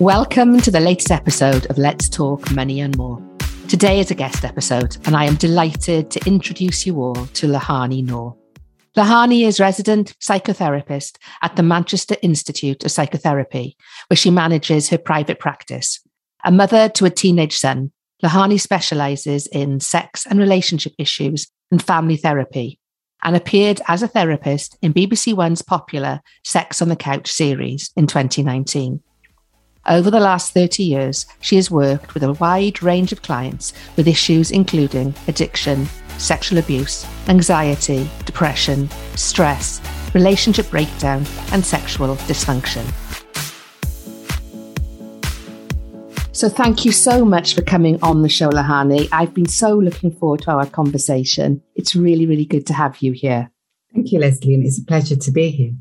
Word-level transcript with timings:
Welcome 0.00 0.62
to 0.62 0.70
the 0.70 0.80
latest 0.80 1.10
episode 1.10 1.66
of 1.66 1.76
Let's 1.76 2.08
Talk 2.08 2.50
Money 2.52 2.80
and 2.80 2.96
More. 2.96 3.22
Today 3.68 4.00
is 4.00 4.10
a 4.10 4.14
guest 4.14 4.46
episode, 4.46 4.96
and 5.04 5.14
I 5.14 5.26
am 5.26 5.34
delighted 5.34 6.10
to 6.12 6.26
introduce 6.26 6.86
you 6.86 6.96
all 7.02 7.14
to 7.26 7.46
Lohani 7.46 8.02
Noor. 8.02 8.34
Lohani 8.96 9.46
is 9.46 9.60
resident 9.60 10.16
psychotherapist 10.18 11.18
at 11.42 11.54
the 11.56 11.62
Manchester 11.62 12.16
Institute 12.22 12.82
of 12.82 12.90
Psychotherapy, 12.90 13.76
where 14.08 14.16
she 14.16 14.30
manages 14.30 14.88
her 14.88 14.96
private 14.96 15.38
practice. 15.38 16.00
A 16.46 16.50
mother 16.50 16.88
to 16.88 17.04
a 17.04 17.10
teenage 17.10 17.58
son, 17.58 17.92
Lohani 18.24 18.58
specializes 18.58 19.48
in 19.48 19.80
sex 19.80 20.24
and 20.24 20.38
relationship 20.38 20.94
issues 20.96 21.46
and 21.70 21.82
family 21.82 22.16
therapy 22.16 22.78
and 23.22 23.36
appeared 23.36 23.82
as 23.86 24.02
a 24.02 24.08
therapist 24.08 24.78
in 24.80 24.94
BBC 24.94 25.34
One's 25.34 25.60
popular 25.60 26.22
Sex 26.42 26.80
on 26.80 26.88
the 26.88 26.96
Couch 26.96 27.30
series 27.30 27.92
in 27.98 28.06
2019. 28.06 29.02
Over 29.88 30.10
the 30.10 30.20
last 30.20 30.52
30 30.52 30.82
years, 30.82 31.24
she 31.40 31.56
has 31.56 31.70
worked 31.70 32.12
with 32.12 32.22
a 32.22 32.34
wide 32.34 32.82
range 32.82 33.12
of 33.12 33.22
clients 33.22 33.72
with 33.96 34.06
issues 34.06 34.50
including 34.50 35.14
addiction, 35.26 35.86
sexual 36.18 36.58
abuse, 36.58 37.06
anxiety, 37.28 38.08
depression, 38.26 38.90
stress, 39.16 39.80
relationship 40.12 40.68
breakdown, 40.70 41.24
and 41.52 41.64
sexual 41.64 42.14
dysfunction. 42.16 42.84
So, 46.32 46.48
thank 46.48 46.84
you 46.84 46.92
so 46.92 47.24
much 47.24 47.54
for 47.54 47.62
coming 47.62 47.98
on 48.02 48.22
the 48.22 48.28
show, 48.28 48.50
Lohani. 48.50 49.08
I've 49.12 49.34
been 49.34 49.48
so 49.48 49.74
looking 49.76 50.10
forward 50.10 50.42
to 50.42 50.52
our 50.52 50.66
conversation. 50.66 51.62
It's 51.74 51.96
really, 51.96 52.26
really 52.26 52.46
good 52.46 52.66
to 52.66 52.74
have 52.74 52.98
you 53.00 53.12
here. 53.12 53.50
Thank 53.94 54.12
you, 54.12 54.20
Lesley, 54.20 54.54
and 54.54 54.64
it's 54.64 54.78
a 54.78 54.84
pleasure 54.84 55.16
to 55.16 55.30
be 55.30 55.50
here. 55.50 55.72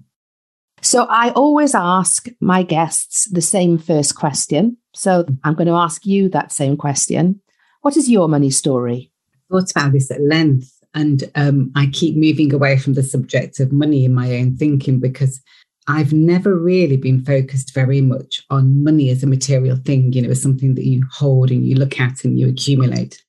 So 0.82 1.06
I 1.10 1.32
always 1.32 1.76
ask 1.76 2.28
my 2.40 2.64
guests 2.64 3.30
the 3.32 3.42
same 3.42 3.78
first 3.78 4.16
question. 4.16 4.78
So 4.94 5.26
I'm 5.44 5.56
going 5.56 5.68
to 5.68 5.74
ask 5.74 6.06
you 6.06 6.30
that 6.30 6.52
same 6.52 6.78
question. 6.78 7.42
What 7.82 7.98
is 7.98 8.10
your 8.10 8.28
money 8.28 8.50
story? 8.50 9.12
I 9.52 9.60
thought 9.60 9.72
about 9.72 9.94
this 9.94 10.12
at 10.12 10.22
length, 10.22 10.72
and 10.94 11.24
um, 11.36 11.72
I 11.76 11.88
keep 11.88 12.16
moving 12.16 12.54
away 12.54 12.78
from 12.78 12.94
the 12.94 13.04
subject 13.04 13.60
of 13.60 13.72
money 13.72 14.06
in 14.06 14.14
my 14.14 14.38
own 14.38 14.56
thinking 14.56 15.00
because 15.00 15.42
I've 15.88 16.14
never 16.14 16.56
really 16.56 16.98
been 16.98 17.24
focused 17.26 17.74
very 17.74 18.02
much 18.02 18.44
on 18.50 18.84
money 18.84 19.10
as 19.10 19.24
a 19.24 19.28
material 19.28 19.78
thing, 19.78 20.14
you 20.14 20.22
know, 20.22 20.30
as 20.30 20.42
something 20.42 20.76
that 20.76 20.86
you 20.86 21.04
hold 21.12 21.50
and 21.50 21.66
you 21.66 21.76
look 21.76 22.00
at 22.00 22.24
and 22.24 22.38
you 22.40 22.48
accumulate. 22.48 23.24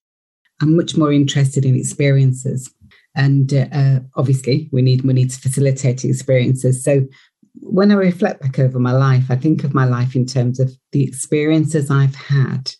I'm 0.60 0.76
much 0.76 0.96
more 0.96 1.12
interested 1.12 1.64
in 1.64 1.74
experiences. 1.74 2.70
And 3.16 3.52
uh, 3.54 4.00
obviously, 4.14 4.68
we 4.72 4.82
need 4.82 5.04
money 5.04 5.26
to 5.26 5.40
facilitate 5.40 6.04
experiences. 6.04 6.84
So 6.84 7.06
when 7.54 7.90
I 7.90 7.94
reflect 7.94 8.40
back 8.40 8.58
over 8.58 8.78
my 8.78 8.92
life, 8.92 9.24
I 9.30 9.36
think 9.36 9.64
of 9.64 9.74
my 9.74 9.84
life 9.84 10.14
in 10.14 10.26
terms 10.26 10.60
of 10.60 10.72
the 10.92 11.02
experiences 11.02 11.90
I've 11.90 12.14
had 12.14 12.72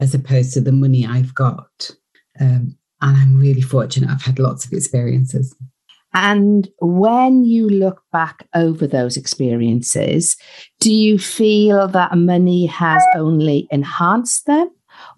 as 0.00 0.14
opposed 0.14 0.54
to 0.54 0.60
the 0.60 0.72
money 0.72 1.06
I've 1.06 1.34
got. 1.34 1.90
Um, 2.40 2.76
and 3.00 3.16
I'm 3.16 3.38
really 3.38 3.60
fortunate. 3.60 4.10
I've 4.10 4.22
had 4.22 4.38
lots 4.38 4.64
of 4.64 4.72
experiences. 4.72 5.54
And 6.14 6.68
when 6.80 7.44
you 7.44 7.68
look 7.68 8.02
back 8.12 8.48
over 8.54 8.86
those 8.86 9.16
experiences, 9.16 10.36
do 10.80 10.92
you 10.92 11.18
feel 11.18 11.86
that 11.88 12.16
money 12.16 12.66
has 12.66 13.02
only 13.14 13.68
enhanced 13.70 14.46
them? 14.46 14.70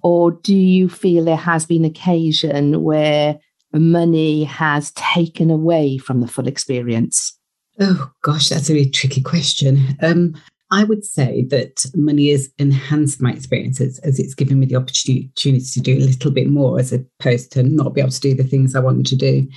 Or 0.02 0.32
do 0.32 0.54
you 0.54 0.88
feel 0.88 1.24
there 1.24 1.36
has 1.36 1.64
been 1.64 1.84
occasion 1.84 2.82
where 2.82 3.38
money 3.72 4.44
has 4.44 4.90
taken 4.92 5.50
away 5.50 5.96
from 5.96 6.20
the 6.20 6.28
full 6.28 6.48
experience? 6.48 7.38
Oh 7.80 8.10
gosh, 8.22 8.50
that's 8.50 8.68
a 8.68 8.74
really 8.74 8.90
tricky 8.90 9.22
question. 9.22 9.96
Um, 10.02 10.34
I 10.70 10.84
would 10.84 11.04
say 11.04 11.44
that 11.50 11.84
money 11.96 12.30
has 12.30 12.48
enhanced 12.58 13.20
my 13.20 13.32
experiences 13.32 13.98
as 14.00 14.18
it's 14.20 14.34
given 14.34 14.60
me 14.60 14.66
the 14.66 14.76
opportunity 14.76 15.30
to 15.34 15.80
do 15.80 15.96
a 15.96 16.06
little 16.06 16.30
bit 16.30 16.48
more 16.48 16.78
as 16.78 16.92
opposed 16.92 17.50
to 17.52 17.62
not 17.62 17.94
be 17.94 18.00
able 18.00 18.12
to 18.12 18.20
do 18.20 18.34
the 18.34 18.44
things 18.44 18.76
I 18.76 18.80
wanted 18.80 19.06
to 19.06 19.16
do. 19.16 19.48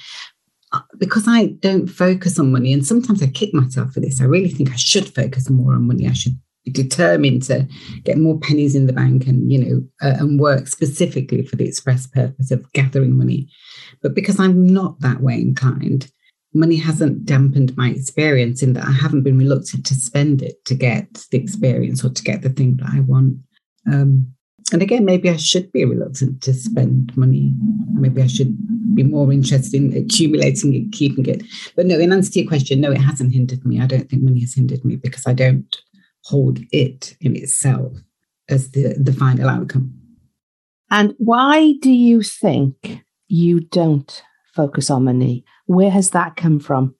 Uh, 0.71 0.79
because 0.97 1.25
I 1.27 1.47
don't 1.59 1.87
focus 1.87 2.39
on 2.39 2.51
money, 2.51 2.73
and 2.73 2.85
sometimes 2.85 3.21
I 3.21 3.27
kick 3.27 3.53
myself 3.53 3.91
for 3.91 3.99
this. 3.99 4.21
I 4.21 4.25
really 4.25 4.49
think 4.49 4.71
I 4.71 4.77
should 4.77 5.13
focus 5.13 5.49
more 5.49 5.73
on 5.73 5.87
money. 5.87 6.07
I 6.07 6.13
should 6.13 6.39
be 6.65 6.71
determined 6.71 7.43
to 7.43 7.67
get 8.05 8.17
more 8.17 8.39
pennies 8.39 8.73
in 8.73 8.87
the 8.87 8.93
bank 8.93 9.27
and 9.27 9.51
you 9.51 9.59
know 9.59 9.83
uh, 10.01 10.15
and 10.17 10.39
work 10.39 10.67
specifically 10.67 11.45
for 11.45 11.57
the 11.57 11.67
express 11.67 12.07
purpose 12.07 12.51
of 12.51 12.71
gathering 12.71 13.17
money. 13.17 13.49
But 14.01 14.15
because 14.15 14.39
I'm 14.39 14.65
not 14.65 14.99
that 15.01 15.21
way 15.21 15.35
inclined, 15.35 16.09
money 16.53 16.75
hasn't 16.75 17.25
dampened 17.25 17.75
my 17.75 17.89
experience 17.89 18.61
in 18.61 18.73
that 18.73 18.85
I 18.85 18.91
haven't 18.91 19.23
been 19.23 19.37
reluctant 19.37 19.85
to 19.87 19.95
spend 19.95 20.41
it 20.41 20.63
to 20.65 20.75
get 20.75 21.25
the 21.31 21.37
experience 21.37 22.03
or 22.03 22.09
to 22.09 22.23
get 22.23 22.41
the 22.41 22.49
thing 22.49 22.77
that 22.77 22.89
I 22.93 22.99
want. 23.01 23.37
Um, 23.91 24.33
and 24.71 24.81
again, 24.81 25.05
maybe 25.05 25.29
I 25.29 25.35
should 25.37 25.71
be 25.71 25.85
reluctant 25.85 26.41
to 26.43 26.53
spend 26.53 27.15
money. 27.17 27.53
Maybe 27.93 28.21
I 28.21 28.27
should 28.27 28.55
be 28.95 29.03
more 29.03 29.31
interested 29.31 29.75
in 29.75 29.95
accumulating 29.95 30.73
it, 30.73 30.91
keeping 30.91 31.25
it. 31.25 31.43
But 31.75 31.85
no, 31.85 31.99
in 31.99 32.13
answer 32.13 32.31
to 32.33 32.39
your 32.39 32.47
question, 32.47 32.81
no, 32.81 32.91
it 32.91 33.01
hasn't 33.01 33.33
hindered 33.33 33.65
me. 33.65 33.81
I 33.81 33.87
don't 33.87 34.09
think 34.09 34.23
money 34.23 34.41
has 34.41 34.55
hindered 34.55 34.85
me 34.85 34.95
because 34.95 35.27
I 35.27 35.33
don't 35.33 35.75
hold 36.23 36.59
it 36.71 37.15
in 37.19 37.35
itself 37.35 37.93
as 38.49 38.71
the, 38.71 38.95
the 38.97 39.13
final 39.13 39.49
outcome. 39.49 39.93
And 40.89 41.13
why 41.17 41.73
do 41.81 41.91
you 41.91 42.21
think 42.21 43.03
you 43.27 43.61
don't 43.61 44.23
focus 44.53 44.89
on 44.89 45.05
money? 45.05 45.45
Where 45.65 45.91
has 45.91 46.11
that 46.11 46.35
come 46.35 46.59
from? 46.59 46.95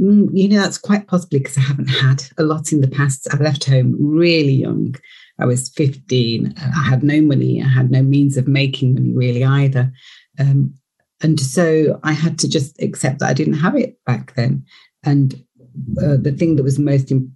Mm, 0.00 0.30
you 0.32 0.48
know, 0.48 0.60
that's 0.60 0.78
quite 0.78 1.06
possibly 1.06 1.38
because 1.38 1.58
I 1.58 1.62
haven't 1.62 1.88
had 1.88 2.24
a 2.38 2.42
lot 2.42 2.72
in 2.72 2.80
the 2.80 2.88
past. 2.88 3.28
I 3.32 3.36
left 3.36 3.64
home 3.64 3.96
really 3.98 4.52
young. 4.52 4.94
I 5.38 5.46
was 5.46 5.68
15. 5.70 6.54
I 6.56 6.82
had 6.82 7.02
no 7.02 7.20
money. 7.20 7.62
I 7.62 7.68
had 7.68 7.90
no 7.90 8.02
means 8.02 8.36
of 8.36 8.48
making 8.48 8.94
money 8.94 9.12
really 9.12 9.44
either. 9.44 9.92
Um, 10.38 10.74
and 11.22 11.38
so 11.38 12.00
I 12.02 12.12
had 12.12 12.38
to 12.40 12.48
just 12.48 12.80
accept 12.82 13.20
that 13.20 13.28
I 13.28 13.34
didn't 13.34 13.54
have 13.54 13.76
it 13.76 14.02
back 14.04 14.34
then. 14.34 14.64
And 15.04 15.34
uh, 16.02 16.16
the 16.20 16.34
thing 16.36 16.56
that 16.56 16.62
was 16.62 16.78
most 16.78 17.10
imp- 17.10 17.30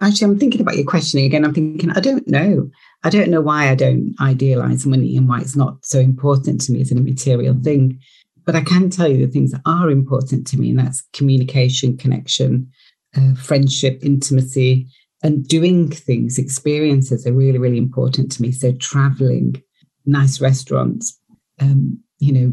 actually, 0.00 0.32
I'm 0.32 0.38
thinking 0.38 0.60
about 0.60 0.76
your 0.76 0.86
questioning 0.86 1.26
again. 1.26 1.44
I'm 1.44 1.54
thinking, 1.54 1.90
I 1.90 2.00
don't 2.00 2.26
know. 2.28 2.70
I 3.04 3.10
don't 3.10 3.30
know 3.30 3.40
why 3.40 3.70
I 3.70 3.74
don't 3.74 4.14
idealize 4.20 4.86
money 4.86 5.16
and 5.16 5.28
why 5.28 5.40
it's 5.40 5.56
not 5.56 5.84
so 5.84 5.98
important 5.98 6.60
to 6.62 6.72
me 6.72 6.80
as 6.80 6.90
a 6.90 6.96
material 6.96 7.56
thing. 7.62 8.00
But 8.48 8.56
I 8.56 8.62
can 8.62 8.88
tell 8.88 9.06
you 9.06 9.26
the 9.26 9.30
things 9.30 9.50
that 9.50 9.60
are 9.66 9.90
important 9.90 10.46
to 10.46 10.58
me, 10.58 10.70
and 10.70 10.78
that's 10.78 11.02
communication, 11.12 11.98
connection, 11.98 12.66
uh, 13.14 13.34
friendship, 13.34 13.98
intimacy, 14.02 14.88
and 15.22 15.46
doing 15.46 15.90
things. 15.90 16.38
Experiences 16.38 17.26
are 17.26 17.34
really, 17.34 17.58
really 17.58 17.76
important 17.76 18.32
to 18.32 18.40
me. 18.40 18.50
So 18.50 18.72
traveling, 18.72 19.62
nice 20.06 20.40
restaurants, 20.40 21.20
um, 21.60 22.02
you 22.20 22.32
know, 22.32 22.52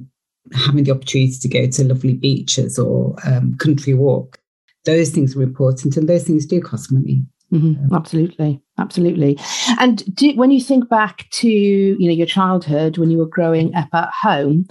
having 0.53 0.83
the 0.83 0.91
opportunity 0.91 1.37
to 1.39 1.47
go 1.47 1.65
to 1.65 1.85
lovely 1.85 2.15
beaches 2.15 2.77
or 2.77 3.15
um, 3.25 3.55
country 3.57 3.93
walk. 3.93 4.37
Those 4.83 5.11
things 5.11 5.33
are 5.37 5.43
important, 5.43 5.95
and 5.95 6.09
those 6.09 6.25
things 6.25 6.45
do 6.45 6.59
cost 6.59 6.91
money. 6.91 7.25
Mm-hmm. 7.53 7.95
Absolutely, 7.95 8.61
absolutely. 8.77 9.39
And 9.79 10.03
do, 10.13 10.35
when 10.35 10.51
you 10.51 10.59
think 10.59 10.89
back 10.89 11.29
to 11.29 11.47
you 11.47 12.05
know 12.05 12.13
your 12.13 12.27
childhood 12.27 12.97
when 12.97 13.11
you 13.11 13.17
were 13.17 13.29
growing 13.29 13.73
up 13.75 13.87
at 13.93 14.09
home, 14.09 14.67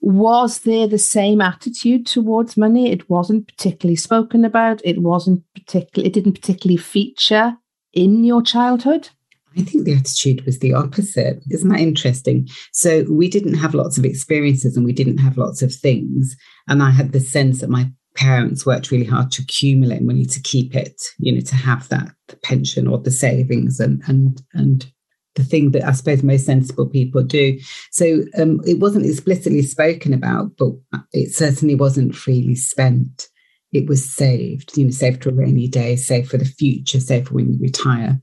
was 0.00 0.60
there 0.60 0.86
the 0.86 0.98
same 0.98 1.40
attitude 1.40 2.06
towards 2.06 2.56
money? 2.56 2.90
It 2.90 3.08
wasn't 3.10 3.48
particularly 3.48 3.96
spoken 3.96 4.44
about. 4.44 4.80
It 4.84 5.02
wasn't 5.02 5.42
particularly. 5.54 6.08
It 6.08 6.14
didn't 6.14 6.34
particularly 6.34 6.78
feature 6.78 7.56
in 7.92 8.24
your 8.24 8.42
childhood. 8.42 9.10
I 9.56 9.62
think 9.62 9.84
the 9.84 9.94
attitude 9.94 10.46
was 10.46 10.60
the 10.60 10.74
opposite. 10.74 11.42
Isn't 11.50 11.70
that 11.70 11.80
interesting? 11.80 12.48
So 12.72 13.04
we 13.10 13.28
didn't 13.28 13.54
have 13.54 13.74
lots 13.74 13.98
of 13.98 14.04
experiences 14.04 14.76
and 14.76 14.86
we 14.86 14.92
didn't 14.92 15.18
have 15.18 15.36
lots 15.36 15.60
of 15.60 15.74
things. 15.74 16.36
And 16.68 16.82
I 16.82 16.90
had 16.90 17.12
the 17.12 17.20
sense 17.20 17.60
that 17.60 17.68
my 17.68 17.90
parents 18.14 18.64
worked 18.64 18.90
really 18.90 19.06
hard 19.06 19.32
to 19.32 19.42
accumulate 19.42 20.02
money 20.02 20.24
to 20.24 20.40
keep 20.40 20.76
it, 20.76 21.02
you 21.18 21.32
know, 21.32 21.40
to 21.40 21.56
have 21.56 21.88
that 21.88 22.12
pension 22.42 22.86
or 22.86 22.98
the 22.98 23.10
savings 23.10 23.80
and 23.80 24.02
and 24.06 24.40
and 24.52 24.90
the 25.40 25.48
thing 25.48 25.70
that 25.72 25.84
I 25.84 25.92
suppose 25.92 26.22
most 26.22 26.46
sensible 26.46 26.86
people 26.86 27.22
do. 27.22 27.58
So 27.90 28.24
um, 28.38 28.60
it 28.66 28.78
wasn't 28.78 29.06
explicitly 29.06 29.62
spoken 29.62 30.12
about, 30.12 30.52
but 30.58 30.72
it 31.12 31.34
certainly 31.34 31.74
wasn't 31.74 32.14
freely 32.14 32.54
spent. 32.54 33.28
It 33.72 33.88
was 33.88 34.04
saved, 34.04 34.76
you 34.76 34.84
know, 34.84 34.90
saved 34.90 35.22
for 35.22 35.30
a 35.30 35.34
rainy 35.34 35.68
day, 35.68 35.96
saved 35.96 36.28
for 36.28 36.36
the 36.36 36.44
future, 36.44 37.00
saved 37.00 37.28
for 37.28 37.34
when 37.34 37.52
you 37.52 37.58
retire. 37.60 38.20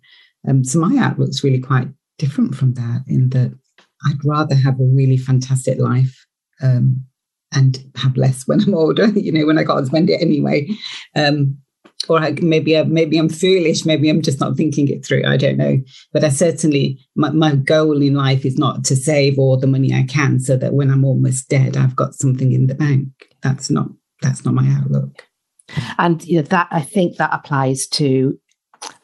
Um, 0.47 0.63
so 0.63 0.79
my 0.79 0.97
outlook's 0.97 1.43
really 1.43 1.59
quite 1.59 1.87
different 2.17 2.55
from 2.55 2.73
that 2.75 3.03
in 3.07 3.29
that 3.29 3.57
I'd 4.05 4.23
rather 4.25 4.55
have 4.55 4.79
a 4.79 4.83
really 4.83 5.17
fantastic 5.17 5.79
life 5.79 6.25
um, 6.61 7.05
and 7.53 7.79
have 7.95 8.17
less 8.17 8.47
when 8.47 8.61
I'm 8.61 8.73
older, 8.73 9.07
you 9.15 9.31
know, 9.31 9.45
when 9.45 9.57
I 9.57 9.63
can't 9.63 9.87
spend 9.87 10.09
it 10.09 10.21
anyway. 10.21 10.67
Um, 11.15 11.57
or 12.09 12.19
I, 12.19 12.31
maybe 12.41 12.77
I, 12.77 12.83
maybe 12.83 13.17
I'm 13.17 13.29
foolish, 13.29 13.85
maybe 13.85 14.09
I'm 14.09 14.21
just 14.21 14.39
not 14.39 14.55
thinking 14.55 14.87
it 14.87 15.05
through. 15.05 15.23
I 15.25 15.37
don't 15.37 15.57
know, 15.57 15.79
but 16.13 16.23
I 16.23 16.29
certainly 16.29 16.99
my, 17.15 17.31
my 17.31 17.55
goal 17.55 18.01
in 18.01 18.13
life 18.13 18.45
is 18.45 18.57
not 18.57 18.83
to 18.85 18.95
save 18.95 19.37
all 19.37 19.57
the 19.57 19.67
money 19.67 19.93
I 19.93 20.03
can, 20.03 20.39
so 20.39 20.57
that 20.57 20.73
when 20.73 20.91
I'm 20.91 21.05
almost 21.05 21.49
dead, 21.49 21.75
I've 21.75 21.95
got 21.95 22.13
something 22.13 22.51
in 22.51 22.67
the 22.67 22.75
bank. 22.75 23.07
That's 23.41 23.69
not 23.69 23.87
that's 24.21 24.45
not 24.45 24.53
my 24.53 24.67
outlook. 24.69 25.25
And 25.97 26.23
you 26.25 26.37
know 26.37 26.43
that 26.43 26.67
I 26.71 26.81
think 26.81 27.17
that 27.17 27.33
applies 27.33 27.87
to 27.87 28.39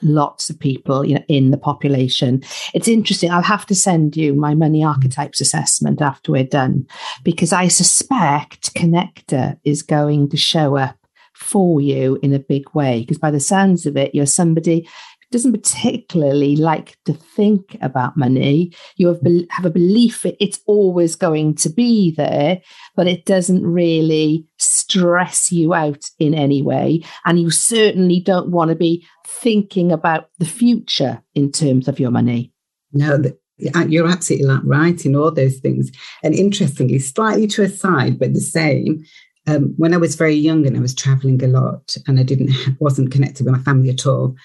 lots 0.02 0.50
of 0.50 0.60
people 0.60 1.06
you 1.06 1.16
know 1.16 1.24
in 1.28 1.52
the 1.52 1.58
population 1.58 2.42
it's 2.74 2.88
interesting 2.88 3.32
i'll 3.32 3.42
have 3.42 3.66
to 3.66 3.74
send 3.74 4.16
you 4.16 4.34
my 4.34 4.54
money 4.54 4.84
archetypes 4.84 5.42
assessment 5.42 6.02
after 6.02 6.32
we're 6.32 6.44
done 6.44 6.86
because 7.24 7.52
i 7.52 7.68
suspect 7.68 8.74
connector 8.76 9.58
is 9.64 9.82
going 9.82 10.30
to 10.30 10.38
show 10.38 10.78
up 10.78 10.96
for 11.34 11.82
you 11.82 12.20
in 12.22 12.34
a 12.34 12.40
big 12.40 12.64
way 12.74 13.02
because 13.02 13.18
by 13.18 13.32
the 13.32 13.40
sounds 13.40 13.86
of 13.86 13.98
it 13.98 14.14
you're 14.14 14.26
somebody 14.26 14.88
doesn't 15.34 15.52
particularly 15.52 16.56
like 16.56 16.96
to 17.06 17.14
think 17.14 17.76
about 17.82 18.16
money. 18.16 18.72
You 18.96 19.08
have, 19.08 19.20
have 19.50 19.66
a 19.66 19.72
belief 19.72 20.26
it, 20.26 20.38
it's 20.40 20.62
always 20.68 21.16
going 21.16 21.56
to 21.56 21.70
be 21.70 22.14
there, 22.16 22.62
but 22.96 23.08
it 23.08 23.26
doesn't 23.26 23.66
really 23.66 24.48
stress 24.60 25.52
you 25.52 25.74
out 25.74 26.06
in 26.20 26.36
any 26.36 26.62
way. 26.62 27.02
And 27.26 27.40
you 27.40 27.50
certainly 27.50 28.22
don't 28.22 28.52
want 28.52 28.70
to 28.70 28.76
be 28.76 29.06
thinking 29.26 29.92
about 29.92 30.30
the 30.38 30.46
future 30.46 31.24
in 31.34 31.52
terms 31.52 31.88
of 31.88 32.00
your 32.00 32.12
money. 32.12 32.54
No, 32.94 33.18
you're 33.58 34.08
absolutely 34.08 34.56
right 34.64 35.04
in 35.04 35.16
all 35.16 35.32
those 35.32 35.58
things. 35.58 35.92
And 36.24 36.36
interestingly, 36.36 37.00
slightly 37.00 37.48
to 37.48 37.64
a 37.64 37.70
side, 37.70 38.20
but 38.20 38.34
the 38.34 38.40
same. 38.40 39.04
Um, 39.46 39.74
when 39.78 39.94
I 39.94 39.98
was 39.98 40.16
very 40.16 40.36
young 40.36 40.66
and 40.66 40.78
I 40.78 40.80
was 40.80 40.96
traveling 40.96 41.44
a 41.44 41.48
lot 41.48 41.98
and 42.08 42.20
I 42.20 42.24
didn't 42.24 42.54
wasn't 42.80 43.12
connected 43.12 43.46
with 43.46 43.54
my 43.54 43.62
family 43.62 43.90
at 43.90 44.06
all, 44.06 44.36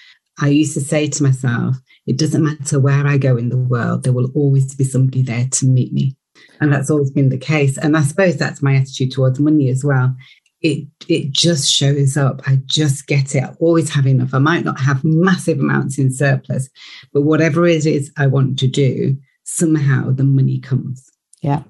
I 0.41 0.47
used 0.49 0.73
to 0.75 0.81
say 0.81 1.07
to 1.07 1.23
myself, 1.23 1.77
it 2.05 2.17
doesn't 2.17 2.43
matter 2.43 2.79
where 2.79 3.05
I 3.05 3.17
go 3.17 3.37
in 3.37 3.49
the 3.49 3.57
world, 3.57 4.03
there 4.03 4.13
will 4.13 4.31
always 4.35 4.75
be 4.75 4.83
somebody 4.83 5.21
there 5.21 5.47
to 5.51 5.65
meet 5.65 5.93
me. 5.93 6.15
And 6.61 6.71
that's 6.71 6.89
always 6.89 7.11
been 7.11 7.29
the 7.29 7.37
case. 7.37 7.77
And 7.77 7.95
I 7.95 8.01
suppose 8.03 8.37
that's 8.37 8.61
my 8.61 8.75
attitude 8.75 9.11
towards 9.11 9.39
money 9.39 9.69
as 9.69 9.83
well. 9.83 10.15
It 10.61 10.87
it 11.07 11.31
just 11.31 11.71
shows 11.71 12.17
up. 12.17 12.41
I 12.45 12.59
just 12.65 13.07
get 13.07 13.33
it. 13.35 13.43
I 13.43 13.53
always 13.59 13.89
have 13.91 14.05
enough. 14.05 14.33
I 14.33 14.39
might 14.39 14.65
not 14.65 14.79
have 14.79 15.03
massive 15.03 15.59
amounts 15.59 15.97
in 15.97 16.11
surplus, 16.11 16.69
but 17.13 17.21
whatever 17.21 17.65
it 17.65 17.85
is 17.85 18.11
I 18.17 18.27
want 18.27 18.59
to 18.59 18.67
do, 18.67 19.17
somehow 19.45 20.11
the 20.11 20.25
money 20.25 20.59
comes. 20.59 21.08
Yeah. 21.41 21.63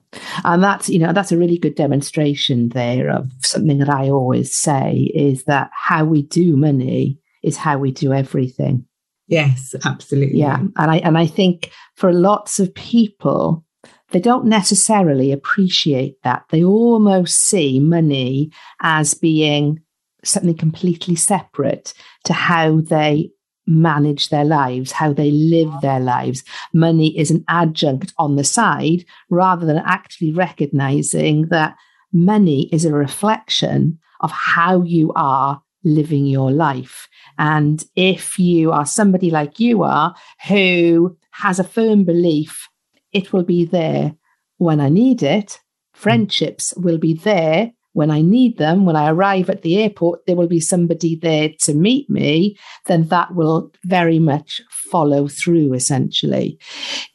And 0.44 0.64
that's, 0.64 0.90
you 0.90 1.00
know, 1.00 1.14
that's 1.14 1.32
a 1.32 1.38
really 1.38 1.58
good 1.58 1.76
demonstration 1.76 2.70
there 2.70 3.10
of 3.10 3.32
something 3.44 3.78
that 3.80 3.90
I 3.90 4.10
always 4.10 4.56
say 4.56 5.12
is 5.14 5.44
that 5.44 5.70
how 5.74 6.06
we 6.06 6.24
do 6.24 6.58
money 6.58 7.20
is 7.44 7.58
how 7.58 7.78
we 7.78 7.92
do 7.92 8.12
everything. 8.12 8.86
Yes, 9.28 9.76
absolutely. 9.86 10.40
Yeah. 10.40 10.58
And 10.58 10.92
I 10.92 10.98
and 10.98 11.18
I 11.18 11.28
think 11.28 11.72
for 11.96 12.12
lots 12.12 12.60
of 12.60 12.74
people, 12.74 13.64
they 14.10 14.20
don't 14.20 14.46
necessarily 14.46 15.32
appreciate 15.32 16.16
that. 16.24 16.46
They 16.50 16.64
almost 16.64 17.38
see 17.38 17.80
money 17.80 18.52
as 18.82 19.14
being 19.14 19.82
something 20.24 20.58
completely 20.58 21.16
separate 21.16 21.94
to 22.26 22.34
how 22.34 22.82
they 22.82 23.30
manage 23.70 24.30
their 24.30 24.44
lives, 24.44 24.92
how 24.92 25.14
they 25.14 25.32
live 25.32 25.72
their 25.82 26.00
lives. 26.00 26.44
Money 26.74 27.18
is 27.18 27.32
an 27.32 27.46
adjunct 27.48 28.14
on 28.18 28.36
the 28.36 28.44
side 28.44 29.06
rather 29.30 29.66
than 29.66 29.78
actually 29.78 30.34
recognizing 30.34 31.48
that 31.48 31.76
money 32.12 32.68
is 32.74 32.84
a 32.84 32.94
reflection 32.94 34.00
of 34.22 34.32
how 34.32 34.82
you 34.82 35.14
are 35.16 35.62
living 35.84 36.26
your 36.26 36.52
life. 36.52 37.08
And 37.38 37.82
if 37.96 38.38
you 38.38 38.72
are 38.72 38.86
somebody 38.86 39.32
like 39.32 39.60
you 39.60 39.84
are, 39.84 40.14
who 40.48 41.16
has 41.32 41.60
a 41.60 41.64
firm 41.64 42.04
belief 42.04 42.68
it 43.12 43.34
will 43.34 43.44
be 43.44 43.66
there 43.66 44.16
when 44.58 44.80
I 44.80 44.90
need 44.90 45.24
it, 45.24 45.60
hmm. 45.94 46.00
friendships 46.00 46.74
will 46.78 46.98
be 46.98 47.14
there 47.14 47.72
when 48.00 48.10
I 48.10 48.22
need 48.22 48.58
them, 48.58 48.86
when 48.86 48.96
I 48.96 49.10
arrive 49.10 49.50
at 49.50 49.62
the 49.62 49.78
airport, 49.78 50.26
there 50.26 50.38
will 50.38 50.48
be 50.48 50.62
somebody 50.62 51.18
there 51.18 51.50
to 51.64 51.74
meet 51.74 52.10
me, 52.10 52.58
then 52.86 53.10
that 53.10 53.36
will 53.36 53.74
very 53.84 54.20
much 54.20 54.62
follow 54.72 55.28
through 55.28 55.74
essentially. 55.74 56.58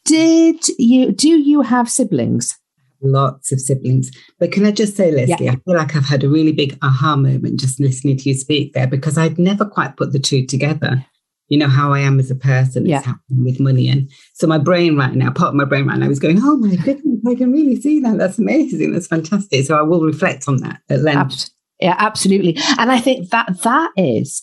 Did 0.04 0.68
you 0.78 1.10
do 1.10 1.30
you 1.30 1.62
have 1.62 1.90
siblings? 1.90 2.58
lots 3.06 3.52
of 3.52 3.60
siblings. 3.60 4.10
But 4.38 4.50
can 4.50 4.64
I 4.64 4.70
just 4.70 4.96
say, 4.96 5.10
Lesley, 5.12 5.44
yeah. 5.44 5.52
I 5.52 5.56
feel 5.56 5.76
like 5.76 5.94
I've 5.94 6.06
had 6.06 6.24
a 6.24 6.28
really 6.28 6.52
big 6.52 6.78
aha 6.80 7.16
moment 7.16 7.60
just 7.60 7.78
listening 7.78 8.16
to 8.16 8.30
you 8.30 8.34
speak 8.34 8.72
there 8.72 8.86
because 8.86 9.18
I'd 9.18 9.38
never 9.38 9.66
quite 9.66 9.98
put 9.98 10.12
the 10.12 10.18
two 10.18 10.46
together. 10.46 11.04
You 11.48 11.58
know, 11.58 11.68
how 11.68 11.92
I 11.92 12.00
am 12.00 12.18
as 12.18 12.30
a 12.30 12.34
person 12.34 12.86
yeah. 12.86 13.14
with 13.28 13.60
money. 13.60 13.88
And 13.88 14.10
so 14.32 14.46
my 14.46 14.58
brain 14.58 14.96
right 14.96 15.14
now, 15.14 15.30
part 15.30 15.50
of 15.50 15.54
my 15.54 15.66
brain 15.66 15.86
right 15.86 15.98
now 15.98 16.08
is 16.08 16.18
going, 16.18 16.38
oh 16.42 16.56
my 16.56 16.74
goodness, 16.76 17.20
I 17.28 17.34
can 17.34 17.52
really 17.52 17.76
see 17.76 18.00
that. 18.00 18.16
That's 18.16 18.38
amazing. 18.38 18.92
That's 18.92 19.06
fantastic. 19.06 19.64
So 19.66 19.76
I 19.76 19.82
will 19.82 20.02
reflect 20.02 20.48
on 20.48 20.56
that 20.58 20.80
at 20.88 21.00
length. 21.00 21.50
Yeah, 21.80 21.96
absolutely. 21.98 22.56
And 22.78 22.90
I 22.90 22.98
think 22.98 23.30
that 23.30 23.62
that 23.62 23.90
is 23.96 24.42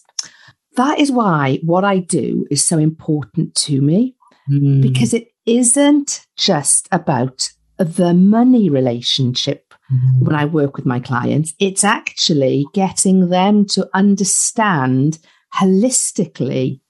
that 0.78 1.00
is 1.00 1.12
why 1.12 1.60
what 1.64 1.84
I 1.84 2.00
do 2.00 2.46
is 2.50 2.66
so 2.66 2.78
important 2.78 3.56
to 3.56 3.82
me 3.82 4.16
mm. 4.50 4.82
because 4.82 5.14
it 5.14 5.30
isn't 5.46 6.26
just 6.38 6.88
about 6.92 7.50
the 7.78 8.14
money 8.14 8.70
relationship 8.70 9.74
mm-hmm. 9.92 10.26
when 10.26 10.36
I 10.36 10.46
work 10.46 10.76
with 10.76 10.86
my 10.86 11.00
clients. 11.00 11.54
It's 11.60 11.84
actually 11.84 12.66
getting 12.74 13.30
them 13.30 13.66
to 13.68 13.90
understand 13.94 15.20
holistically. 15.56 16.81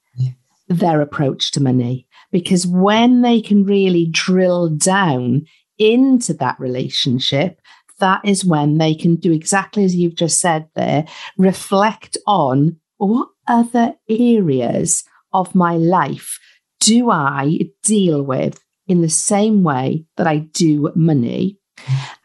Their 0.80 1.02
approach 1.02 1.52
to 1.52 1.62
money. 1.62 2.08
Because 2.32 2.66
when 2.66 3.22
they 3.22 3.42
can 3.42 3.66
really 3.66 4.08
drill 4.10 4.70
down 4.70 5.46
into 5.78 6.34
that 6.36 6.60
relationship, 6.60 7.60
that 8.00 8.22
is 8.26 8.44
when 8.44 8.78
they 8.78 8.96
can 8.96 9.16
do 9.16 9.32
exactly 9.32 9.84
as 9.86 9.96
you've 9.96 10.16
just 10.16 10.40
said 10.40 10.68
there 10.76 11.06
reflect 11.38 12.18
on 12.26 12.78
what 12.98 13.30
other 13.48 13.94
areas 14.10 15.04
of 15.34 15.56
my 15.56 15.76
life 15.76 16.40
do 16.80 17.10
I 17.10 17.60
deal 17.84 18.24
with 18.24 18.62
in 18.88 19.02
the 19.02 19.10
same 19.10 19.64
way 19.64 20.06
that 20.18 20.28
I 20.28 20.40
do 20.40 20.92
money? 20.96 21.58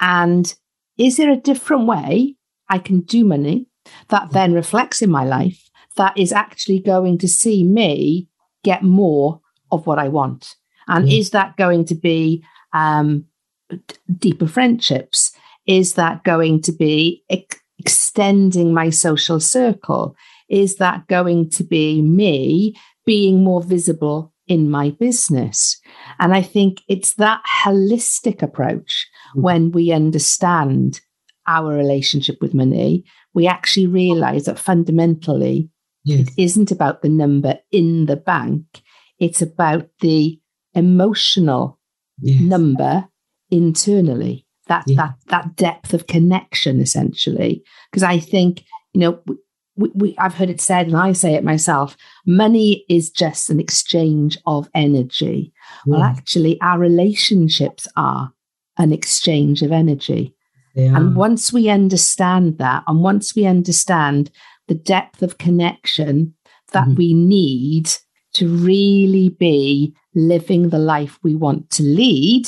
And 0.00 0.52
is 0.98 1.16
there 1.16 1.30
a 1.30 1.36
different 1.36 1.86
way 1.86 2.36
I 2.68 2.78
can 2.78 3.00
do 3.00 3.24
money 3.24 3.66
that 4.08 4.32
then 4.32 4.52
reflects 4.52 5.02
in 5.02 5.10
my 5.10 5.24
life 5.24 5.70
that 5.96 6.16
is 6.16 6.32
actually 6.32 6.80
going 6.80 7.18
to 7.18 7.28
see 7.28 7.64
me 7.64 8.28
get 8.70 8.82
more 8.82 9.40
of 9.70 9.86
what 9.86 9.98
I 9.98 10.08
want? 10.08 10.56
And 10.88 11.06
mm. 11.06 11.18
is 11.18 11.30
that 11.30 11.56
going 11.56 11.84
to 11.86 11.94
be 11.94 12.44
um, 12.72 13.24
deeper 14.18 14.48
friendships? 14.48 15.32
Is 15.66 15.94
that 15.94 16.24
going 16.24 16.62
to 16.62 16.72
be 16.72 17.24
ex- 17.30 17.60
extending 17.78 18.74
my 18.74 18.90
social 18.90 19.40
circle? 19.40 20.16
Is 20.48 20.76
that 20.76 21.06
going 21.08 21.50
to 21.50 21.64
be 21.64 22.02
me 22.02 22.76
being 23.04 23.42
more 23.42 23.62
visible 23.62 24.32
in 24.46 24.70
my 24.70 24.90
business. 24.90 25.80
And 26.18 26.34
I 26.34 26.42
think 26.42 26.82
it's 26.88 27.14
that 27.14 27.42
holistic 27.64 28.42
approach 28.42 29.06
mm. 29.34 29.42
when 29.42 29.70
we 29.72 29.92
understand 29.92 31.00
our 31.46 31.72
relationship 31.72 32.36
with 32.40 32.54
money, 32.54 33.04
we 33.34 33.46
actually 33.46 33.86
realize 33.86 34.44
that 34.44 34.58
fundamentally 34.58 35.70
yes. 36.06 36.20
it 36.20 36.30
isn't 36.36 36.70
about 36.70 37.02
the 37.02 37.08
number 37.08 37.58
in 37.70 38.06
the 38.06 38.16
bank, 38.16 38.64
it's 39.18 39.42
about 39.42 39.88
the 40.00 40.40
emotional 40.74 41.78
yes. 42.20 42.40
number 42.40 43.08
internally. 43.50 44.44
That, 44.68 44.82
yeah. 44.88 44.96
that 44.96 45.14
that 45.28 45.54
depth 45.54 45.94
of 45.94 46.08
connection 46.08 46.80
essentially 46.80 47.62
because 47.88 48.02
i 48.02 48.18
think 48.18 48.64
you 48.92 49.00
know 49.00 49.22
we, 49.76 49.90
we, 49.94 50.14
I've 50.18 50.34
heard 50.34 50.50
it 50.50 50.60
said, 50.60 50.86
and 50.86 50.96
I 50.96 51.12
say 51.12 51.34
it 51.34 51.44
myself 51.44 51.96
money 52.26 52.84
is 52.88 53.10
just 53.10 53.50
an 53.50 53.60
exchange 53.60 54.38
of 54.46 54.68
energy. 54.74 55.52
Well, 55.86 56.02
actually, 56.02 56.60
our 56.60 56.78
relationships 56.78 57.86
are 57.96 58.32
an 58.78 58.92
exchange 58.92 59.62
of 59.62 59.72
energy. 59.72 60.34
And 60.74 61.16
once 61.16 61.54
we 61.54 61.70
understand 61.70 62.58
that, 62.58 62.84
and 62.86 63.00
once 63.00 63.34
we 63.34 63.46
understand 63.46 64.30
the 64.68 64.74
depth 64.74 65.22
of 65.22 65.38
connection 65.38 66.34
that 66.72 66.84
mm-hmm. 66.84 66.96
we 66.96 67.14
need 67.14 67.90
to 68.34 68.48
really 68.48 69.30
be 69.30 69.94
living 70.14 70.68
the 70.68 70.78
life 70.78 71.18
we 71.22 71.34
want 71.34 71.70
to 71.70 71.82
lead, 71.82 72.46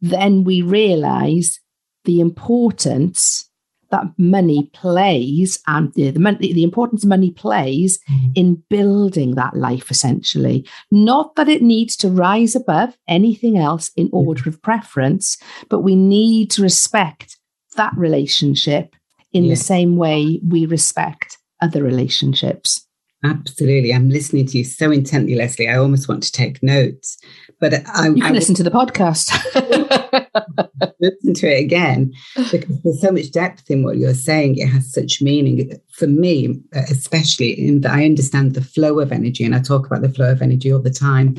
then 0.00 0.44
we 0.44 0.62
realize 0.62 1.60
the 2.04 2.20
importance 2.20 3.50
that 3.90 4.06
money 4.18 4.68
plays 4.72 5.58
and 5.66 5.92
the, 5.94 6.10
the, 6.10 6.20
the 6.52 6.62
importance 6.62 7.04
money 7.04 7.30
plays 7.30 7.98
mm. 8.10 8.32
in 8.34 8.62
building 8.68 9.36
that 9.36 9.56
life 9.56 9.90
essentially 9.92 10.66
not 10.90 11.36
that 11.36 11.48
it 11.48 11.62
needs 11.62 11.96
to 11.96 12.08
rise 12.08 12.56
above 12.56 12.96
anything 13.06 13.56
else 13.56 13.90
in 13.96 14.08
order 14.12 14.48
of 14.48 14.60
preference 14.60 15.38
but 15.68 15.80
we 15.80 15.94
need 15.94 16.50
to 16.50 16.62
respect 16.62 17.36
that 17.76 17.92
relationship 17.96 18.96
in 19.32 19.44
yeah. 19.44 19.50
the 19.50 19.56
same 19.56 19.96
way 19.96 20.40
we 20.48 20.66
respect 20.66 21.38
other 21.60 21.82
relationships 21.82 22.86
Absolutely. 23.24 23.92
I'm 23.92 24.08
listening 24.08 24.46
to 24.46 24.58
you 24.58 24.64
so 24.64 24.90
intently, 24.90 25.34
Lesley. 25.34 25.68
I 25.68 25.78
almost 25.78 26.08
want 26.08 26.22
to 26.22 26.32
take 26.32 26.62
notes. 26.62 27.18
But 27.60 27.74
I, 27.88 28.08
you 28.08 28.14
can 28.22 28.24
I, 28.24 28.30
listen 28.30 28.54
to 28.56 28.62
the 28.62 28.70
podcast. 28.70 29.32
listen 31.00 31.34
to 31.34 31.46
it 31.50 31.60
again 31.60 32.12
because 32.50 32.80
there's 32.82 33.00
so 33.00 33.10
much 33.10 33.30
depth 33.30 33.70
in 33.70 33.82
what 33.82 33.96
you're 33.96 34.14
saying. 34.14 34.58
It 34.58 34.68
has 34.68 34.92
such 34.92 35.22
meaning 35.22 35.72
for 35.92 36.06
me, 36.06 36.60
especially 36.74 37.52
in 37.52 37.80
that 37.80 37.92
I 37.92 38.04
understand 38.04 38.54
the 38.54 38.60
flow 38.60 39.00
of 39.00 39.12
energy, 39.12 39.44
and 39.44 39.54
I 39.54 39.60
talk 39.60 39.86
about 39.86 40.02
the 40.02 40.12
flow 40.12 40.30
of 40.30 40.42
energy 40.42 40.70
all 40.70 40.82
the 40.82 40.90
time. 40.90 41.36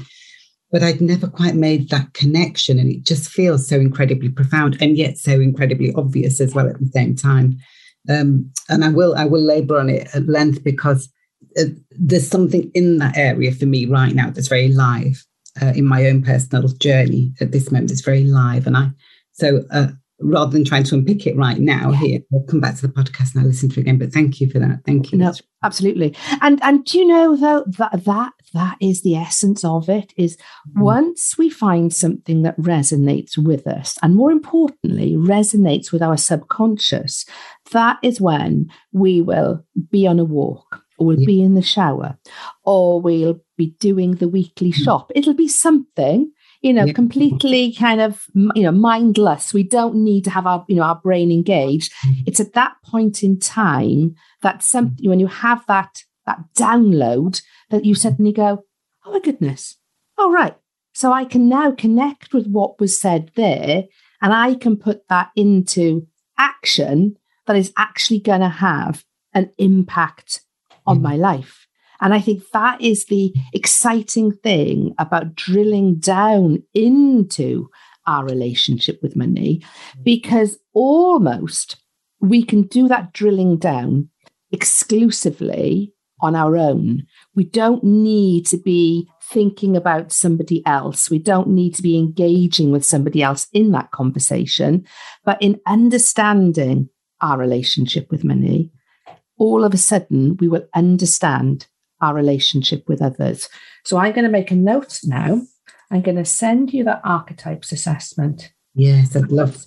But 0.71 0.83
I'd 0.83 1.00
never 1.00 1.27
quite 1.27 1.55
made 1.55 1.89
that 1.89 2.13
connection, 2.13 2.79
and 2.79 2.91
it 2.91 3.03
just 3.03 3.29
feels 3.29 3.67
so 3.67 3.77
incredibly 3.77 4.29
profound 4.29 4.77
and 4.81 4.97
yet 4.97 5.17
so 5.17 5.39
incredibly 5.39 5.93
obvious 5.93 6.41
as 6.41 6.55
well 6.55 6.67
at 6.67 6.79
the 6.79 6.88
same 6.88 7.15
time. 7.15 7.59
Um, 8.09 8.51
and 8.69 8.83
I 8.83 8.89
will 8.89 9.15
I 9.15 9.25
will 9.25 9.41
labour 9.41 9.79
on 9.79 9.89
it 9.89 10.07
at 10.13 10.27
length 10.27 10.63
because 10.63 11.09
uh, 11.59 11.65
there's 11.91 12.27
something 12.27 12.71
in 12.73 12.97
that 12.99 13.17
area 13.17 13.51
for 13.51 13.65
me 13.65 13.85
right 13.85 14.13
now 14.13 14.29
that's 14.29 14.47
very 14.47 14.69
live 14.69 15.25
uh, 15.61 15.73
in 15.75 15.85
my 15.85 16.05
own 16.07 16.23
personal 16.23 16.67
journey 16.69 17.33
at 17.41 17.51
this 17.51 17.71
moment. 17.71 17.91
It's 17.91 18.01
very 18.01 18.23
live, 18.23 18.67
and 18.67 18.77
I 18.77 18.89
so 19.33 19.63
uh, 19.71 19.87
rather 20.19 20.51
than 20.51 20.65
trying 20.65 20.83
to 20.83 20.95
unpick 20.95 21.27
it 21.27 21.35
right 21.35 21.59
now 21.59 21.91
yeah. 21.91 21.99
here, 21.99 22.19
I'll 22.33 22.43
come 22.43 22.59
back 22.59 22.75
to 22.75 22.81
the 22.87 22.93
podcast 22.93 23.33
and 23.33 23.41
I'll 23.41 23.47
listen 23.47 23.69
to 23.69 23.79
it 23.79 23.83
again. 23.83 23.99
But 23.99 24.11
thank 24.11 24.41
you 24.41 24.49
for 24.49 24.59
that. 24.59 24.81
Thank 24.85 25.11
you. 25.11 25.17
No, 25.17 25.33
absolutely. 25.63 26.15
And 26.41 26.61
and 26.63 26.83
do 26.85 26.97
you 26.97 27.07
know 27.07 27.35
though 27.35 27.65
that 27.77 28.03
that 28.05 28.33
that 28.53 28.77
is 28.81 29.03
the 29.03 29.15
essence 29.15 29.63
of 29.63 29.89
it 29.89 30.13
is 30.17 30.37
mm. 30.37 30.81
once 30.81 31.37
we 31.37 31.49
find 31.49 31.93
something 31.93 32.41
that 32.43 32.57
resonates 32.57 33.37
with 33.37 33.67
us 33.67 33.97
and 34.01 34.15
more 34.15 34.31
importantly 34.31 35.15
resonates 35.15 35.91
with 35.91 36.01
our 36.01 36.17
subconscious 36.17 37.25
that 37.71 37.97
is 38.03 38.21
when 38.21 38.69
we 38.91 39.21
will 39.21 39.63
be 39.91 40.07
on 40.07 40.19
a 40.19 40.25
walk 40.25 40.83
or 40.97 41.07
we'll 41.07 41.19
yeah. 41.19 41.25
be 41.25 41.41
in 41.41 41.53
the 41.55 41.62
shower 41.62 42.17
or 42.63 43.01
we'll 43.01 43.39
be 43.57 43.75
doing 43.79 44.15
the 44.15 44.27
weekly 44.27 44.71
mm. 44.71 44.83
shop 44.83 45.12
it'll 45.15 45.33
be 45.33 45.47
something 45.47 46.31
you 46.62 46.74
know, 46.74 46.86
yeah. 46.86 46.93
completely 46.93 47.74
kind 47.74 48.01
of, 48.01 48.25
you 48.33 48.63
know, 48.63 48.71
mindless. 48.71 49.53
We 49.53 49.63
don't 49.63 49.95
need 49.95 50.24
to 50.24 50.29
have 50.29 50.47
our, 50.47 50.65
you 50.67 50.75
know, 50.75 50.83
our 50.83 51.00
brain 51.00 51.31
engaged. 51.31 51.93
Mm-hmm. 52.05 52.21
It's 52.25 52.39
at 52.39 52.53
that 52.53 52.74
point 52.83 53.24
in 53.24 53.39
time 53.39 54.15
that 54.41 54.63
something, 54.63 54.97
mm-hmm. 54.97 55.09
when 55.09 55.19
you 55.19 55.27
have 55.27 55.65
that, 55.67 56.03
that 56.25 56.39
download 56.57 57.41
that 57.69 57.86
you 57.86 57.95
suddenly 57.95 58.31
go, 58.31 58.63
oh 59.05 59.12
my 59.12 59.19
goodness. 59.19 59.77
all 60.17 60.31
right. 60.31 60.55
So 60.93 61.13
I 61.13 61.25
can 61.25 61.47
now 61.47 61.71
connect 61.71 62.33
with 62.33 62.47
what 62.47 62.79
was 62.79 63.00
said 63.00 63.31
there 63.36 63.83
and 64.21 64.33
I 64.33 64.55
can 64.55 64.77
put 64.77 65.07
that 65.09 65.29
into 65.36 66.07
action 66.39 67.17
that 67.47 67.55
is 67.55 67.73
actually 67.77 68.19
going 68.19 68.41
to 68.41 68.49
have 68.49 69.03
an 69.33 69.51
impact 69.57 70.41
on 70.85 70.97
mm-hmm. 70.97 71.03
my 71.03 71.15
life. 71.15 71.67
And 71.99 72.13
I 72.13 72.19
think 72.19 72.43
that 72.53 72.79
is 72.79 73.05
the 73.05 73.33
exciting 73.53 74.31
thing 74.31 74.93
about 74.99 75.33
drilling 75.33 75.95
down 75.95 76.61
into 76.73 77.69
our 78.05 78.23
relationship 78.23 78.99
with 79.01 79.15
money, 79.15 79.63
because 80.03 80.57
almost 80.73 81.77
we 82.21 82.43
can 82.43 82.63
do 82.63 82.87
that 82.87 83.13
drilling 83.13 83.57
down 83.57 84.09
exclusively 84.51 85.93
on 86.21 86.35
our 86.35 86.55
own. 86.55 87.05
We 87.35 87.43
don't 87.43 87.83
need 87.83 88.45
to 88.47 88.57
be 88.57 89.09
thinking 89.23 89.75
about 89.75 90.11
somebody 90.11 90.65
else. 90.65 91.09
We 91.09 91.19
don't 91.19 91.49
need 91.49 91.75
to 91.75 91.81
be 91.81 91.97
engaging 91.97 92.71
with 92.71 92.85
somebody 92.85 93.21
else 93.21 93.47
in 93.53 93.71
that 93.71 93.91
conversation, 93.91 94.85
but 95.25 95.41
in 95.41 95.59
understanding 95.67 96.89
our 97.21 97.38
relationship 97.38 98.09
with 98.12 98.24
money, 98.24 98.71
all 99.38 99.63
of 99.63 99.74
a 99.74 99.77
sudden 99.77 100.38
we 100.38 100.47
will 100.47 100.67
understand 100.75 101.67
our 102.01 102.13
relationship 102.13 102.88
with 102.88 103.01
others. 103.01 103.50
So 103.83 103.97
I'm 103.97 104.13
going 104.13 104.25
to 104.25 104.31
make 104.31 104.51
a 104.51 104.55
note 104.55 105.00
now. 105.03 105.41
I'm 105.89 106.01
going 106.01 106.17
to 106.17 106.25
send 106.25 106.74
you 106.74 106.83
that 106.83 107.01
archetypes 107.03 107.71
assessment. 107.71 108.51
Yes, 108.75 109.15
I'd 109.15 109.31
love 109.31 109.65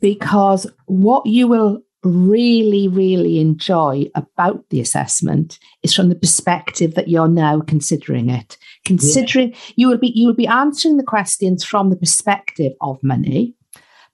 Because 0.00 0.66
what 0.86 1.24
you 1.24 1.48
will 1.48 1.80
really, 2.02 2.86
really 2.86 3.40
enjoy 3.40 4.10
about 4.14 4.62
the 4.68 4.80
assessment 4.80 5.58
is 5.82 5.94
from 5.94 6.10
the 6.10 6.14
perspective 6.14 6.94
that 6.94 7.08
you're 7.08 7.28
now 7.28 7.60
considering 7.60 8.28
it. 8.28 8.58
Considering 8.84 9.50
yeah. 9.50 9.58
you 9.76 9.88
will 9.88 9.96
be 9.96 10.12
you 10.14 10.26
will 10.26 10.34
be 10.34 10.46
answering 10.46 10.98
the 10.98 11.02
questions 11.02 11.64
from 11.64 11.88
the 11.88 11.96
perspective 11.96 12.72
of 12.82 13.02
money, 13.02 13.54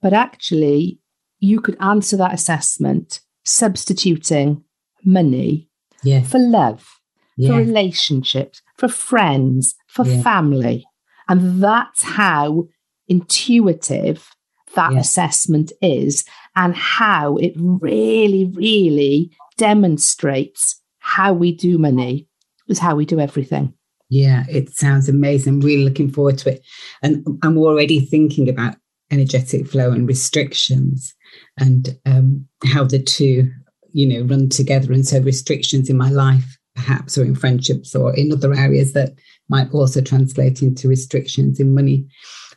but 0.01 0.13
actually 0.13 1.00
you 1.41 1.59
could 1.59 1.75
answer 1.81 2.15
that 2.15 2.33
assessment 2.33 3.19
substituting 3.43 4.63
money 5.03 5.67
yeah. 6.03 6.21
for 6.21 6.39
love 6.39 7.01
yeah. 7.41 7.49
for 7.49 7.57
relationships, 7.57 8.61
for 8.77 8.87
friends, 8.87 9.75
for 9.87 10.05
yeah. 10.05 10.21
family. 10.21 10.85
And 11.27 11.63
that's 11.63 12.03
how 12.03 12.67
intuitive 13.07 14.29
that 14.75 14.93
assessment 14.93 15.71
is 15.81 16.23
and 16.55 16.75
how 16.75 17.37
it 17.37 17.53
really, 17.55 18.45
really 18.53 19.31
demonstrates 19.57 20.81
how 20.99 21.33
we 21.33 21.51
do 21.51 21.77
money 21.77 22.27
is 22.67 22.79
how 22.79 22.95
we 22.95 23.05
do 23.05 23.19
everything. 23.19 23.73
Yeah, 24.09 24.43
it 24.49 24.69
sounds 24.69 25.09
amazing. 25.09 25.55
I'm 25.55 25.61
really 25.61 25.83
looking 25.83 26.11
forward 26.11 26.37
to 26.39 26.53
it. 26.53 26.65
And 27.01 27.25
I'm 27.43 27.57
already 27.57 27.99
thinking 27.99 28.49
about 28.49 28.75
energetic 29.09 29.67
flow 29.67 29.91
and 29.91 30.07
restrictions 30.07 31.13
and 31.61 31.97
um, 32.05 32.45
how 32.65 32.83
the 32.83 33.01
two, 33.01 33.49
you 33.93 34.05
know, 34.05 34.27
run 34.27 34.49
together. 34.49 34.91
And 34.91 35.07
so 35.07 35.21
restrictions 35.21 35.89
in 35.89 35.97
my 35.97 36.09
life 36.09 36.57
perhaps, 36.75 37.17
or 37.17 37.23
in 37.23 37.35
friendships, 37.35 37.95
or 37.95 38.15
in 38.15 38.31
other 38.31 38.53
areas 38.53 38.93
that 38.93 39.13
might 39.49 39.71
also 39.73 40.01
translate 40.01 40.61
into 40.61 40.87
restrictions 40.87 41.59
in 41.59 41.73
money. 41.73 42.07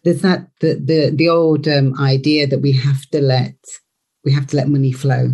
There's 0.04 0.22
that 0.22 0.48
the 0.60 0.74
the 0.74 1.10
the 1.14 1.28
old 1.28 1.66
um, 1.68 1.98
idea 2.00 2.46
that 2.46 2.60
we 2.60 2.72
have 2.72 3.02
to 3.10 3.20
let 3.20 3.56
we 4.24 4.32
have 4.32 4.46
to 4.48 4.56
let 4.56 4.68
money 4.68 4.92
flow. 4.92 5.30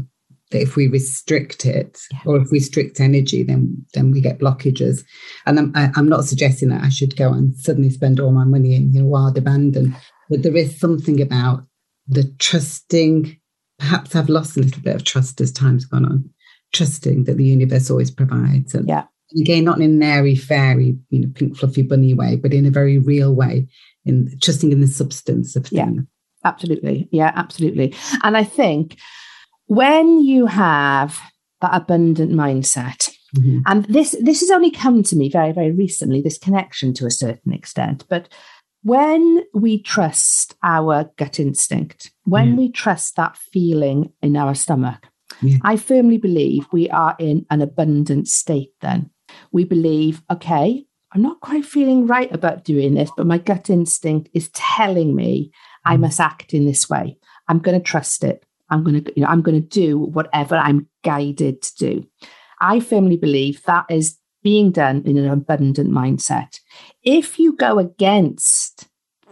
That 0.50 0.62
if 0.62 0.74
we 0.74 0.88
restrict 0.88 1.64
it, 1.64 2.00
yeah. 2.12 2.18
or 2.26 2.36
if 2.38 2.50
we 2.50 2.58
restrict 2.58 2.98
energy, 2.98 3.44
then 3.44 3.84
then 3.94 4.10
we 4.10 4.20
get 4.20 4.40
blockages. 4.40 5.04
And 5.46 5.58
I'm 5.58 5.72
I, 5.74 5.84
am 5.84 5.92
i 5.96 5.98
am 6.00 6.08
not 6.08 6.24
suggesting 6.24 6.70
that 6.70 6.82
I 6.82 6.88
should 6.88 7.16
go 7.16 7.32
and 7.32 7.56
suddenly 7.56 7.90
spend 7.90 8.18
all 8.18 8.32
my 8.32 8.44
money 8.44 8.74
in 8.74 8.92
you 8.92 9.00
know 9.00 9.06
wild 9.06 9.38
abandon, 9.38 9.94
but 10.28 10.42
there 10.42 10.56
is 10.56 10.78
something 10.78 11.20
about 11.20 11.66
the 12.08 12.24
trusting. 12.38 13.36
Perhaps 13.80 14.14
I've 14.14 14.28
lost 14.28 14.56
a 14.56 14.60
little 14.60 14.82
bit 14.82 14.94
of 14.94 15.04
trust 15.04 15.40
as 15.40 15.50
time's 15.50 15.86
gone 15.86 16.04
on 16.04 16.30
trusting 16.72 17.24
that 17.24 17.36
the 17.36 17.44
universe 17.44 17.90
always 17.90 18.10
provides. 18.10 18.74
And 18.74 18.88
yeah. 18.88 19.04
again, 19.40 19.64
not 19.64 19.80
in 19.80 19.94
an 19.94 20.02
airy, 20.02 20.36
fairy, 20.36 20.96
you 21.08 21.20
know, 21.20 21.28
pink 21.34 21.56
fluffy 21.56 21.82
bunny 21.82 22.14
way, 22.14 22.36
but 22.36 22.54
in 22.54 22.66
a 22.66 22.70
very 22.70 22.98
real 22.98 23.34
way, 23.34 23.66
in 24.04 24.30
trusting 24.40 24.70
in 24.70 24.80
the 24.80 24.86
substance 24.86 25.56
of 25.56 25.66
things. 25.66 25.96
Yeah, 25.96 26.02
absolutely. 26.44 27.08
Yeah, 27.10 27.32
absolutely. 27.34 27.94
And 28.22 28.36
I 28.36 28.44
think 28.44 28.96
when 29.66 30.20
you 30.20 30.46
have 30.46 31.18
that 31.60 31.74
abundant 31.74 32.32
mindset, 32.32 33.10
mm-hmm. 33.36 33.60
and 33.66 33.84
this 33.86 34.14
this 34.20 34.40
has 34.40 34.50
only 34.50 34.70
come 34.70 35.02
to 35.04 35.16
me 35.16 35.28
very, 35.28 35.52
very 35.52 35.72
recently, 35.72 36.20
this 36.20 36.38
connection 36.38 36.94
to 36.94 37.06
a 37.06 37.10
certain 37.10 37.52
extent, 37.52 38.04
but 38.08 38.28
when 38.82 39.42
we 39.52 39.82
trust 39.82 40.54
our 40.62 41.10
gut 41.16 41.38
instinct, 41.38 42.12
when 42.24 42.56
we 42.56 42.70
trust 42.70 43.16
that 43.16 43.36
feeling 43.36 44.12
in 44.22 44.36
our 44.36 44.54
stomach, 44.54 45.06
yeah. 45.42 45.58
I 45.62 45.76
firmly 45.76 46.18
believe 46.18 46.66
we 46.72 46.88
are 46.90 47.16
in 47.18 47.46
an 47.50 47.62
abundant 47.62 48.28
state 48.28 48.72
then. 48.80 49.10
We 49.52 49.64
believe, 49.64 50.22
okay, 50.30 50.84
I'm 51.12 51.22
not 51.22 51.40
quite 51.40 51.64
feeling 51.64 52.06
right 52.06 52.32
about 52.32 52.64
doing 52.64 52.94
this, 52.94 53.10
but 53.16 53.26
my 53.26 53.38
gut 53.38 53.70
instinct 53.70 54.30
is 54.32 54.48
telling 54.50 55.14
me 55.14 55.52
I 55.84 55.96
mm. 55.96 56.00
must 56.00 56.20
act 56.20 56.54
in 56.54 56.66
this 56.66 56.88
way. 56.88 57.16
I'm 57.48 57.58
going 57.58 57.78
to 57.78 57.84
trust 57.84 58.24
it. 58.24 58.44
I'm 58.70 58.84
going 58.84 59.02
to, 59.02 59.12
you 59.16 59.22
know, 59.22 59.28
I'm 59.28 59.42
going 59.42 59.60
to 59.60 59.68
do 59.68 59.98
whatever 59.98 60.56
I'm 60.56 60.88
guided 61.02 61.62
to 61.62 61.76
do. 61.76 62.06
I 62.60 62.78
firmly 62.80 63.16
believe 63.16 63.62
that 63.64 63.86
is 63.90 64.18
being 64.42 64.70
done 64.70 65.02
in 65.04 65.18
an 65.18 65.28
abundant 65.28 65.90
mindset. 65.90 66.60
If 67.02 67.38
you 67.38 67.56
go 67.56 67.78
against 67.78 68.69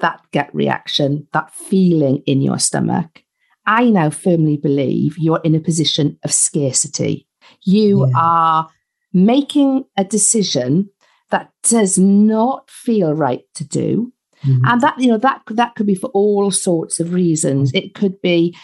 that 0.01 0.21
gut 0.33 0.49
reaction, 0.53 1.27
that 1.33 1.53
feeling 1.53 2.23
in 2.27 2.41
your 2.41 2.59
stomach, 2.59 3.23
I 3.67 3.91
now 3.91 4.11
firmly 4.11 4.57
believe 4.57 5.19
you're 5.19 5.41
in 5.45 5.55
a 5.55 5.61
position 5.61 6.19
of 6.25 6.33
scarcity. 6.33 7.27
You 7.65 8.07
yeah. 8.07 8.13
are 8.17 8.69
making 9.13 9.85
a 9.97 10.05
decision 10.05 10.91
that 11.31 11.51
does 11.63 11.99
not 11.99 12.71
feel 12.71 13.13
right 13.13 13.43
to 13.55 13.65
do. 13.65 14.13
Mm-hmm. 14.45 14.65
And 14.67 14.81
that, 14.81 14.99
you 14.99 15.09
know, 15.09 15.19
that 15.19 15.43
that 15.51 15.75
could 15.75 15.87
be 15.87 15.95
for 15.95 16.09
all 16.11 16.51
sorts 16.51 17.01
of 17.01 17.13
reasons. 17.13 17.73
It 17.75 17.95
could 17.95 18.21
be 18.23 18.57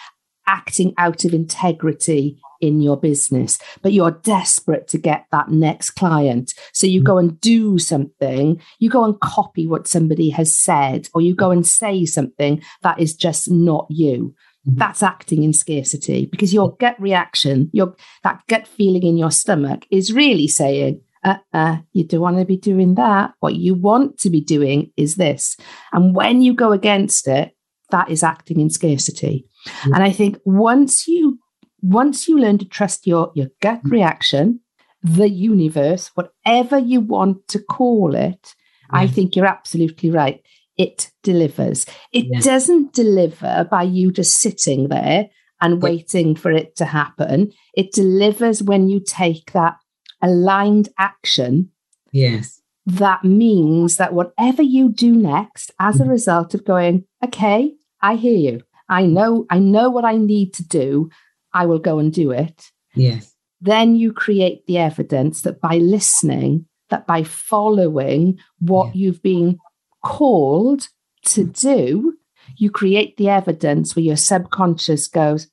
acting 0.47 0.95
out 0.99 1.25
of 1.25 1.35
integrity 1.35 2.39
in 2.61 2.81
your 2.81 2.97
business, 2.97 3.59
but 3.83 3.93
you're 3.93 4.11
desperate 4.11 4.89
to 4.89 4.99
get 4.99 5.27
that 5.31 5.51
next 5.51 5.91
client. 5.91 6.55
So 6.73 6.87
you 6.87 7.01
mm-hmm. 7.01 7.07
go 7.07 7.19
and 7.19 7.41
do 7.41 7.79
something, 7.79 8.61
you 8.79 8.91
go 8.91 9.05
and 9.05 9.21
copy 9.21 9.67
what 9.67 9.87
somebody 9.87 10.31
has 10.31 10.57
said, 10.57 11.09
or 11.15 11.21
you 11.21 11.35
go 11.35 11.51
and 11.51 11.67
say 11.67 12.05
something 12.07 12.63
that 12.83 12.99
is 12.99 13.15
just 13.15 13.51
not 13.51 13.87
you. 13.91 14.35
Mm-hmm. 14.67 14.79
That's 14.79 15.03
acting 15.03 15.43
in 15.43 15.53
scarcity 15.53 16.27
because 16.27 16.55
your 16.55 16.75
gut 16.77 16.97
reaction, 16.99 17.71
your 17.73 17.95
that 18.23 18.41
gut 18.49 18.67
feeling 18.67 19.03
in 19.03 19.19
your 19.19 19.31
stomach 19.31 19.87
is 19.91 20.13
really 20.13 20.49
saying, 20.49 21.03
uh, 21.23 21.37
uh, 21.53 21.79
you 21.93 22.05
don't 22.05 22.21
want 22.21 22.39
to 22.39 22.45
be 22.45 22.57
doing 22.57 22.95
that. 22.95 23.33
What 23.41 23.57
you 23.57 23.75
want 23.75 24.19
to 24.21 24.31
be 24.31 24.41
doing 24.41 24.91
is 24.97 25.17
this. 25.17 25.57
And 25.93 26.15
when 26.15 26.41
you 26.41 26.55
go 26.55 26.73
against 26.73 27.29
it, 27.29 27.55
that 27.91 28.11
is 28.11 28.23
acting 28.23 28.61
in 28.61 28.71
scarcity. 28.71 29.47
And 29.85 30.03
I 30.03 30.13
think 30.13 30.39
once 30.45 31.07
you 31.09 31.39
once 31.83 32.29
you 32.29 32.39
learn 32.39 32.59
to 32.59 32.65
trust 32.65 33.07
your 33.07 33.31
your 33.35 33.49
gut 33.61 33.83
mm. 33.85 33.91
reaction, 33.91 34.61
the 35.03 35.29
universe, 35.29 36.11
whatever 36.15 36.79
you 36.79 37.01
want 37.01 37.47
to 37.49 37.59
call 37.59 38.15
it, 38.15 38.55
I 38.91 39.07
think 39.07 39.35
you're 39.35 39.47
absolutely 39.47 40.11
right. 40.11 40.41
It 40.77 41.11
delivers. 41.23 41.87
It 42.13 42.43
doesn't 42.43 42.93
deliver 42.93 43.67
by 43.71 43.83
you 43.85 44.11
just 44.11 44.39
sitting 44.39 44.89
there 44.89 45.29
and 45.61 45.83
waiting 45.83 46.35
for 46.35 46.51
it 46.51 46.77
to 46.77 46.85
happen. 46.85 47.53
It 47.75 47.93
delivers 47.93 48.63
when 48.63 48.89
you 48.89 49.01
take 49.01 49.53
that 49.53 49.77
aligned 50.23 50.89
action. 50.99 51.71
Yes. 52.13 52.61
That 52.87 53.25
means 53.25 53.97
that 53.97 54.15
whatever 54.15 54.63
you 54.63 54.91
do 54.91 55.13
next, 55.13 55.71
as 55.79 56.01
a 56.01 56.05
mm. 56.05 56.11
result 56.11 56.55
of 56.55 56.65
going, 56.65 57.05
okay, 57.25 57.75
I 58.03 58.17
hear 58.17 58.37
you. 58.37 58.61
I 58.89 59.03
know, 59.07 59.47
I 59.51 59.59
know 59.59 59.91
what 59.91 60.05
I 60.05 60.17
need 60.17 60.55
to 60.55 60.67
do. 60.67 61.11
I 61.53 61.67
will 61.67 61.79
go 61.79 61.99
and 61.99 62.13
do 62.13 62.31
it. 62.31 62.71
Yes. 62.95 63.35
Then 63.61 63.97
you 63.97 64.13
create 64.13 64.67
the 64.67 64.79
evidence 64.79 65.43
that 65.43 65.61
by 65.61 65.77
listening, 65.77 66.67
that 66.91 67.07
by 67.07 67.23
following 67.23 68.39
what 68.59 68.89
yeah. 68.89 68.93
you've 69.07 69.23
been 69.23 69.59
called 70.03 70.89
to 71.27 71.45
do, 71.45 72.15
you 72.59 72.71
create 72.71 73.17
the 73.17 73.29
evidence 73.29 73.97
where 73.97 74.05
your 74.05 74.17
subconscious 74.17 75.09
goes, 75.09 75.49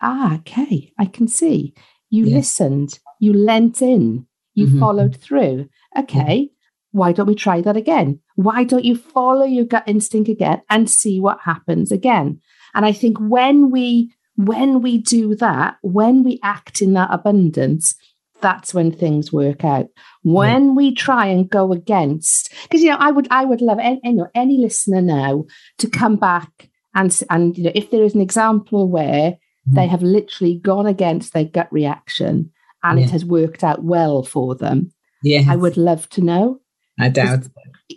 ah, 0.00 0.36
okay, 0.36 0.92
I 0.98 1.06
can 1.06 1.28
see. 1.28 1.74
You 2.10 2.24
yes. 2.24 2.34
listened, 2.34 2.98
you 3.20 3.32
lent 3.32 3.82
in, 3.82 4.26
you 4.54 4.66
mm-hmm. 4.66 4.80
followed 4.80 5.16
through. 5.16 5.68
Okay, 5.96 6.50
why 6.90 7.12
don't 7.12 7.26
we 7.26 7.34
try 7.34 7.60
that 7.60 7.76
again? 7.76 8.20
Why 8.36 8.64
don't 8.64 8.84
you 8.84 8.96
follow 8.96 9.44
your 9.44 9.64
gut 9.64 9.84
instinct 9.86 10.28
again 10.28 10.62
and 10.70 10.88
see 10.88 11.20
what 11.20 11.40
happens 11.40 11.90
again? 11.92 12.40
And 12.74 12.84
I 12.84 12.92
think 12.92 13.18
when 13.18 13.70
we 13.70 14.12
when 14.36 14.82
we 14.82 14.98
do 14.98 15.34
that, 15.36 15.76
when 15.82 16.24
we 16.24 16.40
act 16.42 16.82
in 16.82 16.94
that 16.94 17.10
abundance, 17.12 17.94
that's 18.40 18.74
when 18.74 18.90
things 18.90 19.32
work 19.32 19.64
out. 19.64 19.86
When 20.22 20.66
yeah. 20.66 20.72
we 20.72 20.94
try 20.94 21.26
and 21.26 21.48
go 21.48 21.72
against, 21.72 22.52
because 22.64 22.82
you 22.82 22.90
know, 22.90 22.98
I 22.98 23.10
would 23.10 23.28
I 23.30 23.44
would 23.44 23.60
love 23.60 23.78
any, 23.80 24.00
any, 24.04 24.20
any 24.34 24.58
listener 24.58 25.00
now 25.00 25.44
to 25.78 25.88
come 25.88 26.16
back 26.16 26.68
and 26.94 27.22
and 27.30 27.56
you 27.56 27.64
know, 27.64 27.72
if 27.74 27.90
there 27.90 28.02
is 28.02 28.14
an 28.14 28.20
example 28.20 28.88
where 28.90 29.32
mm. 29.32 29.74
they 29.74 29.86
have 29.86 30.02
literally 30.02 30.58
gone 30.58 30.86
against 30.86 31.32
their 31.32 31.44
gut 31.44 31.68
reaction 31.72 32.50
and 32.82 32.98
yeah. 32.98 33.06
it 33.06 33.10
has 33.12 33.24
worked 33.24 33.64
out 33.64 33.82
well 33.82 34.22
for 34.22 34.54
them, 34.54 34.92
yeah, 35.22 35.44
I 35.48 35.56
would 35.56 35.76
love 35.76 36.08
to 36.10 36.20
know. 36.20 36.60
I 36.98 37.08
doubt. 37.08 37.48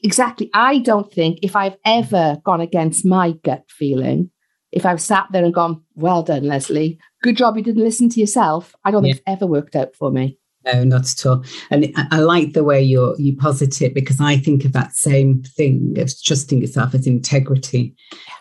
Exactly. 0.03 0.49
I 0.53 0.79
don't 0.79 1.11
think 1.11 1.39
if 1.41 1.55
I've 1.55 1.77
ever 1.85 2.37
gone 2.43 2.61
against 2.61 3.05
my 3.05 3.31
gut 3.43 3.63
feeling, 3.69 4.31
if 4.71 4.85
I've 4.85 5.01
sat 5.01 5.27
there 5.31 5.43
and 5.43 5.53
gone, 5.53 5.81
well 5.95 6.23
done, 6.23 6.43
Lesley, 6.43 6.99
good 7.23 7.37
job 7.37 7.57
you 7.57 7.63
didn't 7.63 7.83
listen 7.83 8.09
to 8.09 8.19
yourself, 8.19 8.75
I 8.83 8.91
don't 8.91 9.03
yeah. 9.03 9.13
think 9.13 9.23
it's 9.25 9.33
ever 9.33 9.47
worked 9.47 9.75
out 9.75 9.95
for 9.95 10.11
me. 10.11 10.37
No, 10.65 10.83
not 10.83 11.09
at 11.09 11.25
all. 11.25 11.45
And 11.71 11.93
I 12.11 12.19
like 12.19 12.53
the 12.53 12.63
way 12.63 12.81
you're 12.81 13.15
you 13.17 13.37
posit 13.37 13.81
it 13.81 13.93
because 13.93 14.19
I 14.19 14.37
think 14.37 14.65
of 14.65 14.73
that 14.73 14.93
same 14.95 15.43
thing 15.43 15.95
of 15.97 16.11
trusting 16.23 16.59
yourself 16.59 16.93
as 16.93 17.07
integrity. 17.07 17.95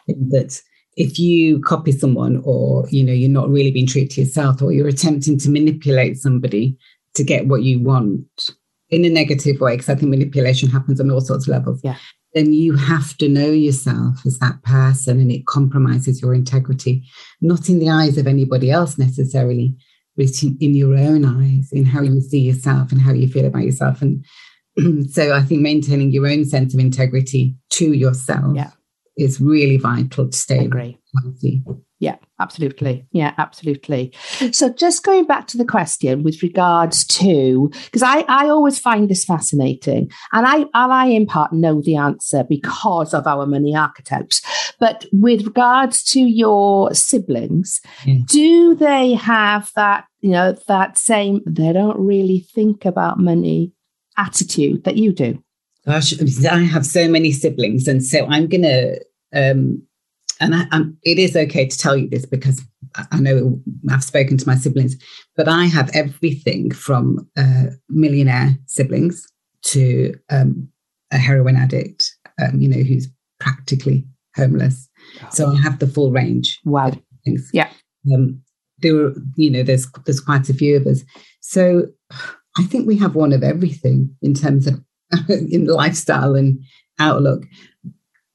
That 0.09 0.61
if 0.97 1.21
you 1.21 1.61
copy 1.61 1.93
someone 1.93 2.43
or 2.45 2.89
you 2.91 3.05
know 3.05 3.13
you're 3.13 3.31
not 3.31 3.49
really 3.49 3.71
being 3.71 3.87
true 3.87 4.07
to 4.07 4.21
yourself 4.21 4.61
or 4.61 4.73
you're 4.73 4.89
attempting 4.89 5.39
to 5.39 5.51
manipulate 5.51 6.17
somebody 6.17 6.77
to 7.15 7.23
get 7.23 7.47
what 7.47 7.63
you 7.63 7.79
want 7.79 8.51
in 8.91 9.05
a 9.05 9.09
negative 9.09 9.61
way, 9.61 9.75
because 9.75 9.89
I 9.89 9.95
think 9.95 10.11
manipulation 10.11 10.69
happens 10.69 11.01
on 11.01 11.11
all 11.11 11.21
sorts 11.21 11.47
of 11.47 11.53
levels. 11.53 11.81
Yeah 11.85 11.97
then 12.37 12.53
you 12.53 12.77
have 12.77 13.17
to 13.17 13.31
know 13.31 13.51
yourself 13.51 14.27
as 14.27 14.39
that 14.41 14.63
person 14.63 15.19
and 15.19 15.33
it 15.33 15.47
compromises 15.47 16.21
your 16.21 16.35
integrity, 16.35 17.03
not 17.41 17.71
in 17.71 17.79
the 17.79 17.89
eyes 17.89 18.19
of 18.19 18.27
anybody 18.27 18.71
else 18.71 18.99
necessarily, 18.99 19.75
but 20.19 20.27
in 20.43 20.75
your 20.75 20.95
own 20.99 21.25
eyes, 21.25 21.73
in 21.73 21.87
how 21.87 22.03
you 22.03 22.21
see 22.21 22.41
yourself 22.41 22.93
and 22.93 23.01
how 23.01 23.15
you 23.15 23.27
feel 23.27 23.47
about 23.47 23.63
yourself. 23.65 24.03
And 24.03 24.23
so 25.11 25.35
I 25.35 25.41
think 25.41 25.63
maintaining 25.63 26.13
your 26.13 26.27
own 26.27 26.45
sense 26.45 26.75
of 26.75 26.81
integrity 26.81 27.57
to 27.71 27.95
yourself 27.95 28.55
yeah. 28.55 28.73
is 29.17 29.41
really 29.41 29.79
vital 29.79 30.29
to 30.29 30.37
stay 30.37 30.69
healthy. 31.23 31.63
Yeah, 31.99 32.17
absolutely. 32.39 33.07
Yeah, 33.13 33.33
absolutely. 33.39 34.13
So 34.53 34.69
just 34.69 35.03
going 35.03 35.25
back 35.25 35.47
to 35.49 35.57
the 35.57 35.65
question 35.65 36.23
with 36.23 36.43
regards 36.43 37.07
to 37.07 37.71
because 37.87 38.03
I, 38.03 38.21
I 38.29 38.49
always 38.49 38.79
find 38.79 39.09
this 39.09 39.25
fascinating 39.25 40.11
and 40.33 40.47
I 40.47 40.57
and 40.57 40.93
I 40.93 41.07
in 41.07 41.25
part 41.25 41.55
know 41.55 41.81
the 41.81 41.97
answer 41.97 42.45
because 42.45 43.15
of 43.15 43.27
our 43.27 43.47
money 43.47 43.75
archetypes. 43.75 44.43
But 44.79 45.07
with 45.11 45.47
regards 45.47 46.03
to 46.13 46.21
your 46.21 46.93
siblings, 46.93 47.81
yeah. 48.05 48.19
do 48.27 48.75
they 48.75 49.15
have 49.15 49.71
that, 49.75 50.05
you 50.21 50.33
know, 50.33 50.53
that 50.69 50.99
same 50.99 51.41
they 51.47 51.73
don't 51.73 51.99
really 51.99 52.41
think 52.55 52.85
about 52.85 53.19
money 53.19 53.73
attitude 54.19 54.85
that 54.85 54.97
you 54.97 55.15
do? 55.15 55.43
Gosh, 55.87 56.13
I 56.45 56.59
have 56.59 56.85
so 56.85 57.09
many 57.09 57.33
siblings, 57.33 57.89
and 57.89 58.05
so 58.05 58.27
I'm 58.27 58.49
gonna 58.49 58.97
um 59.33 59.83
and 60.41 60.55
I, 60.55 60.81
it 61.03 61.19
is 61.19 61.37
okay 61.37 61.67
to 61.67 61.79
tell 61.79 61.97
you 61.97 62.09
this 62.09 62.27
because 62.27 62.63
I 63.11 63.21
know 63.21 63.61
I've 63.91 64.05
spoken 64.05 64.37
to 64.39 64.47
my 64.47 64.57
siblings, 64.57 64.97
but 65.37 65.49
I 65.49 65.67
have 65.67 65.91
everything 65.95 66.71
from 66.71 67.29
uh, 67.37 67.67
millionaire 67.89 68.57
siblings 68.67 69.27
to 69.63 70.15
um, 70.31 70.69
a 71.11 71.19
heroin 71.19 71.57
addict, 71.57 72.15
um, 72.41 72.61
you 72.61 72.69
know, 72.69 72.83
who's 72.83 73.09
practically 73.41 74.07
homeless. 74.35 74.89
So 75.31 75.53
I 75.53 75.61
have 75.61 75.79
the 75.79 75.87
full 75.87 76.13
range. 76.13 76.61
Wow. 76.65 76.93
Things. 77.25 77.51
Yeah. 77.53 77.71
Um, 78.13 78.43
there 78.79 78.95
were, 78.95 79.15
you 79.37 79.51
know, 79.51 79.63
there's 79.63 79.91
there's 80.05 80.21
quite 80.21 80.49
a 80.49 80.55
few 80.55 80.77
of 80.77 80.87
us. 80.87 81.03
So 81.41 81.87
I 82.59 82.65
think 82.65 82.87
we 82.87 82.97
have 82.99 83.15
one 83.15 83.33
of 83.33 83.43
everything 83.43 84.15
in 84.23 84.35
terms 84.35 84.67
of 84.67 84.81
in 85.29 85.67
lifestyle 85.67 86.35
and 86.35 86.61
outlook. 86.99 87.45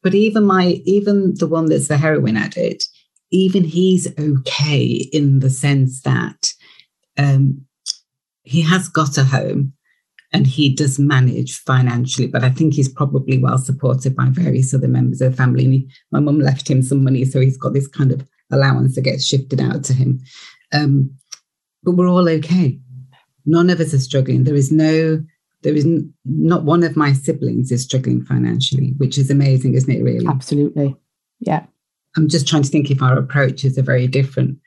But 0.03 0.15
even 0.15 0.43
my, 0.45 0.81
even 0.85 1.35
the 1.35 1.47
one 1.47 1.67
that's 1.67 1.87
the 1.87 1.97
heroin 1.97 2.37
addict, 2.37 2.87
even 3.31 3.63
he's 3.63 4.07
okay 4.19 5.09
in 5.13 5.39
the 5.39 5.49
sense 5.49 6.01
that 6.01 6.53
um, 7.17 7.65
he 8.43 8.61
has 8.61 8.89
got 8.89 9.17
a 9.17 9.23
home 9.23 9.73
and 10.33 10.47
he 10.47 10.73
does 10.73 10.97
manage 10.97 11.57
financially, 11.59 12.27
but 12.27 12.43
I 12.43 12.49
think 12.49 12.73
he's 12.73 12.89
probably 12.89 13.37
well 13.37 13.57
supported 13.57 14.15
by 14.15 14.27
various 14.29 14.73
other 14.73 14.87
members 14.87 15.21
of 15.21 15.31
the 15.31 15.37
family. 15.37 15.65
And 15.65 15.73
he, 15.73 15.91
my 16.11 16.19
mum 16.19 16.39
left 16.39 16.69
him 16.69 16.81
some 16.81 17.03
money, 17.03 17.25
so 17.25 17.39
he's 17.39 17.57
got 17.57 17.73
this 17.73 17.87
kind 17.87 18.11
of 18.11 18.25
allowance 18.49 18.95
that 18.95 19.01
gets 19.01 19.25
shifted 19.25 19.59
out 19.59 19.83
to 19.85 19.93
him. 19.93 20.21
Um, 20.73 21.17
but 21.83 21.93
we're 21.93 22.07
all 22.07 22.29
okay. 22.29 22.79
None 23.45 23.69
of 23.69 23.79
us 23.79 23.93
are 23.93 23.99
struggling. 23.99 24.43
There 24.43 24.55
is 24.55 24.71
no 24.71 25.23
there 25.63 25.75
is 25.75 25.85
n- 25.85 26.13
not 26.25 26.63
one 26.63 26.83
of 26.83 26.95
my 26.95 27.13
siblings 27.13 27.71
is 27.71 27.83
struggling 27.83 28.23
financially, 28.23 28.93
which 28.97 29.17
is 29.17 29.29
amazing, 29.29 29.75
isn't 29.75 29.91
it? 29.91 30.03
Really, 30.03 30.25
absolutely. 30.27 30.95
Yeah. 31.39 31.65
I'm 32.17 32.27
just 32.27 32.47
trying 32.47 32.63
to 32.63 32.69
think 32.69 32.91
if 32.91 33.01
our 33.01 33.17
approaches 33.17 33.77
are 33.77 33.83
very 33.83 34.07
different. 34.07 34.59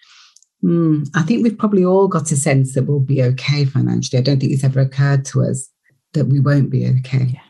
Mm, 0.65 1.09
I 1.15 1.23
think 1.23 1.43
we've 1.43 1.59
probably 1.59 1.85
all 1.85 2.09
got 2.09 2.33
a 2.33 2.37
sense 2.37 2.75
that 2.75 2.85
we'll 2.85 3.01
be 3.01 3.23
okay 3.23 3.65
financially. 3.65 4.19
I 4.19 4.23
don't 4.23 4.41
think 4.41 4.53
it's 4.53 4.65
ever 4.65 4.81
occurred 4.81 5.25
to 5.27 5.43
us 5.43 5.69
that 6.15 6.27
we 6.27 6.41
won't 6.41 6.71
be 6.71 6.87
okay. 6.87 7.35
Yeah. 7.35 7.41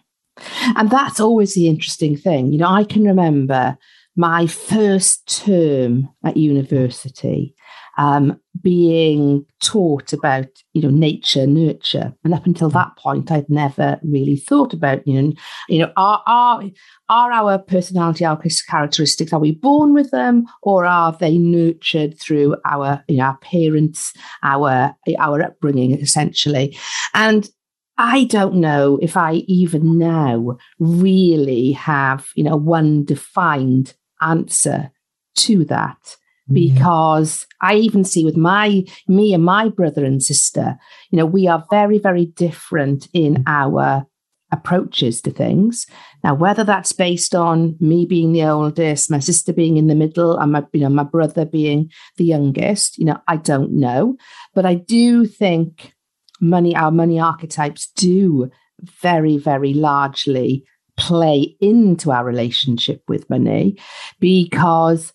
And 0.77 0.91
that's 0.91 1.21
always 1.21 1.55
the 1.55 1.69
interesting 1.69 2.17
thing. 2.17 2.51
You 2.53 2.59
know, 2.59 2.69
I 2.69 2.83
can 2.83 3.05
remember 3.05 3.77
my 4.17 4.47
first 4.47 5.45
term 5.45 6.09
at 6.25 6.37
university 6.37 7.55
um, 7.97 8.41
being 8.63 9.45
taught 9.61 10.13
about 10.13 10.47
you 10.73 10.83
know 10.83 10.91
nature 10.91 11.47
nurture. 11.47 12.15
And 12.25 12.35
up 12.35 12.47
until 12.47 12.71
that 12.71 12.97
point 12.97 13.31
i'd 13.31 13.49
never 13.49 13.99
really 14.03 14.37
thought 14.37 14.73
about 14.73 15.07
you 15.07 15.21
know 15.21 15.33
you 15.69 15.79
know 15.81 15.93
are 15.97 16.23
are 16.27 16.63
are 17.09 17.33
our 17.33 17.59
personality 17.59 18.25
our 18.25 18.41
characteristics 18.69 19.33
are 19.33 19.41
we 19.41 19.53
born 19.53 19.95
with 19.95 20.11
them 20.11 20.47
or 20.63 20.85
are 20.85 21.13
they 21.13 21.39
nurtured 21.39 22.19
through 22.19 22.57
our 22.65 23.03
you 23.09 23.19
know 23.19 23.25
our 23.25 23.39
parents 23.39 24.13
our 24.43 24.95
our 25.19 25.43
upbringing 25.43 25.93
essentially? 25.93 26.77
And 27.13 27.49
I 27.97 28.25
don't 28.25 28.57
know 28.57 28.99
if 29.01 29.17
I 29.17 29.35
even 29.47 29.99
now 29.99 30.57
really 30.79 31.73
have, 31.73 32.29
you 32.35 32.43
know, 32.45 32.57
one 32.57 33.05
defined 33.05 33.95
answer 34.21 34.91
to 35.37 35.65
that 35.67 36.17
because 36.53 37.47
yeah. 37.63 37.69
I 37.71 37.75
even 37.77 38.05
see 38.05 38.25
with 38.25 38.37
my 38.37 38.85
me 39.09 39.35
and 39.35 39.45
my 39.45 39.69
brother 39.69 40.05
and 40.05 40.23
sister, 40.23 40.77
you 41.11 41.19
know, 41.19 41.27
we 41.27 41.49
are 41.49 41.65
very, 41.71 41.99
very 41.99 42.27
different 42.27 43.09
in 43.13 43.43
our 43.47 44.07
approaches 44.53 45.21
to 45.23 45.31
things. 45.31 45.87
Now, 46.23 46.35
whether 46.35 46.65
that's 46.65 46.93
based 46.93 47.35
on 47.35 47.77
me 47.81 48.07
being 48.07 48.33
the 48.33 48.45
oldest, 48.45 49.11
my 49.11 49.19
sister 49.19 49.53
being 49.53 49.77
in 49.77 49.89
the 49.89 49.95
middle, 49.95 50.39
and 50.39 50.53
my, 50.53 50.65
you 50.73 50.81
know, 50.81 50.89
my 50.89 51.03
brother 51.03 51.45
being 51.45 51.91
the 52.17 52.25
youngest, 52.25 52.99
you 52.99 53.05
know, 53.05 53.21
I 53.27 53.37
don't 53.37 53.73
know. 53.73 54.17
But 54.55 54.65
I 54.65 54.75
do 54.75 55.27
think 55.27 55.93
money, 56.41 56.77
our 56.77 56.91
money 56.91 57.19
archetypes 57.19 57.89
do 57.97 58.51
very, 58.81 59.39
very 59.39 59.75
largely 59.75 60.65
play 60.97 61.57
into 61.61 62.13
our 62.13 62.25
relationship 62.25 63.03
with 63.09 63.29
money 63.29 63.77
because 64.21 65.13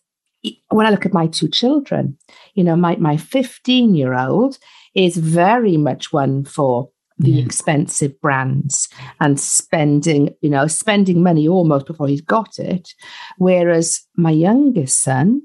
when 0.70 0.86
I 0.86 0.90
look 0.90 1.06
at 1.06 1.14
my 1.14 1.28
two 1.28 1.48
children, 1.50 2.18
you 2.54 2.64
know, 2.64 2.76
my, 2.76 2.96
my 2.98 3.18
15 3.18 3.96
year 3.96 4.14
old 4.14 4.58
is 4.96 5.18
very 5.18 5.78
much 5.78 6.12
one 6.14 6.46
for 6.46 6.90
the 7.18 7.32
yeah. 7.32 7.46
expensive 7.46 8.20
brands 8.22 8.88
and 9.20 9.40
spending, 9.40 10.34
you 10.42 10.50
know, 10.50 10.68
spending 10.68 11.22
money 11.22 11.48
almost 11.48 11.86
before 11.86 12.08
he's 12.08 12.22
got 12.22 12.58
it. 12.58 12.94
Whereas 13.38 14.02
my 14.16 14.32
youngest 14.32 15.04
son, 15.04 15.42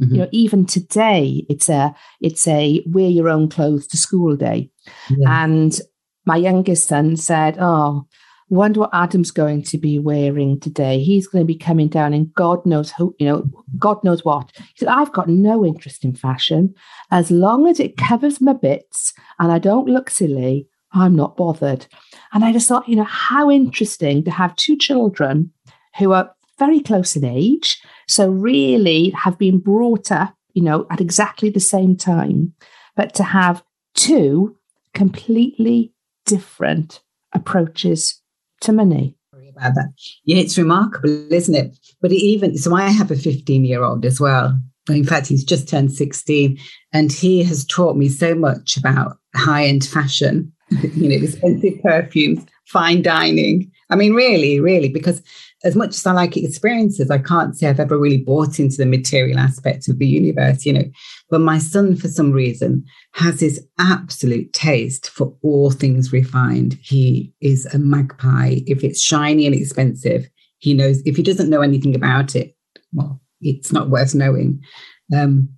mm-hmm. 0.00 0.14
you 0.14 0.20
know, 0.22 0.28
even 0.32 0.64
today, 0.64 1.44
it's 1.50 1.68
a 1.68 1.94
it's 2.22 2.48
a 2.48 2.82
wear 2.86 3.10
your 3.10 3.28
own 3.28 3.50
clothes 3.50 3.86
to 3.88 3.98
school 3.98 4.36
day. 4.36 4.70
Yeah. 5.10 5.44
And 5.44 5.78
my 6.24 6.36
youngest 6.36 6.88
son 6.88 7.16
said, 7.16 7.56
Oh, 7.60 8.06
wonder 8.50 8.80
what 8.80 8.90
Adam's 8.92 9.30
going 9.30 9.62
to 9.64 9.78
be 9.78 9.98
wearing 9.98 10.58
today. 10.58 11.00
He's 11.02 11.26
going 11.26 11.42
to 11.42 11.46
be 11.46 11.56
coming 11.56 11.88
down 11.88 12.14
in 12.14 12.30
God 12.34 12.64
knows 12.64 12.90
who, 12.92 13.14
you 13.18 13.26
know, 13.26 13.48
God 13.78 14.02
knows 14.04 14.24
what. 14.24 14.50
He 14.56 14.78
said, 14.78 14.88
I've 14.88 15.12
got 15.12 15.28
no 15.28 15.64
interest 15.64 16.04
in 16.04 16.14
fashion. 16.14 16.74
As 17.10 17.30
long 17.30 17.66
as 17.66 17.80
it 17.80 17.96
covers 17.96 18.40
my 18.40 18.54
bits 18.54 19.12
and 19.38 19.52
I 19.52 19.58
don't 19.58 19.88
look 19.88 20.10
silly, 20.10 20.66
I'm 20.92 21.14
not 21.14 21.36
bothered. 21.36 21.86
And 22.32 22.44
I 22.44 22.52
just 22.52 22.68
thought, 22.68 22.88
you 22.88 22.96
know, 22.96 23.04
how 23.04 23.50
interesting 23.50 24.24
to 24.24 24.30
have 24.30 24.56
two 24.56 24.76
children 24.76 25.52
who 25.98 26.12
are 26.12 26.34
very 26.58 26.80
close 26.80 27.16
in 27.16 27.24
age. 27.24 27.80
So 28.06 28.30
really 28.30 29.10
have 29.10 29.38
been 29.38 29.58
brought 29.58 30.10
up, 30.10 30.34
you 30.54 30.62
know, 30.62 30.86
at 30.90 31.00
exactly 31.00 31.50
the 31.50 31.60
same 31.60 31.96
time, 31.96 32.54
but 32.96 33.14
to 33.14 33.22
have 33.22 33.62
two 33.94 34.56
completely 34.94 35.92
different 36.24 37.00
approaches 37.32 38.17
to 38.62 38.72
money. 38.72 39.14
About 39.56 39.74
that. 39.74 39.92
Yeah, 40.24 40.36
it's 40.36 40.56
remarkable, 40.56 41.32
isn't 41.32 41.54
it? 41.54 41.76
But 42.00 42.12
even 42.12 42.56
so, 42.56 42.76
I 42.76 42.90
have 42.90 43.10
a 43.10 43.16
15 43.16 43.64
year 43.64 43.82
old 43.82 44.04
as 44.04 44.20
well. 44.20 44.58
In 44.88 45.04
fact, 45.04 45.26
he's 45.26 45.44
just 45.44 45.68
turned 45.68 45.92
16, 45.92 46.58
and 46.92 47.12
he 47.12 47.42
has 47.42 47.64
taught 47.64 47.96
me 47.96 48.08
so 48.08 48.34
much 48.34 48.76
about 48.76 49.18
high 49.34 49.66
end 49.66 49.84
fashion, 49.84 50.52
you 50.94 51.08
know, 51.08 51.24
expensive 51.24 51.82
perfumes, 51.82 52.44
fine 52.68 53.02
dining. 53.02 53.70
I 53.90 53.96
mean, 53.96 54.14
really, 54.14 54.60
really, 54.60 54.88
because 54.88 55.22
as 55.64 55.74
much 55.74 55.90
as 55.90 56.06
I 56.06 56.12
like 56.12 56.36
experiences, 56.36 57.10
I 57.10 57.18
can't 57.18 57.56
say 57.56 57.68
I've 57.68 57.80
ever 57.80 57.98
really 57.98 58.18
bought 58.18 58.60
into 58.60 58.76
the 58.76 58.86
material 58.86 59.38
aspect 59.38 59.88
of 59.88 59.98
the 59.98 60.06
universe, 60.06 60.64
you 60.64 60.72
know. 60.72 60.84
But 61.30 61.40
my 61.40 61.58
son, 61.58 61.96
for 61.96 62.08
some 62.08 62.30
reason, 62.30 62.84
has 63.14 63.40
this 63.40 63.60
absolute 63.78 64.52
taste 64.52 65.10
for 65.10 65.34
all 65.42 65.70
things 65.70 66.12
refined. 66.12 66.78
He 66.82 67.32
is 67.40 67.66
a 67.74 67.78
magpie. 67.78 68.60
If 68.66 68.84
it's 68.84 69.02
shiny 69.02 69.46
and 69.46 69.54
expensive, 69.54 70.28
he 70.58 70.74
knows. 70.74 71.02
If 71.04 71.16
he 71.16 71.22
doesn't 71.22 71.50
know 71.50 71.62
anything 71.62 71.96
about 71.96 72.36
it, 72.36 72.54
well, 72.92 73.20
it's 73.40 73.72
not 73.72 73.90
worth 73.90 74.14
knowing. 74.14 74.62
Um, 75.14 75.48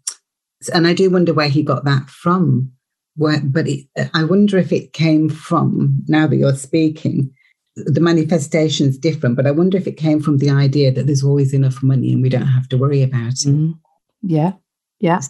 and 0.72 0.86
I 0.86 0.94
do 0.94 1.10
wonder 1.10 1.34
where 1.34 1.48
he 1.48 1.62
got 1.62 1.84
that 1.84 2.08
from. 2.08 2.72
But 3.20 3.68
it, 3.68 3.86
I 4.14 4.24
wonder 4.24 4.58
if 4.58 4.72
it 4.72 4.92
came 4.92 5.28
from 5.28 6.02
now 6.08 6.26
that 6.26 6.36
you're 6.36 6.54
speaking 6.54 7.30
the 7.76 8.00
manifestation 8.00 8.88
is 8.88 8.98
different, 8.98 9.36
but 9.36 9.46
I 9.46 9.52
wonder 9.52 9.76
if 9.76 9.86
it 9.86 9.96
came 9.96 10.20
from 10.20 10.38
the 10.38 10.50
idea 10.50 10.92
that 10.92 11.06
there's 11.06 11.24
always 11.24 11.54
enough 11.54 11.82
money 11.82 12.12
and 12.12 12.22
we 12.22 12.28
don't 12.28 12.42
have 12.42 12.68
to 12.70 12.78
worry 12.78 13.02
about 13.02 13.32
it. 13.32 13.48
Mm-hmm. 13.48 13.72
Yeah. 14.22 14.52
Yeah. 14.98 15.20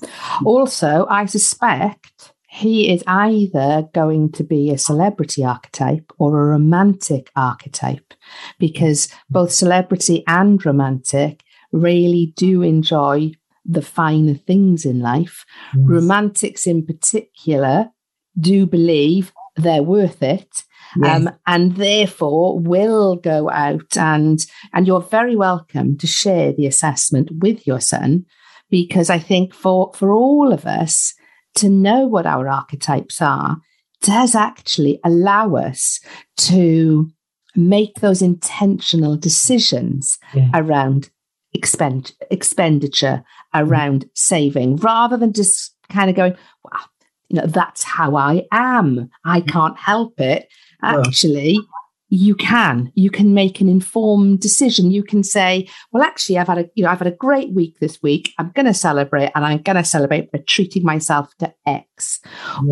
Also, 0.44 1.06
I 1.08 1.26
suspect 1.26 2.32
he 2.48 2.92
is 2.92 3.04
either 3.06 3.88
going 3.94 4.32
to 4.32 4.42
be 4.42 4.70
a 4.70 4.78
celebrity 4.78 5.44
archetype 5.44 6.12
or 6.18 6.40
a 6.40 6.46
romantic 6.46 7.30
archetype 7.36 8.12
because 8.58 9.08
both 9.28 9.52
celebrity 9.52 10.24
and 10.26 10.64
romantic 10.66 11.44
really 11.70 12.32
do 12.36 12.62
enjoy 12.62 13.30
the 13.70 13.82
finer 13.82 14.34
things 14.34 14.84
in 14.84 15.00
life. 15.00 15.44
Yes. 15.74 15.84
Romantics, 15.86 16.66
in 16.66 16.84
particular, 16.84 17.90
do 18.38 18.66
believe 18.66 19.32
they're 19.56 19.82
worth 19.82 20.22
it 20.22 20.64
yes. 20.96 21.26
um, 21.26 21.30
and 21.46 21.76
therefore 21.76 22.58
will 22.58 23.16
go 23.16 23.50
out 23.50 23.96
and 23.96 24.46
and 24.72 24.86
you're 24.86 25.00
very 25.00 25.36
welcome 25.36 25.96
to 25.98 26.06
share 26.06 26.52
the 26.52 26.66
assessment 26.66 27.30
with 27.40 27.66
your 27.66 27.80
son 27.80 28.24
because 28.70 29.10
I 29.10 29.18
think 29.18 29.54
for 29.54 29.92
for 29.94 30.12
all 30.12 30.52
of 30.52 30.66
us 30.66 31.14
to 31.56 31.68
know 31.68 32.06
what 32.06 32.26
our 32.26 32.48
archetypes 32.48 33.20
are 33.20 33.58
does 34.02 34.34
actually 34.34 34.98
allow 35.04 35.56
us 35.56 36.00
to 36.36 37.10
make 37.56 37.94
those 37.96 38.22
intentional 38.22 39.16
decisions 39.16 40.18
yeah. 40.34 40.48
around 40.54 41.10
expend 41.52 42.12
expenditure 42.30 43.22
around 43.54 44.04
mm. 44.04 44.10
saving 44.14 44.76
rather 44.76 45.16
than 45.16 45.32
just 45.32 45.74
kind 45.90 46.08
of 46.08 46.16
going 46.16 46.36
well 46.64 46.82
you 47.28 47.40
know 47.40 47.46
that's 47.46 47.82
how 47.82 48.16
i 48.16 48.42
am. 48.52 49.08
I 49.24 49.40
mm. 49.40 49.48
can't 49.48 49.78
help 49.78 50.20
it. 50.20 50.48
Actually 50.82 51.58
you 52.10 52.34
can. 52.34 52.90
You 52.96 53.08
can 53.08 53.34
make 53.34 53.60
an 53.60 53.68
informed 53.68 54.40
decision. 54.40 54.90
You 54.90 55.04
can 55.04 55.22
say 55.22 55.68
well 55.92 56.02
actually 56.02 56.38
i've 56.38 56.48
had 56.48 56.58
a 56.58 56.70
you 56.74 56.84
know 56.84 56.90
i've 56.90 56.98
had 56.98 57.06
a 57.06 57.12
great 57.12 57.52
week 57.52 57.78
this 57.78 58.02
week. 58.02 58.34
I'm 58.38 58.50
going 58.50 58.66
to 58.66 58.74
celebrate 58.74 59.30
and 59.34 59.44
i'm 59.44 59.62
going 59.62 59.76
to 59.76 59.84
celebrate 59.84 60.30
by 60.32 60.42
treating 60.46 60.84
myself 60.84 61.32
to 61.38 61.54
x. 61.66 62.20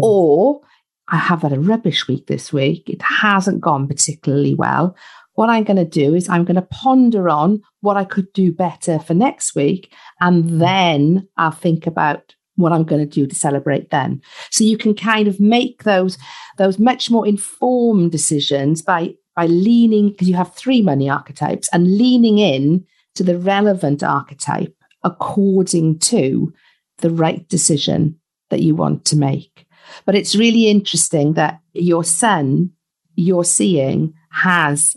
Or 0.02 0.60
i 1.06 1.16
have 1.16 1.42
had 1.42 1.52
a 1.52 1.60
rubbish 1.60 2.08
week 2.08 2.26
this 2.26 2.52
week. 2.52 2.90
It 2.90 3.00
hasn't 3.00 3.60
gone 3.60 3.86
particularly 3.86 4.54
well 4.54 4.96
what 5.38 5.48
i'm 5.48 5.64
going 5.64 5.76
to 5.76 5.84
do 5.84 6.14
is 6.14 6.28
i'm 6.28 6.44
going 6.44 6.56
to 6.56 6.62
ponder 6.62 7.28
on 7.28 7.62
what 7.80 7.96
i 7.96 8.04
could 8.04 8.30
do 8.32 8.52
better 8.52 8.98
for 8.98 9.14
next 9.14 9.54
week 9.54 9.94
and 10.20 10.44
mm-hmm. 10.44 10.58
then 10.58 11.28
i'll 11.36 11.50
think 11.50 11.86
about 11.86 12.34
what 12.58 12.72
I'm 12.72 12.82
going 12.82 13.00
to 13.00 13.06
do 13.06 13.24
to 13.24 13.34
celebrate 13.34 13.90
then. 13.90 14.20
So 14.50 14.64
you 14.64 14.76
can 14.76 14.92
kind 14.94 15.28
of 15.28 15.38
make 15.38 15.84
those 15.84 16.18
those 16.56 16.78
much 16.78 17.08
more 17.08 17.26
informed 17.26 18.10
decisions 18.10 18.82
by 18.82 19.14
by 19.36 19.46
leaning 19.46 20.10
because 20.10 20.28
you 20.28 20.34
have 20.34 20.54
three 20.54 20.82
money 20.82 21.08
archetypes 21.08 21.68
and 21.72 21.96
leaning 21.96 22.38
in 22.38 22.84
to 23.14 23.22
the 23.22 23.38
relevant 23.38 24.02
archetype 24.02 24.74
according 25.04 26.00
to 26.00 26.52
the 26.98 27.10
right 27.10 27.48
decision 27.48 28.18
that 28.50 28.60
you 28.60 28.74
want 28.74 29.04
to 29.04 29.16
make. 29.16 29.64
But 30.04 30.16
it's 30.16 30.34
really 30.34 30.68
interesting 30.68 31.34
that 31.34 31.60
your 31.72 32.02
son 32.02 32.72
you're 33.14 33.44
seeing 33.44 34.14
has 34.30 34.96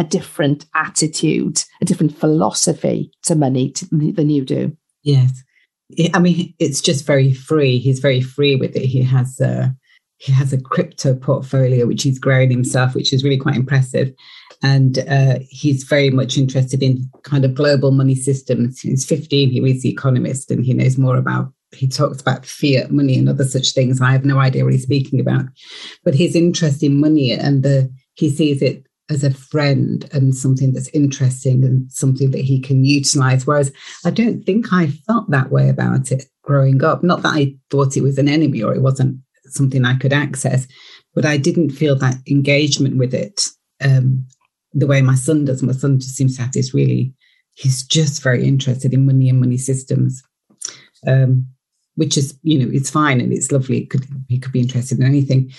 a 0.00 0.04
different 0.04 0.64
attitude, 0.74 1.62
a 1.82 1.84
different 1.84 2.16
philosophy 2.16 3.12
to 3.22 3.34
money 3.34 3.70
to, 3.70 3.86
than 3.90 4.30
you 4.30 4.42
do. 4.46 4.74
Yes. 5.02 5.42
I 6.14 6.18
mean, 6.18 6.54
it's 6.58 6.80
just 6.80 7.04
very 7.04 7.34
free. 7.34 7.78
He's 7.78 7.98
very 7.98 8.22
free 8.22 8.56
with 8.56 8.74
it. 8.74 8.86
He 8.86 9.02
has 9.02 9.38
a 9.40 9.76
he 10.16 10.32
has 10.32 10.52
a 10.52 10.60
crypto 10.60 11.14
portfolio 11.14 11.86
which 11.86 12.02
he's 12.02 12.18
grown 12.18 12.50
himself, 12.50 12.94
which 12.94 13.12
is 13.12 13.24
really 13.24 13.38
quite 13.38 13.56
impressive. 13.56 14.12
And 14.62 14.98
uh, 15.08 15.38
he's 15.48 15.84
very 15.84 16.10
much 16.10 16.36
interested 16.36 16.82
in 16.82 17.10
kind 17.22 17.44
of 17.44 17.54
global 17.54 17.90
money 17.90 18.14
systems. 18.14 18.80
He's 18.80 19.06
15. 19.06 19.50
He 19.50 19.60
reads 19.60 19.82
The 19.82 19.88
Economist, 19.90 20.50
and 20.50 20.64
he 20.64 20.74
knows 20.74 20.98
more 20.98 21.16
about. 21.16 21.52
He 21.72 21.88
talks 21.88 22.20
about 22.20 22.44
fiat 22.44 22.90
money 22.90 23.18
and 23.18 23.28
other 23.28 23.44
such 23.44 23.72
things. 23.72 24.00
I 24.00 24.12
have 24.12 24.26
no 24.26 24.38
idea 24.38 24.64
what 24.64 24.74
he's 24.74 24.82
speaking 24.82 25.20
about, 25.20 25.46
but 26.04 26.14
his 26.14 26.34
interest 26.34 26.82
in 26.82 27.00
money 27.00 27.32
and 27.32 27.62
the 27.62 27.90
he 28.14 28.28
sees 28.28 28.60
it 28.60 28.84
as 29.10 29.24
a 29.24 29.34
friend 29.34 30.08
and 30.12 30.34
something 30.34 30.72
that's 30.72 30.88
interesting 30.88 31.64
and 31.64 31.90
something 31.90 32.30
that 32.30 32.44
he 32.44 32.60
can 32.60 32.84
utilize. 32.84 33.46
Whereas 33.46 33.72
I 34.04 34.10
don't 34.10 34.44
think 34.44 34.72
I 34.72 34.86
felt 34.88 35.28
that 35.30 35.50
way 35.50 35.68
about 35.68 36.12
it. 36.12 36.26
growing 36.42 36.82
up. 36.82 37.02
Not 37.02 37.22
that 37.22 37.34
I 37.34 37.54
thought 37.70 37.96
it 37.96 38.02
was 38.02 38.18
an 38.18 38.28
enemy 38.28 38.62
or 38.62 38.74
it 38.74 38.82
wasn't 38.82 39.20
something 39.46 39.84
I 39.84 39.96
could 39.98 40.12
access, 40.12 40.66
but 41.14 41.24
I 41.24 41.36
didn't 41.36 41.70
feel 41.70 41.96
that 41.96 42.16
engagement 42.28 42.96
with 42.96 43.14
it 43.14 43.46
um, 43.80 44.26
the 44.72 44.86
way 44.86 45.02
my 45.02 45.14
son 45.14 45.44
does. 45.44 45.62
My 45.62 45.72
son 45.72 45.98
just 45.98 46.16
seems 46.16 46.36
to 46.36 46.42
have 46.42 46.52
this 46.52 46.72
really, 46.72 47.12
he's 47.54 47.84
just 47.84 48.22
very 48.22 48.46
interested 48.46 48.94
in 48.94 49.06
money 49.06 49.28
and 49.28 49.40
money 49.40 49.58
systems. 49.58 50.22
Um, 51.06 51.46
which 51.96 52.16
is, 52.16 52.38
you 52.42 52.58
know, 52.58 52.70
it's 52.72 52.90
fine 52.90 53.20
and 53.20 53.32
it's 53.32 53.52
lovely. 53.52 53.78
It 53.78 53.90
could, 53.90 54.06
he 54.28 54.38
could 54.38 54.52
be 54.52 54.60
interested 54.60 54.98
in 54.98 55.04
anything. 55.04 55.52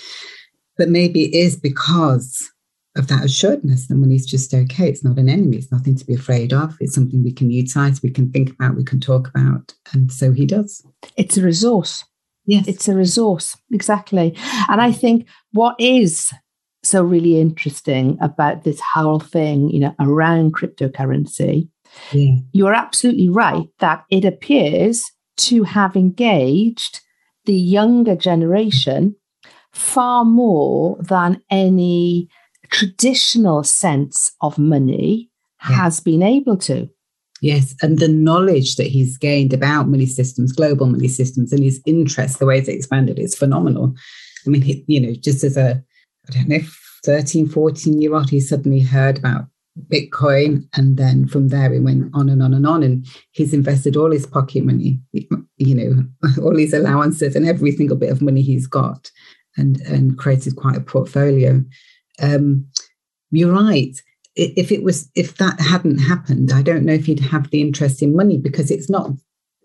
But 0.78 0.90
maybe 0.90 1.26
it 1.26 1.36
is 1.36 1.56
because 1.56 2.50
of 2.98 3.08
that 3.08 3.24
assuredness 3.24 3.88
that 3.88 3.96
money's 3.96 4.26
just 4.26 4.54
okay. 4.54 4.90
It's 4.90 5.04
not 5.04 5.18
an 5.18 5.30
enemy. 5.30 5.58
It's 5.58 5.72
nothing 5.72 5.96
to 5.96 6.06
be 6.06 6.14
afraid 6.14 6.52
of. 6.52 6.76
It's 6.80 6.94
something 6.94 7.24
we 7.24 7.32
can 7.32 7.50
utilize, 7.50 8.02
we 8.02 8.12
can 8.12 8.32
think 8.32 8.52
about, 8.52 8.76
we 8.76 8.84
can 8.84 9.00
talk 9.00 9.30
about. 9.30 9.74
And 9.94 10.12
so 10.12 10.32
he 10.32 10.46
does. 10.46 10.86
It's 11.16 11.38
a 11.38 11.44
resource. 11.44 12.04
Yes. 12.46 12.68
It's 12.68 12.88
a 12.88 12.96
resource. 12.96 13.56
Exactly. 13.72 14.36
And 14.68 14.82
I 14.82 14.92
think 14.92 15.28
what 15.54 15.76
is 15.80 16.34
so 16.84 17.04
really 17.04 17.40
interesting 17.40 18.18
about 18.22 18.64
this 18.64 18.82
whole 18.94 19.20
thing, 19.20 19.70
you 19.70 19.80
know, 19.80 19.96
around 20.00 20.54
cryptocurrency, 20.54 21.70
yeah. 22.12 22.38
you're 22.52 22.74
absolutely 22.74 23.30
right 23.30 23.68
that 23.80 24.04
it 24.10 24.26
appears 24.26 25.12
to 25.38 25.64
have 25.64 25.96
engaged 25.96 27.02
the 27.46 27.54
younger 27.54 28.16
generation 28.16 29.16
far 29.72 30.26
more 30.26 30.98
than 31.00 31.42
any 31.50 32.28
traditional 32.72 33.64
sense 33.64 34.32
of 34.42 34.58
money 34.58 35.30
yeah. 35.70 35.76
has 35.76 36.00
been 36.00 36.24
able 36.24 36.58
to. 36.58 36.90
Yes, 37.42 37.76
and 37.82 37.98
the 37.98 38.08
knowledge 38.08 38.76
that 38.76 38.88
he's 38.88 39.18
gained 39.18 39.52
about 39.52 39.88
money 39.88 40.06
systems, 40.06 40.52
global 40.52 40.86
money 40.86 41.08
systems, 41.08 41.52
and 41.52 41.64
his 41.64 41.82
interest, 41.88 42.38
the 42.38 42.46
way 42.46 42.60
it's 42.60 42.68
expanded 42.68 43.18
is 43.18 43.36
phenomenal. 43.36 43.96
I 44.46 44.50
mean, 44.50 44.62
he, 44.62 44.84
you 44.88 45.00
know, 45.00 45.14
just 45.14 45.44
as 45.44 45.58
a, 45.58 45.84
I 46.30 46.32
don't 46.32 46.48
know, 46.48 46.60
13, 47.04 47.50
14 47.50 48.02
year 48.02 48.14
old, 48.14 48.30
he 48.30 48.40
suddenly 48.40 48.80
heard 48.80 49.18
about 49.18 49.46
Bitcoin. 49.88 50.68
And 50.76 50.98
then 50.98 51.28
from 51.28 51.48
there, 51.48 51.74
it 51.74 51.82
went 51.82 52.12
on 52.14 52.30
and 52.30 52.44
on 52.44 52.54
and 52.54 52.68
on. 52.68 52.84
And 52.84 53.08
he's 53.32 53.54
invested 53.54 53.96
all 53.96 54.12
his 54.12 54.26
pocket 54.28 54.64
money, 54.64 55.00
you 55.12 55.76
know, 55.76 56.04
all 56.44 56.56
his 56.56 56.74
allowances 56.74 57.36
and 57.36 57.48
every 57.48 57.72
single 57.72 57.98
bit 57.98 58.12
of 58.12 58.22
money 58.22 58.42
he's 58.42 58.68
got 58.68 59.10
and, 59.58 59.82
and 59.82 60.18
created 60.18 60.56
quite 60.56 60.78
a 60.78 60.82
portfolio. 60.82 61.64
Um, 62.22 62.68
you're 63.32 63.54
right. 63.54 63.96
If 64.36 64.72
it 64.72 64.84
was, 64.84 65.10
if 65.16 65.38
that 65.38 65.60
hadn't 65.60 65.98
happened, 65.98 66.52
I 66.54 66.62
don't 66.62 66.86
know 66.86 66.94
if 66.94 67.06
he'd 67.06 67.20
have 67.20 67.50
the 67.50 67.62
interest 67.62 68.02
in 68.02 68.16
money 68.16 68.38
because 68.38 68.72
it's 68.72 68.90
not 68.90 69.12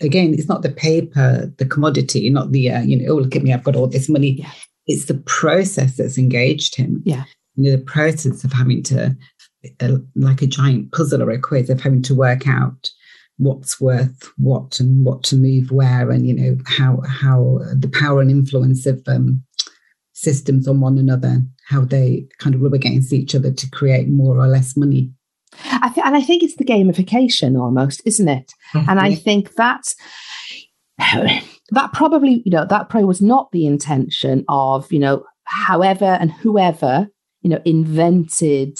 again, 0.00 0.34
it's 0.34 0.48
not 0.48 0.62
the 0.62 0.70
paper, 0.70 1.52
the 1.56 1.64
commodity, 1.64 2.28
not 2.30 2.52
the, 2.52 2.70
uh, 2.70 2.82
you 2.82 2.96
know, 2.96 3.12
oh, 3.12 3.16
look 3.16 3.34
at 3.36 3.42
me, 3.42 3.52
I've 3.52 3.64
got 3.64 3.76
all 3.76 3.86
this 3.86 4.08
money. 4.08 4.32
Yeah. 4.32 4.50
It's 4.86 5.06
the 5.06 5.14
process 5.14 5.96
that's 5.96 6.18
engaged 6.18 6.76
him. 6.76 7.02
Yeah. 7.04 7.24
You 7.54 7.70
know, 7.70 7.76
the 7.76 7.82
process 7.82 8.44
of 8.44 8.52
having 8.52 8.82
to 8.84 9.16
a, 9.80 9.98
like 10.14 10.42
a 10.42 10.46
giant 10.46 10.92
puzzle 10.92 11.22
or 11.22 11.30
a 11.30 11.38
quiz 11.38 11.70
of 11.70 11.80
having 11.80 12.02
to 12.02 12.14
work 12.14 12.46
out 12.46 12.90
what's 13.38 13.80
worth 13.80 14.30
what 14.36 14.80
and 14.80 15.04
what 15.04 15.22
to 15.22 15.36
move 15.36 15.70
where 15.70 16.10
and 16.10 16.26
you 16.26 16.32
know 16.32 16.56
how 16.66 17.02
how 17.06 17.58
the 17.74 17.88
power 17.88 18.22
and 18.22 18.30
influence 18.30 18.86
of 18.86 19.02
um, 19.06 19.42
systems 20.14 20.66
on 20.66 20.80
one 20.80 20.96
another 20.96 21.42
how 21.66 21.84
they 21.84 22.26
kind 22.38 22.54
of 22.54 22.60
rub 22.60 22.74
against 22.74 23.12
each 23.12 23.34
other 23.34 23.52
to 23.52 23.70
create 23.70 24.08
more 24.08 24.38
or 24.38 24.46
less 24.46 24.76
money 24.76 25.10
I 25.64 25.90
th- 25.94 26.06
and 26.06 26.16
i 26.16 26.20
think 26.20 26.42
it's 26.42 26.56
the 26.56 26.64
gamification 26.64 27.60
almost 27.60 28.02
isn't 28.04 28.28
it 28.28 28.52
mm-hmm. 28.74 28.90
and 28.90 29.00
i 29.00 29.14
think 29.14 29.54
that's 29.54 29.94
that 30.98 31.92
probably 31.92 32.42
you 32.44 32.50
know 32.50 32.66
that 32.68 32.88
probably 32.88 33.06
was 33.06 33.22
not 33.22 33.50
the 33.52 33.66
intention 33.66 34.44
of 34.48 34.90
you 34.92 34.98
know 34.98 35.24
however 35.44 36.16
and 36.20 36.32
whoever 36.32 37.08
you 37.42 37.50
know 37.50 37.60
invented 37.64 38.78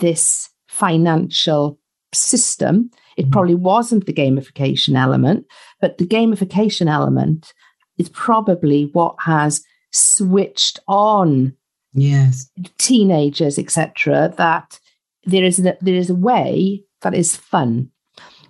this 0.00 0.48
financial 0.68 1.78
system. 2.14 2.90
It 3.16 3.22
mm-hmm. 3.22 3.30
probably 3.32 3.54
wasn't 3.54 4.06
the 4.06 4.12
gamification 4.12 4.96
element, 4.96 5.46
but 5.80 5.98
the 5.98 6.06
gamification 6.06 6.90
element 6.90 7.52
is 7.98 8.08
probably 8.08 8.90
what 8.92 9.16
has 9.20 9.62
switched 9.92 10.78
on 10.86 11.54
yes 11.92 12.50
teenagers 12.78 13.58
etc 13.58 14.32
that 14.36 14.78
there 15.24 15.44
is 15.44 15.58
a, 15.58 15.76
there 15.80 15.94
is 15.94 16.10
a 16.10 16.14
way 16.14 16.82
that 17.02 17.14
is 17.14 17.36
fun 17.36 17.90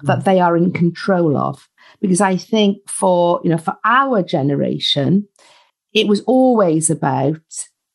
that 0.03 0.21
mm. 0.21 0.25
they 0.25 0.41
are 0.41 0.57
in 0.57 0.73
control 0.73 1.37
of 1.37 1.69
because 2.01 2.21
i 2.21 2.37
think 2.37 2.79
for 2.89 3.41
you 3.45 3.51
know 3.51 3.59
for 3.59 3.77
our 3.85 4.23
generation 4.23 5.27
it 5.93 6.07
was 6.07 6.21
always 6.23 6.91
about 6.91 7.41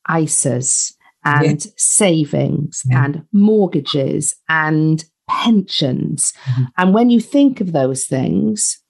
ISAs 0.10 0.94
and 1.24 1.66
yeah. 1.66 1.72
savings 1.78 2.84
yeah. 2.86 3.06
and 3.06 3.26
mortgages 3.32 4.36
and 4.50 5.06
pensions. 5.30 6.34
Mm-hmm. 6.46 6.64
And 6.78 6.94
when 6.94 7.10
you 7.10 7.20
think 7.20 7.62
of 7.62 7.72
those 7.72 8.06
things, 8.06 8.82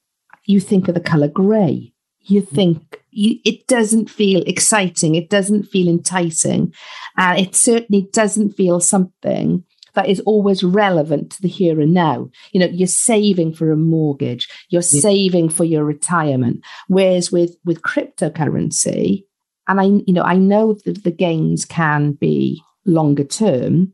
you 0.46 0.60
think 0.60 0.88
of 0.88 0.96
the 0.96 1.00
color 1.00 1.28
gray. 1.28 1.94
You 2.22 2.42
mm-hmm. 2.42 2.56
think 2.56 3.03
you, 3.14 3.40
it 3.46 3.68
doesn't 3.68 4.10
feel 4.10 4.42
exciting. 4.46 5.16
It 5.16 5.30
doesn't 5.30 5.64
feel 5.64 5.88
enticing. 5.88 6.74
And 7.18 7.40
it 7.40 7.56
certainly 7.56 8.10
doesn't 8.12 8.52
feel 8.52 8.80
something 8.80 9.64
that 9.94 10.10
is 10.10 10.20
always 10.22 10.64
relevant 10.64 11.32
to 11.32 11.42
the 11.42 11.48
here 11.48 11.80
and 11.80 11.94
now. 11.94 12.30
You 12.52 12.62
know, 12.62 12.66
you're 12.66 12.88
saving 12.88 13.54
for 13.54 13.72
a 13.72 13.78
mortgage, 13.78 14.50
you're 14.70 14.82
yeah. 14.82 15.02
saving 15.02 15.50
for 15.50 15.64
your 15.64 15.86
retirement. 15.86 16.64
Whereas 16.88 17.32
with, 17.32 17.56
with 17.64 17.82
cryptocurrency, 17.82 19.26
and 19.68 19.80
I, 19.80 19.84
you 19.84 20.14
know, 20.14 20.24
I 20.24 20.36
know 20.36 20.74
that 20.86 21.04
the 21.04 21.12
gains 21.12 21.66
can 21.66 22.14
be 22.14 22.62
longer 22.86 23.24
term, 23.24 23.94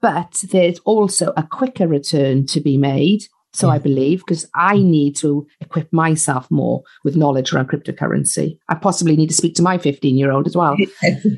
but 0.00 0.44
there's 0.50 0.78
also 0.80 1.32
a 1.36 1.42
quicker 1.42 1.88
return 1.88 2.46
to 2.46 2.60
be 2.60 2.76
made. 2.76 3.22
So 3.56 3.68
yeah. 3.68 3.74
I 3.74 3.78
believe 3.78 4.20
because 4.20 4.46
I 4.54 4.76
need 4.76 5.16
to 5.16 5.46
equip 5.60 5.92
myself 5.92 6.50
more 6.50 6.82
with 7.04 7.16
knowledge 7.16 7.52
around 7.52 7.70
cryptocurrency. 7.70 8.58
I 8.68 8.74
possibly 8.74 9.16
need 9.16 9.28
to 9.28 9.34
speak 9.34 9.54
to 9.56 9.62
my 9.62 9.78
15 9.78 10.16
year 10.16 10.30
old 10.30 10.46
as 10.46 10.56
well. 10.56 10.76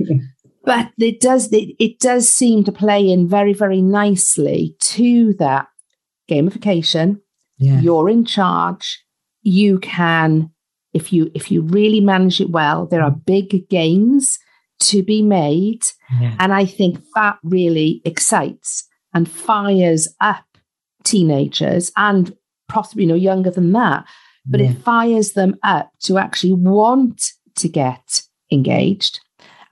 but 0.65 0.91
it 0.99 1.21
does 1.21 1.53
it, 1.53 1.75
it 1.79 2.01
does 2.01 2.29
seem 2.29 2.65
to 2.65 2.73
play 2.73 3.09
in 3.09 3.29
very 3.29 3.53
very 3.53 3.81
nicely 3.81 4.77
to 4.81 5.35
that 5.35 5.69
gamification. 6.29 7.21
Yeah. 7.59 7.81
You're 7.81 8.09
in 8.09 8.25
charge. 8.25 9.05
You 9.43 9.79
can 9.79 10.51
if 10.93 11.13
you 11.13 11.31
if 11.35 11.51
you 11.51 11.63
really 11.63 12.01
manage 12.01 12.41
it 12.41 12.51
well 12.51 12.87
there 12.87 13.03
are 13.03 13.11
big 13.11 13.69
gains 13.69 14.39
to 14.81 15.03
be 15.03 15.23
made 15.23 15.83
yeah. 16.21 16.35
and 16.39 16.53
i 16.53 16.65
think 16.65 16.99
that 17.15 17.37
really 17.43 18.01
excites 18.05 18.89
and 19.15 19.31
fires 19.31 20.09
up 20.21 20.45
teenagers 21.09 21.91
and 21.97 22.37
possibly 22.69 23.05
you 23.05 23.09
know 23.09 23.15
younger 23.15 23.51
than 23.51 23.73
that 23.73 24.05
but 24.47 24.61
yeah. 24.61 24.71
it 24.71 24.79
fires 24.79 25.33
them 25.33 25.57
up 25.63 25.91
to 26.01 26.19
actually 26.19 26.53
want 26.53 27.33
to 27.57 27.69
get 27.69 28.23
engaged 28.53 29.21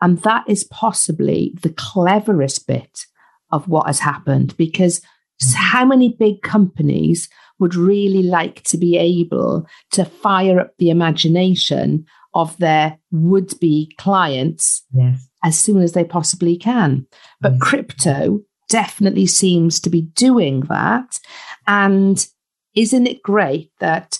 and 0.01 0.22
that 0.22 0.44
is 0.49 0.64
possibly 0.64 1.53
the 1.62 1.70
cleverest 1.70 2.66
bit 2.66 3.07
of 3.51 3.68
what 3.68 3.87
has 3.87 4.01
happened 4.01 4.57
because 4.57 5.01
mm. 5.42 5.55
how 5.55 5.85
many 5.85 6.16
big 6.18 6.42
companies 6.42 7.29
would 7.59 7.75
really 7.75 8.22
like 8.22 8.62
to 8.64 8.77
be 8.77 8.96
able 8.96 9.66
to 9.90 10.05
fire 10.05 10.61
up 10.61 10.75
the 10.79 10.90
imagination 10.90 12.05
of 12.35 12.57
their 12.59 12.99
would 13.11 13.59
be 13.61 13.90
clients 13.96 14.85
yes. 14.92 15.27
as 15.42 15.59
soon 15.59 15.81
as 15.81 15.92
they 15.92 16.05
possibly 16.05 16.57
can. 16.57 17.07
But 17.40 17.53
yes. 17.53 17.61
crypto 17.62 18.40
definitely 18.68 19.26
seems 19.26 19.81
to 19.81 19.90
be 19.90 20.02
doing 20.02 20.61
that. 20.62 21.18
And 21.66 22.26
isn't 22.74 23.07
it 23.07 23.22
great 23.22 23.70
that 23.81 24.18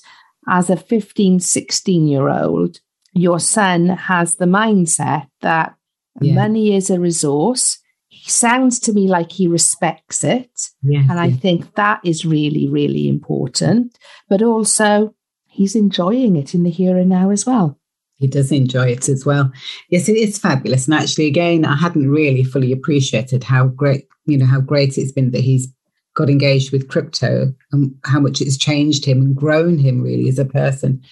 as 0.49 0.71
a 0.71 0.77
15, 0.77 1.41
16 1.41 2.07
year 2.07 2.29
old, 2.29 2.79
your 3.13 3.41
son 3.41 3.89
has 3.89 4.37
the 4.37 4.45
mindset 4.45 5.29
that 5.41 5.75
yeah. 6.21 6.35
money 6.35 6.75
is 6.75 6.91
a 6.91 7.01
resource 7.01 7.79
he 8.17 8.31
sounds 8.31 8.81
to 8.81 8.93
me 8.93 9.09
like 9.09 9.31
he 9.31 9.47
respects 9.47 10.25
it. 10.25 10.71
Yes, 10.83 11.07
and 11.11 11.21
I 11.21 11.31
think 11.31 11.75
that 11.75 12.01
is 12.03 12.25
really, 12.25 12.67
really 12.69 13.09
important. 13.09 13.99
But 14.29 14.43
also, 14.43 15.15
he's 15.47 15.77
enjoying 15.77 16.35
it 16.37 16.55
in 16.55 16.63
the 16.63 16.71
here 16.71 16.97
and 16.97 17.11
now 17.11 17.31
as 17.31 17.45
well. 17.45 17.76
He 18.19 18.27
does 18.27 18.51
enjoy 18.51 18.89
it 18.89 19.09
as 19.09 19.27
well. 19.27 19.53
Yes, 19.91 20.09
it 20.09 20.17
is 20.17 20.39
fabulous. 20.39 20.87
And 20.87 20.95
actually, 20.95 21.27
again, 21.27 21.65
I 21.65 21.77
hadn't 21.77 22.11
really 22.11 22.45
fully 22.45 22.73
appreciated 22.73 23.45
how 23.45 23.69
great, 23.69 24.07
you 24.25 24.39
know, 24.39 24.47
how 24.47 24.61
great 24.61 24.97
it's 24.97 25.13
been 25.13 25.33
that 25.33 25.41
he's 25.45 25.69
got 26.15 26.31
engaged 26.31 26.73
with 26.73 26.89
crypto 26.89 27.53
and 27.73 27.95
how 28.05 28.19
much 28.19 28.41
it's 28.41 28.57
changed 28.57 29.05
him 29.05 29.21
and 29.21 29.37
grown 29.37 29.77
him 29.77 30.01
really 30.03 30.29
as 30.29 30.39
a 30.39 30.47
person. 30.47 31.03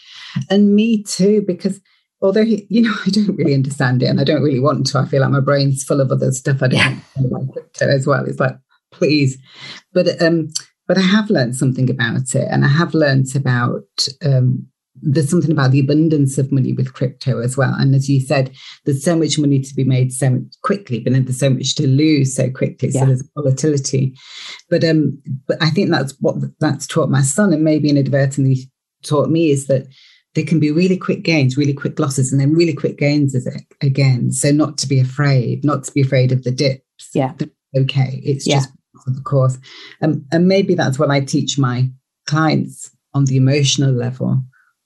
And 0.49 0.75
me 0.75 1.03
too, 1.03 1.43
because 1.47 1.81
although 2.23 2.45
he, 2.45 2.67
you 2.71 2.83
know, 2.83 2.95
I 3.07 3.11
don't 3.11 3.37
really 3.37 3.55
understand 3.55 4.03
it 4.03 4.07
and 4.07 4.19
I 4.19 4.25
don't 4.25 4.43
really 4.43 4.61
want 4.61 4.87
to. 4.89 4.99
I 4.99 5.07
feel 5.07 5.21
like 5.21 5.31
my 5.31 5.41
brain's 5.41 5.85
full 5.85 6.01
of 6.01 6.11
other 6.11 6.33
stuff 6.33 6.63
I 6.63 6.69
don't 6.69 6.79
yeah. 6.79 6.99
about 7.19 7.53
crypto 7.53 7.89
as 7.89 8.07
well. 8.07 8.25
It's 8.25 8.41
like, 8.41 8.57
please. 8.91 9.37
But 9.93 10.21
um, 10.23 10.49
but 10.89 10.99
I 10.99 11.03
have 11.03 11.31
learned 11.31 11.57
something 11.57 11.91
about 11.91 12.35
it, 12.35 12.49
and 12.51 12.65
I 12.65 12.69
have 12.69 12.95
learned 12.95 13.35
about 13.37 14.09
um 14.25 14.67
there's 15.03 15.29
something 15.29 15.51
about 15.51 15.73
the 15.73 15.81
abundance 15.81 16.39
of 16.39 16.53
money 16.53 16.73
with 16.73 16.95
crypto 16.95 17.41
as 17.41 17.57
well. 17.57 17.75
And 17.75 17.95
as 17.95 18.09
you 18.09 18.21
said, 18.21 18.53
there's 18.85 19.03
so 19.03 19.17
much 19.17 19.39
money 19.39 19.61
to 19.61 19.75
be 19.75 19.85
made 19.85 20.13
so 20.13 20.41
quickly, 20.63 21.01
but 21.01 21.13
then 21.13 21.25
there's 21.25 21.41
so 21.41 21.51
much 21.51 21.75
to 21.77 21.89
lose 21.89 22.35
so 22.35 22.51
quickly. 22.51 22.91
Yeah. 22.91 23.01
So 23.01 23.07
there's 23.07 23.29
volatility. 23.35 24.17
But 24.71 24.85
um, 24.85 25.21
but 25.47 25.57
I 25.61 25.71
think 25.71 25.91
that's 25.91 26.15
what 26.21 26.37
that's 26.61 26.87
taught 26.87 27.11
my 27.11 27.23
son, 27.23 27.53
and 27.53 27.65
maybe 27.65 27.91
inadvertently 27.91 28.71
taught 29.03 29.31
me 29.31 29.51
is 29.51 29.67
that 29.67 29.87
there 30.35 30.45
can 30.45 30.61
be 30.61 30.71
really 30.71 30.97
quick 30.97 31.23
gains, 31.23 31.57
really 31.57 31.75
quick 31.75 31.99
losses, 31.99 32.33
and 32.33 32.41
then 32.41 32.55
really 32.55 32.75
quick 32.75 32.99
gains 32.99 33.37
again. 33.81 34.33
So 34.33 34.51
not 34.51 34.79
to 34.79 34.89
be 34.89 35.01
afraid, 35.01 35.65
not 35.65 35.85
to 35.85 35.93
be 35.93 36.03
afraid 36.03 36.33
of 36.33 36.45
the 36.45 36.51
dips. 36.51 37.11
Yeah. 37.15 37.35
Okay. 37.77 38.21
It's 38.25 38.47
yeah. 38.47 38.57
just 38.57 38.71
of 39.07 39.25
course. 39.25 39.59
Um, 40.03 40.25
and 40.33 40.47
maybe 40.47 40.75
that's 40.75 40.99
what 40.99 41.11
I 41.11 41.21
teach 41.21 41.59
my 41.59 41.91
clients 42.27 42.91
on 43.13 43.25
the 43.27 43.37
emotional 43.37 43.93
level 43.93 44.43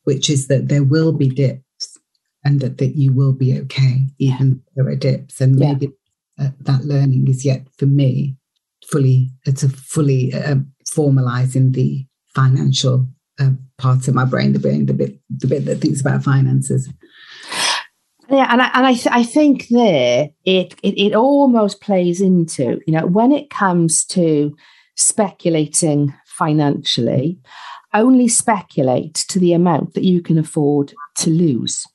which 0.08 0.30
is 0.30 0.46
that 0.46 0.68
there 0.68 0.82
will 0.82 1.12
be 1.12 1.28
dips 1.28 1.98
and 2.42 2.60
that, 2.60 2.78
that 2.78 2.96
you 2.96 3.12
will 3.12 3.34
be 3.34 3.58
okay, 3.58 4.06
even 4.16 4.62
if 4.66 4.74
there 4.74 4.88
are 4.88 4.96
dips. 4.96 5.38
And 5.38 5.56
maybe 5.56 5.92
uh, 6.40 6.48
that 6.60 6.86
learning 6.86 7.28
is 7.28 7.44
yet 7.44 7.66
for 7.76 7.84
me 7.84 8.34
fully, 8.90 9.28
it's 9.44 9.62
a 9.62 9.68
fully 9.68 10.32
uh, 10.32 10.54
formalizing 10.90 11.74
the 11.74 12.06
financial 12.34 13.06
uh, 13.38 13.50
part 13.76 14.08
of 14.08 14.14
my 14.14 14.24
brain, 14.24 14.54
the 14.54 14.58
brain, 14.58 14.86
the 14.86 14.94
bit, 14.94 15.20
the 15.28 15.46
bit 15.46 15.66
that 15.66 15.82
thinks 15.82 16.00
about 16.00 16.24
finances. 16.24 16.88
Yeah, 18.30 18.46
and 18.50 18.62
I, 18.62 18.70
and 18.72 18.86
I, 18.86 18.94
th- 18.94 19.14
I 19.14 19.24
think 19.24 19.68
there 19.68 20.30
it, 20.46 20.74
it 20.82 20.98
it 20.98 21.14
almost 21.14 21.82
plays 21.82 22.22
into 22.22 22.80
you 22.86 22.94
know 22.94 23.06
when 23.06 23.32
it 23.32 23.50
comes 23.50 24.06
to 24.06 24.56
speculating 24.96 26.14
financially, 26.26 27.40
only 27.94 28.28
speculate 28.28 29.14
to 29.14 29.38
the 29.38 29.52
amount 29.52 29.94
that 29.94 30.04
you 30.04 30.22
can 30.22 30.38
afford 30.38 30.94
to 31.16 31.30
lose. 31.30 31.86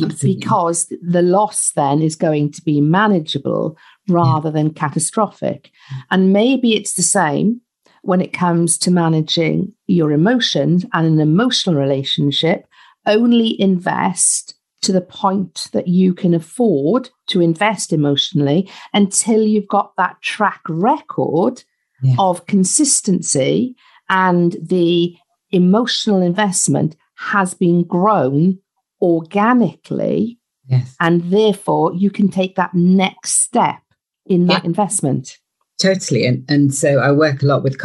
Absolutely. 0.00 0.36
Because 0.36 0.92
the 1.02 1.22
loss 1.22 1.72
then 1.72 2.00
is 2.00 2.16
going 2.16 2.52
to 2.52 2.62
be 2.62 2.80
manageable 2.80 3.76
rather 4.08 4.48
yeah. 4.48 4.52
than 4.52 4.74
catastrophic. 4.74 5.70
And 6.10 6.32
maybe 6.32 6.74
it's 6.74 6.94
the 6.94 7.02
same 7.02 7.60
when 8.02 8.20
it 8.20 8.32
comes 8.32 8.78
to 8.78 8.90
managing 8.90 9.72
your 9.86 10.12
emotions 10.12 10.86
and 10.92 11.06
an 11.06 11.20
emotional 11.20 11.76
relationship. 11.76 12.66
Only 13.06 13.60
invest 13.60 14.54
to 14.82 14.92
the 14.92 15.00
point 15.00 15.68
that 15.72 15.88
you 15.88 16.12
can 16.12 16.34
afford 16.34 17.10
to 17.28 17.40
invest 17.40 17.92
emotionally 17.92 18.68
until 18.92 19.42
you've 19.42 19.68
got 19.68 19.92
that 19.96 20.20
track 20.22 20.60
record 20.68 21.62
yeah. 22.02 22.14
of 22.18 22.46
consistency 22.46 23.76
and 24.08 24.56
the 24.60 25.16
emotional 25.52 26.22
investment 26.22 26.96
has 27.16 27.54
been 27.54 27.84
grown 27.84 28.58
organically. 29.00 30.38
Yes. 30.66 30.96
And 31.00 31.22
therefore, 31.30 31.94
you 31.94 32.10
can 32.10 32.28
take 32.28 32.56
that 32.56 32.74
next 32.74 33.42
step 33.42 33.80
in 34.26 34.46
that 34.46 34.62
yeah. 34.62 34.68
investment. 34.68 35.38
Totally. 35.80 36.24
And, 36.24 36.44
and 36.48 36.74
so 36.74 36.98
I 36.98 37.12
work 37.12 37.42
a 37.42 37.46
lot 37.46 37.62
with 37.62 37.76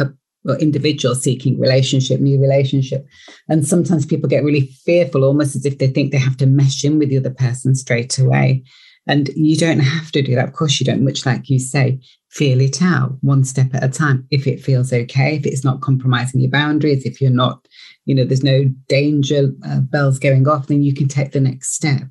well, 0.44 0.56
individuals 0.56 1.22
seeking 1.22 1.58
relationship, 1.58 2.20
new 2.20 2.40
relationship. 2.40 3.06
And 3.48 3.66
sometimes 3.66 4.06
people 4.06 4.28
get 4.28 4.44
really 4.44 4.66
fearful, 4.84 5.24
almost 5.24 5.56
as 5.56 5.66
if 5.66 5.78
they 5.78 5.88
think 5.88 6.12
they 6.12 6.18
have 6.18 6.36
to 6.38 6.46
mesh 6.46 6.84
in 6.84 6.98
with 6.98 7.10
the 7.10 7.18
other 7.18 7.30
person 7.30 7.74
straight 7.74 8.18
away. 8.18 8.62
And 9.08 9.30
you 9.34 9.56
don't 9.56 9.80
have 9.80 10.12
to 10.12 10.22
do 10.22 10.34
that. 10.34 10.48
Of 10.48 10.54
course, 10.54 10.78
you 10.78 10.84
don't, 10.86 11.02
much 11.02 11.24
like 11.24 11.48
you 11.48 11.58
say, 11.58 11.98
feel 12.30 12.60
it 12.60 12.82
out 12.82 13.16
one 13.22 13.42
step 13.42 13.74
at 13.74 13.82
a 13.82 13.88
time. 13.88 14.26
If 14.30 14.46
it 14.46 14.60
feels 14.60 14.92
okay, 14.92 15.36
if 15.36 15.46
it's 15.46 15.64
not 15.64 15.80
compromising 15.80 16.42
your 16.42 16.50
boundaries, 16.50 17.06
if 17.06 17.20
you're 17.20 17.30
not, 17.30 17.66
you 18.04 18.14
know, 18.14 18.24
there's 18.24 18.44
no 18.44 18.64
danger 18.86 19.50
uh, 19.66 19.80
bells 19.80 20.18
going 20.18 20.46
off, 20.46 20.66
then 20.66 20.82
you 20.82 20.94
can 20.94 21.08
take 21.08 21.32
the 21.32 21.40
next 21.40 21.72
step 21.72 22.02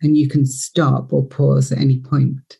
and 0.00 0.16
you 0.16 0.26
can 0.26 0.46
stop 0.46 1.12
or 1.12 1.24
pause 1.24 1.70
at 1.70 1.78
any 1.78 2.00
point. 2.00 2.58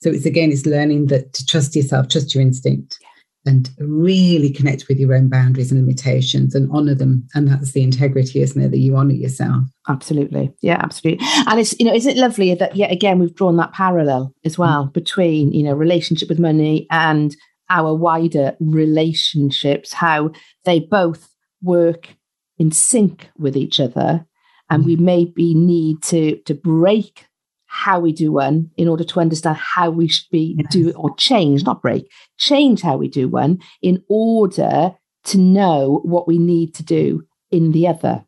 So 0.00 0.10
it's 0.10 0.24
again, 0.24 0.50
it's 0.50 0.64
learning 0.64 1.06
that 1.06 1.34
to 1.34 1.44
trust 1.44 1.76
yourself, 1.76 2.08
trust 2.08 2.34
your 2.34 2.42
instinct 2.42 2.98
and 3.46 3.70
really 3.78 4.50
connect 4.50 4.86
with 4.88 4.98
your 4.98 5.14
own 5.14 5.28
boundaries 5.28 5.72
and 5.72 5.80
limitations 5.80 6.54
and 6.54 6.70
honor 6.72 6.94
them. 6.94 7.26
And 7.34 7.48
that's 7.48 7.72
the 7.72 7.82
integrity, 7.82 8.42
isn't 8.42 8.60
it? 8.60 8.70
That 8.70 8.78
you 8.78 8.96
honor 8.96 9.14
yourself. 9.14 9.64
Absolutely. 9.88 10.52
Yeah, 10.60 10.78
absolutely. 10.82 11.26
And 11.46 11.58
it's, 11.58 11.74
you 11.78 11.86
know, 11.86 11.94
is 11.94 12.06
it 12.06 12.16
lovely 12.16 12.54
that 12.54 12.76
yet 12.76 12.92
again 12.92 13.18
we've 13.18 13.34
drawn 13.34 13.56
that 13.56 13.72
parallel 13.72 14.34
as 14.44 14.58
well 14.58 14.86
mm. 14.86 14.92
between, 14.92 15.52
you 15.52 15.62
know, 15.62 15.72
relationship 15.72 16.28
with 16.28 16.38
money 16.38 16.86
and 16.90 17.34
our 17.70 17.94
wider 17.94 18.56
relationships, 18.60 19.92
how 19.92 20.30
they 20.64 20.80
both 20.80 21.30
work 21.62 22.08
in 22.58 22.72
sync 22.72 23.30
with 23.38 23.56
each 23.56 23.80
other. 23.80 24.26
And 24.68 24.82
mm. 24.82 24.86
we 24.86 24.96
maybe 24.96 25.54
need 25.54 26.02
to 26.04 26.36
to 26.42 26.54
break 26.54 27.26
how 27.72 28.00
we 28.00 28.12
do 28.12 28.32
one 28.32 28.68
in 28.76 28.88
order 28.88 29.04
to 29.04 29.20
understand 29.20 29.56
how 29.56 29.90
we 29.90 30.08
should 30.08 30.28
be 30.32 30.56
yes. 30.58 30.72
do 30.72 30.90
or 30.96 31.14
change, 31.14 31.64
not 31.64 31.80
break, 31.80 32.10
change 32.36 32.82
how 32.82 32.96
we 32.96 33.08
do 33.08 33.28
one 33.28 33.60
in 33.80 34.02
order 34.08 34.92
to 35.22 35.38
know 35.38 36.00
what 36.02 36.26
we 36.26 36.36
need 36.36 36.74
to 36.74 36.82
do 36.82 37.24
in 37.52 37.70
the 37.70 37.86
other. 37.86 38.24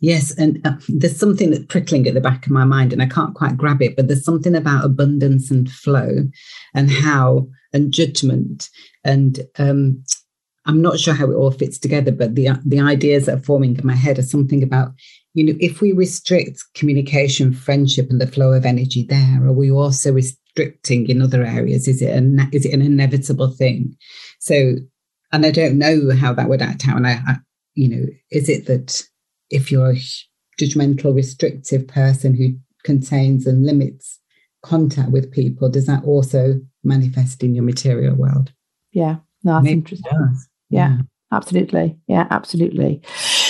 Yes, 0.00 0.32
and 0.38 0.64
uh, 0.64 0.76
there's 0.88 1.18
something 1.18 1.50
that's 1.50 1.66
prickling 1.66 2.06
at 2.06 2.14
the 2.14 2.20
back 2.20 2.46
of 2.46 2.52
my 2.52 2.64
mind, 2.64 2.92
and 2.92 3.02
I 3.02 3.06
can't 3.06 3.34
quite 3.34 3.56
grab 3.56 3.82
it, 3.82 3.96
but 3.96 4.06
there's 4.06 4.24
something 4.24 4.54
about 4.54 4.84
abundance 4.84 5.50
and 5.50 5.70
flow 5.70 6.28
and 6.74 6.90
how 6.90 7.48
and 7.72 7.92
judgment. 7.92 8.68
And 9.02 9.40
um, 9.58 10.04
I'm 10.66 10.80
not 10.80 10.98
sure 10.98 11.14
how 11.14 11.30
it 11.30 11.34
all 11.34 11.50
fits 11.50 11.78
together, 11.78 12.10
but 12.12 12.34
the, 12.34 12.50
the 12.64 12.80
ideas 12.80 13.26
that 13.26 13.38
are 13.38 13.42
forming 13.42 13.76
in 13.76 13.86
my 13.86 13.94
head 13.94 14.18
are 14.18 14.22
something 14.22 14.62
about 14.62 14.92
you 15.34 15.44
know, 15.44 15.54
if 15.58 15.80
we 15.80 15.92
restrict 15.92 16.62
communication, 16.74 17.52
friendship, 17.52 18.08
and 18.08 18.20
the 18.20 18.26
flow 18.26 18.52
of 18.52 18.64
energy 18.64 19.02
there, 19.02 19.44
are 19.44 19.52
we 19.52 19.70
also 19.70 20.12
restricting 20.12 21.08
in 21.08 21.20
other 21.20 21.44
areas? 21.44 21.88
Is 21.88 22.00
it 22.00 22.10
an 22.10 22.48
is 22.52 22.64
it 22.64 22.72
an 22.72 22.80
inevitable 22.80 23.50
thing? 23.50 23.96
So, 24.38 24.76
and 25.32 25.44
I 25.44 25.50
don't 25.50 25.76
know 25.76 26.12
how 26.14 26.32
that 26.34 26.48
would 26.48 26.62
act 26.62 26.86
out. 26.88 26.96
And 26.96 27.06
I, 27.06 27.20
I 27.26 27.36
you 27.74 27.88
know, 27.88 28.06
is 28.30 28.48
it 28.48 28.66
that 28.66 29.02
if 29.50 29.72
you're 29.72 29.90
a 29.90 30.00
judgmental, 30.60 31.14
restrictive 31.14 31.88
person 31.88 32.34
who 32.34 32.54
contains 32.84 33.44
and 33.44 33.66
limits 33.66 34.20
contact 34.62 35.10
with 35.10 35.32
people, 35.32 35.68
does 35.68 35.86
that 35.86 36.04
also 36.04 36.60
manifest 36.84 37.42
in 37.42 37.56
your 37.56 37.64
material 37.64 38.14
world? 38.14 38.52
Yeah, 38.92 39.16
no, 39.42 39.54
that's 39.54 39.64
Maybe 39.64 39.78
interesting. 39.78 40.36
Yeah, 40.74 40.88
yeah, 40.88 41.02
absolutely. 41.32 41.96
Yeah, 42.08 42.26
absolutely. 42.30 43.00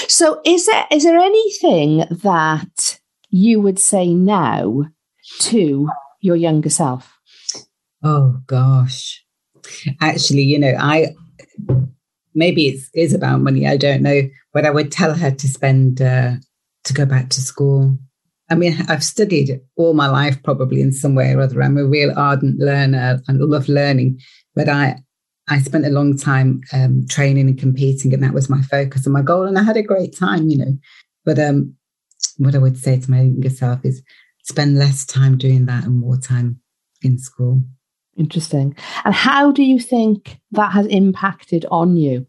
So 0.08 0.40
is 0.44 0.66
there 0.66 0.86
is 0.90 1.04
there 1.04 1.18
anything 1.18 2.04
that 2.22 2.98
you 3.30 3.60
would 3.60 3.78
say 3.78 4.12
now 4.14 4.84
to 5.40 5.88
your 6.20 6.36
younger 6.36 6.70
self? 6.70 7.18
Oh 8.02 8.38
gosh. 8.46 9.24
Actually, 10.00 10.42
you 10.42 10.58
know, 10.58 10.74
I 10.78 11.14
maybe 12.34 12.68
it 12.68 12.80
is 12.94 13.14
about 13.14 13.40
money. 13.40 13.66
I 13.66 13.76
don't 13.76 14.02
know, 14.02 14.22
but 14.52 14.66
I 14.66 14.70
would 14.70 14.92
tell 14.92 15.14
her 15.14 15.30
to 15.30 15.48
spend 15.48 16.02
uh, 16.02 16.34
to 16.84 16.92
go 16.92 17.06
back 17.06 17.30
to 17.30 17.40
school. 17.40 17.96
I 18.50 18.56
mean, 18.56 18.76
I've 18.88 19.02
studied 19.02 19.58
all 19.76 19.94
my 19.94 20.08
life, 20.08 20.42
probably 20.42 20.82
in 20.82 20.92
some 20.92 21.14
way 21.14 21.32
or 21.32 21.40
other. 21.40 21.62
I'm 21.62 21.78
a 21.78 21.86
real 21.86 22.12
ardent 22.14 22.58
learner 22.58 23.20
and 23.26 23.40
love 23.40 23.68
learning, 23.68 24.20
but 24.54 24.68
I 24.68 24.96
I 25.48 25.58
spent 25.58 25.86
a 25.86 25.90
long 25.90 26.16
time 26.16 26.62
um, 26.72 27.06
training 27.08 27.48
and 27.48 27.58
competing, 27.58 28.14
and 28.14 28.22
that 28.22 28.32
was 28.32 28.48
my 28.48 28.62
focus 28.62 29.04
and 29.06 29.12
my 29.12 29.22
goal. 29.22 29.44
And 29.44 29.58
I 29.58 29.62
had 29.62 29.76
a 29.76 29.82
great 29.82 30.16
time, 30.16 30.48
you 30.48 30.58
know. 30.58 30.78
But 31.24 31.38
um, 31.38 31.74
what 32.38 32.54
I 32.54 32.58
would 32.58 32.78
say 32.78 32.98
to 32.98 33.10
my 33.10 33.22
younger 33.22 33.50
self 33.50 33.84
is 33.84 34.02
spend 34.42 34.78
less 34.78 35.04
time 35.04 35.36
doing 35.36 35.66
that 35.66 35.84
and 35.84 35.98
more 35.98 36.16
time 36.16 36.60
in 37.02 37.18
school. 37.18 37.62
Interesting. 38.16 38.76
And 39.04 39.14
how 39.14 39.50
do 39.50 39.62
you 39.62 39.78
think 39.80 40.38
that 40.52 40.72
has 40.72 40.86
impacted 40.86 41.66
on 41.70 41.96
you? 41.96 42.26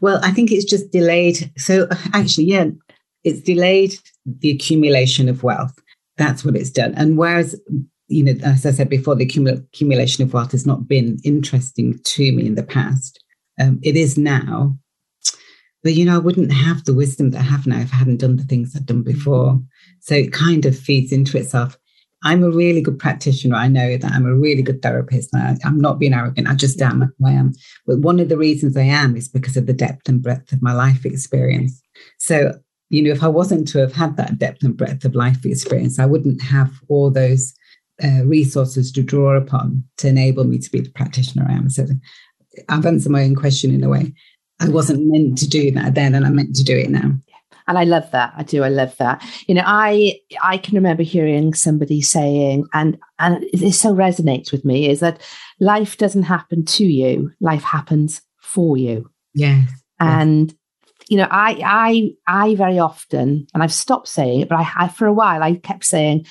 Well, 0.00 0.20
I 0.22 0.30
think 0.30 0.52
it's 0.52 0.64
just 0.64 0.92
delayed. 0.92 1.50
So, 1.56 1.88
actually, 2.12 2.44
yeah, 2.44 2.66
it's 3.24 3.40
delayed 3.40 3.94
the 4.26 4.50
accumulation 4.50 5.28
of 5.28 5.42
wealth. 5.42 5.76
That's 6.16 6.44
what 6.44 6.56
it's 6.56 6.70
done. 6.70 6.94
And 6.94 7.16
whereas 7.18 7.58
you 8.14 8.22
know, 8.22 8.34
as 8.44 8.64
I 8.64 8.70
said 8.70 8.88
before, 8.88 9.16
the 9.16 9.24
accumulation 9.24 10.22
of 10.22 10.32
wealth 10.32 10.52
has 10.52 10.64
not 10.64 10.86
been 10.86 11.18
interesting 11.24 11.98
to 12.02 12.32
me 12.32 12.46
in 12.46 12.54
the 12.54 12.62
past. 12.62 13.22
Um, 13.60 13.80
it 13.82 13.96
is 13.96 14.16
now. 14.16 14.78
But, 15.82 15.94
you 15.94 16.04
know, 16.04 16.14
I 16.14 16.18
wouldn't 16.18 16.52
have 16.52 16.84
the 16.84 16.94
wisdom 16.94 17.30
that 17.30 17.40
I 17.40 17.42
have 17.42 17.66
now 17.66 17.80
if 17.80 17.92
I 17.92 17.96
hadn't 17.96 18.18
done 18.18 18.36
the 18.36 18.44
things 18.44 18.74
I've 18.74 18.86
done 18.86 19.02
before. 19.02 19.60
So 20.00 20.14
it 20.14 20.32
kind 20.32 20.64
of 20.64 20.78
feeds 20.78 21.12
into 21.12 21.36
itself. 21.36 21.76
I'm 22.22 22.42
a 22.42 22.50
really 22.50 22.80
good 22.80 22.98
practitioner. 22.98 23.56
I 23.56 23.68
know 23.68 23.98
that 23.98 24.12
I'm 24.12 24.24
a 24.24 24.34
really 24.34 24.62
good 24.62 24.80
therapist. 24.80 25.34
I, 25.34 25.56
am 25.64 25.78
not 25.78 25.98
being 25.98 26.14
arrogant. 26.14 26.48
I 26.48 26.54
just 26.54 26.80
am 26.80 27.12
who 27.18 27.26
I 27.26 27.32
am. 27.32 27.52
But 27.86 27.98
one 27.98 28.18
of 28.20 28.30
the 28.30 28.38
reasons 28.38 28.76
I 28.76 28.82
am 28.82 29.14
is 29.16 29.28
because 29.28 29.58
of 29.58 29.66
the 29.66 29.74
depth 29.74 30.08
and 30.08 30.22
breadth 30.22 30.52
of 30.52 30.62
my 30.62 30.72
life 30.72 31.04
experience. 31.04 31.82
So, 32.18 32.54
you 32.88 33.02
know, 33.02 33.10
if 33.10 33.22
I 33.22 33.28
wasn't 33.28 33.68
to 33.68 33.78
have 33.80 33.92
had 33.92 34.16
that 34.16 34.38
depth 34.38 34.62
and 34.62 34.76
breadth 34.76 35.04
of 35.04 35.14
life 35.14 35.44
experience, 35.44 35.98
I 35.98 36.06
wouldn't 36.06 36.40
have 36.42 36.72
all 36.88 37.10
those 37.10 37.52
uh, 38.02 38.24
resources 38.24 38.90
to 38.92 39.02
draw 39.02 39.36
upon 39.36 39.84
to 39.98 40.08
enable 40.08 40.44
me 40.44 40.58
to 40.58 40.70
be 40.70 40.80
the 40.80 40.90
practitioner 40.90 41.46
I 41.48 41.52
am. 41.52 41.70
So 41.70 41.86
I've 42.68 42.86
answered 42.86 43.12
my 43.12 43.22
own 43.22 43.34
question 43.34 43.72
in 43.74 43.84
a 43.84 43.88
way. 43.88 44.12
I 44.60 44.68
wasn't 44.68 45.06
meant 45.06 45.38
to 45.38 45.48
do 45.48 45.70
that 45.72 45.94
then, 45.94 46.14
and 46.14 46.24
I'm 46.24 46.36
meant 46.36 46.54
to 46.56 46.64
do 46.64 46.76
it 46.76 46.90
now. 46.90 47.12
and 47.66 47.78
I 47.78 47.84
love 47.84 48.10
that. 48.12 48.32
I 48.36 48.42
do. 48.42 48.62
I 48.62 48.68
love 48.68 48.96
that. 48.98 49.24
You 49.46 49.54
know, 49.54 49.64
I 49.64 50.20
I 50.42 50.58
can 50.58 50.74
remember 50.74 51.02
hearing 51.02 51.54
somebody 51.54 52.02
saying, 52.02 52.66
and 52.72 52.98
and 53.18 53.44
it 53.52 53.72
so 53.72 53.94
resonates 53.94 54.52
with 54.52 54.64
me, 54.64 54.88
is 54.88 55.00
that 55.00 55.20
life 55.60 55.96
doesn't 55.96 56.24
happen 56.24 56.64
to 56.64 56.84
you; 56.84 57.32
life 57.40 57.62
happens 57.62 58.22
for 58.40 58.76
you. 58.76 59.10
Yeah. 59.34 59.62
And 60.00 60.54
you 61.08 61.16
know, 61.16 61.28
I 61.30 61.60
I 61.64 62.10
I 62.26 62.54
very 62.54 62.78
often, 62.78 63.46
and 63.54 63.62
I've 63.62 63.72
stopped 63.72 64.08
saying 64.08 64.42
it, 64.42 64.48
but 64.48 64.56
I, 64.56 64.70
I 64.76 64.88
for 64.88 65.06
a 65.06 65.12
while 65.12 65.42
I 65.42 65.54
kept 65.56 65.84
saying, 65.84 66.26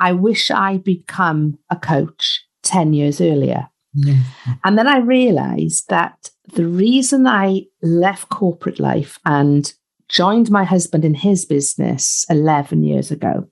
I 0.00 0.12
wish 0.12 0.50
I'd 0.50 0.84
become 0.84 1.58
a 1.70 1.76
coach 1.76 2.44
ten 2.62 2.92
years 2.92 3.20
earlier. 3.20 3.68
Yeah. 3.94 4.22
And 4.64 4.78
then 4.78 4.86
I 4.86 4.98
realized 4.98 5.88
that 5.88 6.30
the 6.54 6.66
reason 6.66 7.26
I 7.26 7.62
left 7.82 8.28
corporate 8.28 8.78
life 8.78 9.18
and 9.24 9.72
joined 10.08 10.50
my 10.50 10.64
husband 10.64 11.04
in 11.04 11.14
his 11.14 11.44
business 11.44 12.24
11 12.30 12.82
years 12.82 13.10
ago 13.10 13.46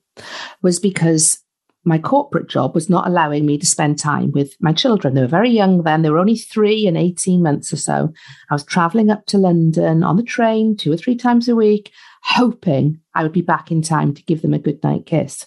was 0.61 0.79
because 0.79 1.39
my 1.83 1.97
corporate 1.97 2.49
job 2.49 2.75
was 2.75 2.89
not 2.89 3.07
allowing 3.07 3.45
me 3.45 3.57
to 3.57 3.65
spend 3.65 3.97
time 3.97 4.31
with 4.33 4.55
my 4.59 4.73
children. 4.73 5.13
They 5.13 5.21
were 5.21 5.27
very 5.27 5.49
young 5.49 5.83
then. 5.83 6.01
They 6.01 6.09
were 6.09 6.17
only 6.17 6.35
three 6.35 6.85
and 6.85 6.97
18 6.97 7.41
months 7.41 7.71
or 7.71 7.77
so. 7.77 8.11
I 8.49 8.53
was 8.53 8.65
traveling 8.65 9.09
up 9.09 9.25
to 9.27 9.37
London 9.37 10.03
on 10.03 10.17
the 10.17 10.23
train 10.23 10.75
two 10.75 10.91
or 10.91 10.97
three 10.97 11.15
times 11.15 11.47
a 11.47 11.55
week, 11.55 11.91
hoping 12.23 12.99
I 13.15 13.23
would 13.23 13.31
be 13.31 13.41
back 13.41 13.71
in 13.71 13.81
time 13.81 14.13
to 14.15 14.23
give 14.23 14.41
them 14.41 14.53
a 14.53 14.59
good 14.59 14.83
night 14.83 15.05
kiss. 15.05 15.45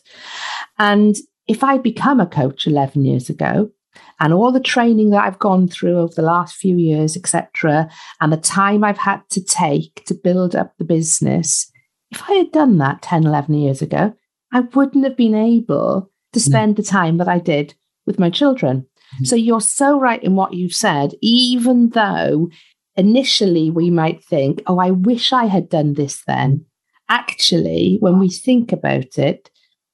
And 0.80 1.14
if 1.46 1.62
I'd 1.62 1.82
become 1.82 2.20
a 2.20 2.26
coach 2.26 2.66
11 2.66 3.04
years 3.04 3.28
ago, 3.28 3.70
and 4.18 4.32
all 4.32 4.50
the 4.50 4.60
training 4.60 5.10
that 5.10 5.24
I've 5.24 5.38
gone 5.38 5.68
through 5.68 5.98
over 5.98 6.14
the 6.14 6.22
last 6.22 6.56
few 6.56 6.76
years, 6.76 7.16
etc., 7.16 7.88
and 8.20 8.32
the 8.32 8.38
time 8.38 8.82
I've 8.82 8.98
had 8.98 9.20
to 9.30 9.44
take 9.44 10.02
to 10.06 10.14
build 10.14 10.56
up 10.56 10.72
the 10.78 10.84
business, 10.84 11.70
if 12.10 12.22
I 12.28 12.32
had 12.32 12.50
done 12.50 12.78
that 12.78 13.02
10, 13.02 13.26
11 13.26 13.54
years 13.54 13.82
ago, 13.82 14.14
I 14.52 14.60
wouldn't 14.60 15.04
have 15.04 15.16
been 15.16 15.34
able 15.34 16.10
to 16.32 16.40
spend 16.40 16.76
the 16.76 16.82
time 16.82 17.18
that 17.18 17.28
I 17.28 17.38
did 17.38 17.74
with 18.06 18.18
my 18.18 18.30
children. 18.30 18.86
Mm-hmm. 19.14 19.24
So 19.24 19.36
you're 19.36 19.60
so 19.60 19.98
right 19.98 20.22
in 20.22 20.34
what 20.34 20.54
you've 20.54 20.74
said, 20.74 21.12
even 21.20 21.90
though 21.90 22.48
initially 22.96 23.70
we 23.70 23.90
might 23.90 24.24
think, 24.24 24.62
oh, 24.66 24.78
I 24.78 24.92
wish 24.92 25.32
I 25.32 25.44
had 25.44 25.68
done 25.68 25.94
this 25.94 26.22
then. 26.26 26.64
Actually, 27.08 27.98
when 28.00 28.18
we 28.18 28.30
think 28.30 28.72
about 28.72 29.18
it, 29.18 29.50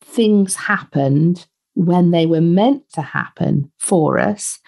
things 0.07 0.54
happened 0.54 1.46
when 1.74 2.11
they 2.11 2.24
were 2.24 2.40
meant 2.40 2.82
to 2.94 3.02
happen 3.02 3.70
for 3.78 4.18
us 4.18 4.59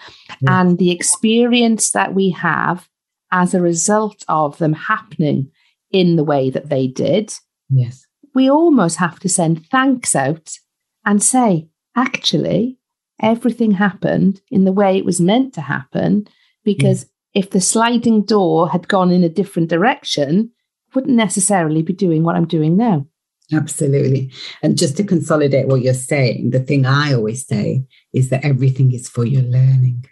and 0.47 0.76
the 0.76 0.91
experience 0.91 1.93
that 1.93 2.14
we 2.14 2.30
have 2.30 2.86
as 3.32 3.55
a 3.55 3.62
result 3.62 4.24
of 4.28 4.59
them 4.59 4.74
happening 4.74 5.51
in 5.91 6.16
the 6.16 6.24
way 6.24 6.51
that 6.51 6.68
they 6.68 6.86
did. 6.86 7.32
Yes. 7.70 8.07
We 8.34 8.51
almost 8.51 8.97
have 8.99 9.18
to 9.20 9.28
send 9.28 9.66
thanks 9.66 10.14
out 10.14 10.59
and 11.05 11.22
say, 11.22 11.68
actually, 11.97 12.78
everything 13.20 13.72
happened 13.72 14.43
in 14.51 14.64
the 14.64 14.72
way 14.72 14.97
it 14.97 15.05
was 15.05 15.20
meant 15.20 15.55
to 15.55 15.62
happen 15.62 16.28
because 16.62 17.07
if 17.34 17.51
the 17.51 17.61
sliding 17.61 18.22
door 18.22 18.68
had 18.68 18.89
gone 18.89 19.11
in 19.11 19.24
a 19.24 19.28
different 19.28 19.70
direction, 19.70 20.51
wouldn't 20.95 21.16
necessarily 21.16 21.82
be 21.82 21.93
doing 21.93 22.22
what 22.22 22.36
I'm 22.36 22.47
doing 22.47 22.76
now. 22.76 23.07
Absolutely. 23.53 24.31
And 24.63 24.77
just 24.77 24.97
to 24.99 25.05
consolidate 25.05 25.69
what 25.69 25.81
you're 25.81 25.95
saying, 25.95 26.51
the 26.51 26.61
thing 26.61 26.85
I 26.85 27.15
always 27.15 27.47
say 27.47 27.85
is 28.13 28.29
that 28.29 28.45
everything 28.45 28.93
is 28.93 29.09
for 29.09 29.25
your 29.25 29.43
learning. 29.43 30.05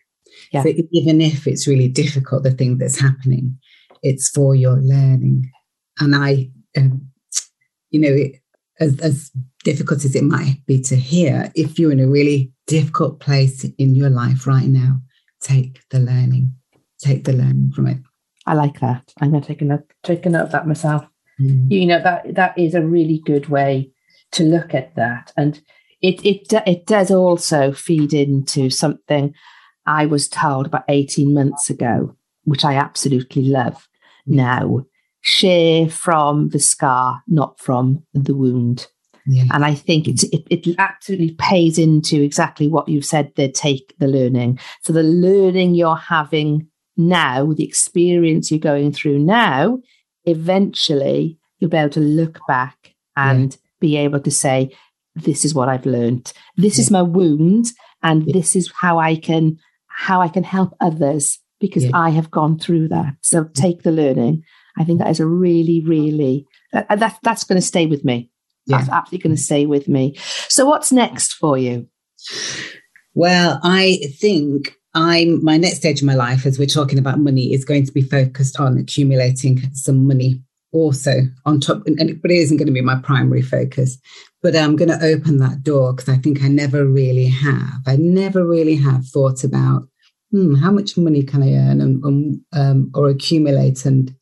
Yeah. 0.52 0.62
So 0.62 0.68
even 0.92 1.20
if 1.20 1.46
it's 1.46 1.66
really 1.66 1.88
difficult, 1.88 2.44
the 2.44 2.50
thing 2.50 2.78
that's 2.78 2.98
happening, 2.98 3.58
it's 4.02 4.28
for 4.30 4.54
your 4.54 4.76
learning. 4.76 5.50
And 6.00 6.14
I, 6.16 6.50
um, 6.76 7.08
you 7.90 8.00
know, 8.00 8.16
as, 8.80 8.98
as 9.00 9.30
difficult 9.64 10.04
as 10.04 10.14
it 10.14 10.24
might 10.24 10.64
be 10.66 10.80
to 10.82 10.96
hear, 10.96 11.50
if 11.54 11.78
you're 11.78 11.92
in 11.92 12.00
a 12.00 12.08
really 12.08 12.52
difficult 12.66 13.20
place 13.20 13.64
in 13.64 13.94
your 13.94 14.10
life 14.10 14.46
right 14.46 14.68
now, 14.68 15.00
take 15.40 15.80
the 15.90 15.98
learning, 15.98 16.54
take 16.98 17.24
the 17.24 17.32
learning 17.32 17.72
from 17.72 17.86
it. 17.86 17.98
I 18.46 18.54
like 18.54 18.80
that. 18.80 19.12
I'm 19.20 19.30
going 19.30 19.42
to 19.42 19.48
take 19.48 19.62
a 19.62 19.64
note, 19.64 19.92
take 20.02 20.24
a 20.24 20.30
note 20.30 20.44
of 20.44 20.52
that 20.52 20.66
myself. 20.66 21.06
Mm. 21.40 21.70
You 21.70 21.86
know 21.86 22.02
that 22.02 22.34
that 22.34 22.58
is 22.58 22.74
a 22.74 22.82
really 22.82 23.20
good 23.24 23.48
way 23.48 23.90
to 24.32 24.42
look 24.42 24.74
at 24.74 24.94
that, 24.96 25.32
and 25.36 25.60
it 26.02 26.24
it 26.24 26.52
it 26.66 26.86
does 26.86 27.10
also 27.10 27.72
feed 27.72 28.14
into 28.14 28.70
something 28.70 29.34
I 29.86 30.06
was 30.06 30.28
told 30.28 30.66
about 30.66 30.84
eighteen 30.88 31.34
months 31.34 31.70
ago, 31.70 32.16
which 32.44 32.64
I 32.64 32.74
absolutely 32.74 33.42
love. 33.42 33.88
Mm. 34.28 34.34
Now, 34.34 34.86
share 35.20 35.88
from 35.88 36.50
the 36.50 36.60
scar, 36.60 37.22
not 37.26 37.58
from 37.60 38.02
the 38.14 38.34
wound. 38.34 38.86
Yeah. 39.26 39.44
And 39.52 39.64
I 39.64 39.74
think 39.74 40.06
it, 40.06 40.22
it, 40.32 40.46
it 40.50 40.76
absolutely 40.78 41.34
pays 41.38 41.78
into 41.78 42.22
exactly 42.22 42.68
what 42.68 42.88
you've 42.88 43.04
said 43.04 43.32
there 43.34 43.50
take 43.50 43.92
the 43.98 44.06
learning. 44.06 44.60
So, 44.82 44.92
the 44.92 45.02
learning 45.02 45.74
you're 45.74 45.96
having 45.96 46.68
now, 46.96 47.52
the 47.52 47.64
experience 47.64 48.50
you're 48.50 48.60
going 48.60 48.92
through 48.92 49.18
now, 49.18 49.80
eventually 50.26 51.38
you'll 51.58 51.70
be 51.70 51.76
able 51.76 51.90
to 51.90 52.00
look 52.00 52.40
back 52.46 52.94
and 53.16 53.52
yeah. 53.52 53.58
be 53.80 53.96
able 53.96 54.20
to 54.20 54.30
say, 54.30 54.76
this 55.14 55.44
is 55.44 55.54
what 55.54 55.68
I've 55.68 55.86
learned. 55.86 56.32
This 56.56 56.78
yeah. 56.78 56.82
is 56.82 56.90
my 56.90 57.02
wound, 57.02 57.66
and 58.02 58.26
yeah. 58.26 58.32
this 58.34 58.54
is 58.54 58.70
how 58.80 58.98
I 58.98 59.16
can 59.16 59.58
how 59.88 60.20
I 60.20 60.28
can 60.28 60.44
help 60.44 60.74
others 60.80 61.38
because 61.58 61.86
I 61.94 62.10
have 62.10 62.30
gone 62.30 62.58
through 62.58 62.88
that. 62.88 63.14
So 63.22 63.44
take 63.44 63.82
the 63.82 63.90
learning. 63.92 64.42
I 64.78 64.84
think 64.84 64.98
that 64.98 65.08
is 65.08 65.20
a 65.20 65.26
really, 65.26 65.82
really 65.86 66.46
that, 66.72 66.86
that 66.98 67.18
that's 67.22 67.44
going 67.44 67.58
to 67.58 67.66
stay 67.66 67.86
with 67.86 68.04
me. 68.04 68.30
That's 68.66 68.88
absolutely 68.88 69.28
going 69.28 69.36
to 69.36 69.42
stay 69.42 69.64
with 69.64 69.88
me. 69.88 70.16
So 70.48 70.66
what's 70.66 70.92
next 70.92 71.34
for 71.34 71.56
you? 71.56 71.88
Well, 73.14 73.60
I 73.62 74.00
think 74.18 74.74
I'm 74.96 75.44
my 75.44 75.58
next 75.58 75.76
stage 75.76 76.00
of 76.00 76.06
my 76.06 76.14
life, 76.14 76.46
as 76.46 76.58
we're 76.58 76.66
talking 76.66 76.98
about 76.98 77.18
money, 77.18 77.52
is 77.52 77.66
going 77.66 77.84
to 77.84 77.92
be 77.92 78.00
focused 78.00 78.58
on 78.58 78.78
accumulating 78.78 79.60
some 79.74 80.06
money 80.06 80.40
also 80.72 81.20
on 81.44 81.60
top, 81.60 81.86
and, 81.86 82.20
but 82.22 82.30
it 82.30 82.38
isn't 82.38 82.56
going 82.56 82.66
to 82.66 82.72
be 82.72 82.80
my 82.80 82.96
primary 82.96 83.42
focus. 83.42 83.98
But 84.42 84.56
I'm 84.56 84.74
going 84.74 84.88
to 84.88 85.04
open 85.04 85.36
that 85.38 85.62
door 85.62 85.92
because 85.92 86.08
I 86.08 86.16
think 86.16 86.42
I 86.42 86.48
never 86.48 86.86
really 86.86 87.26
have. 87.26 87.82
I 87.86 87.96
never 87.96 88.46
really 88.46 88.76
have 88.76 89.06
thought 89.06 89.44
about 89.44 89.86
hmm, 90.30 90.54
how 90.54 90.70
much 90.70 90.96
money 90.96 91.22
can 91.22 91.42
I 91.42 91.52
earn 91.52 91.82
and, 91.82 92.02
and 92.02 92.40
um, 92.54 92.90
or 92.94 93.10
accumulate. 93.10 93.84
And 93.84 94.14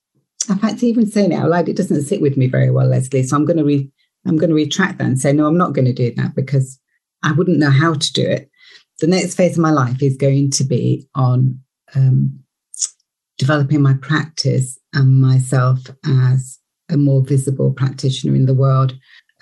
in 0.49 0.59
fact, 0.59 0.83
even 0.83 1.07
saying 1.07 1.31
it 1.31 1.37
out 1.37 1.51
loud, 1.51 1.69
it 1.69 1.77
doesn't 1.77 2.03
sit 2.03 2.21
with 2.21 2.37
me 2.37 2.49
very 2.49 2.71
well, 2.71 2.89
Lesley. 2.89 3.23
So 3.23 3.37
I'm 3.37 3.45
going 3.45 3.59
to 3.59 3.65
re, 3.65 3.89
I'm 4.27 4.39
going 4.39 4.51
to 4.51 4.57
retract 4.57 4.99
that 4.99 5.07
and 5.07 5.21
say 5.21 5.33
no, 5.33 5.47
I'm 5.47 5.59
not 5.59 5.73
going 5.73 5.87
to 5.87 5.93
do 5.93 6.13
that 6.17 6.35
because 6.35 6.81
I 7.23 7.31
wouldn't 7.31 7.59
know 7.59 7.71
how 7.71 7.95
to 7.95 8.13
do 8.13 8.27
it. 8.27 8.51
The 9.01 9.07
next 9.07 9.35
phase 9.35 9.57
of 9.57 9.63
my 9.63 9.71
life 9.71 10.03
is 10.03 10.17
going 10.17 10.51
to 10.53 10.65
be 10.65 11.09
on 11.15 11.61
um, 11.95 12.39
developing 13.39 13.83
my 13.83 13.95
practice 13.95 14.79
and 14.93 15.21
myself 15.21 15.81
as 16.05 16.59
a 16.89 16.97
more 16.97 17.23
visible 17.23 17.73
practitioner 17.73 18.35
in 18.35 18.47
the 18.47 18.55
world 18.55 18.97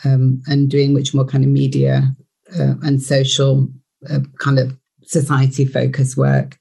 um, 0.05 0.43
and 0.47 0.71
doing 0.71 0.95
much 0.95 1.13
more 1.13 1.25
kind 1.25 1.45
of 1.45 1.51
media 1.51 2.15
uh, 2.59 2.75
and 2.83 3.03
social 3.03 3.69
uh, 4.11 4.21
kind 4.39 4.59
of 4.59 4.77
society 5.03 5.65
focused 5.65 6.17
work. 6.17 6.59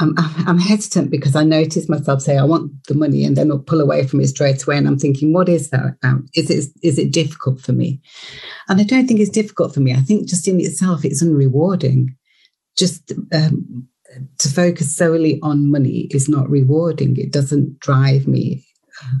I'm, 0.00 0.14
I'm 0.46 0.58
hesitant 0.58 1.10
because 1.10 1.36
I 1.36 1.44
notice 1.44 1.88
myself 1.88 2.22
say 2.22 2.38
I 2.38 2.44
want 2.44 2.72
the 2.86 2.94
money 2.94 3.24
and 3.24 3.36
then 3.36 3.50
I'll 3.50 3.58
pull 3.58 3.80
away 3.80 4.06
from 4.06 4.20
it 4.20 4.28
straight 4.28 4.62
away. 4.62 4.78
And 4.78 4.88
I'm 4.88 4.98
thinking, 4.98 5.32
what 5.32 5.48
is 5.48 5.70
that? 5.70 5.96
Is 6.34 6.50
it 6.50 6.70
is 6.82 6.98
it 6.98 7.12
difficult 7.12 7.60
for 7.60 7.72
me? 7.72 8.00
And 8.68 8.80
I 8.80 8.84
don't 8.84 9.06
think 9.06 9.20
it's 9.20 9.30
difficult 9.30 9.74
for 9.74 9.80
me. 9.80 9.92
I 9.92 10.00
think 10.00 10.26
just 10.26 10.48
in 10.48 10.58
itself, 10.60 11.04
it's 11.04 11.22
unrewarding. 11.22 12.06
Just 12.78 13.12
um, 13.34 13.88
to 14.38 14.48
focus 14.48 14.96
solely 14.96 15.38
on 15.42 15.70
money 15.70 16.08
is 16.10 16.28
not 16.28 16.48
rewarding. 16.48 17.16
It 17.16 17.32
doesn't 17.32 17.78
drive 17.80 18.26
me. 18.26 18.64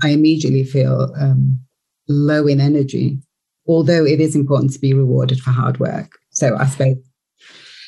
I 0.02 0.10
immediately 0.10 0.64
feel 0.64 1.12
um, 1.18 1.60
low 2.08 2.46
in 2.46 2.60
energy, 2.60 3.18
although 3.66 4.04
it 4.04 4.20
is 4.20 4.34
important 4.34 4.72
to 4.72 4.78
be 4.78 4.94
rewarded 4.94 5.40
for 5.40 5.50
hard 5.50 5.78
work. 5.78 6.12
So 6.30 6.56
I 6.56 6.66
suppose 6.66 6.96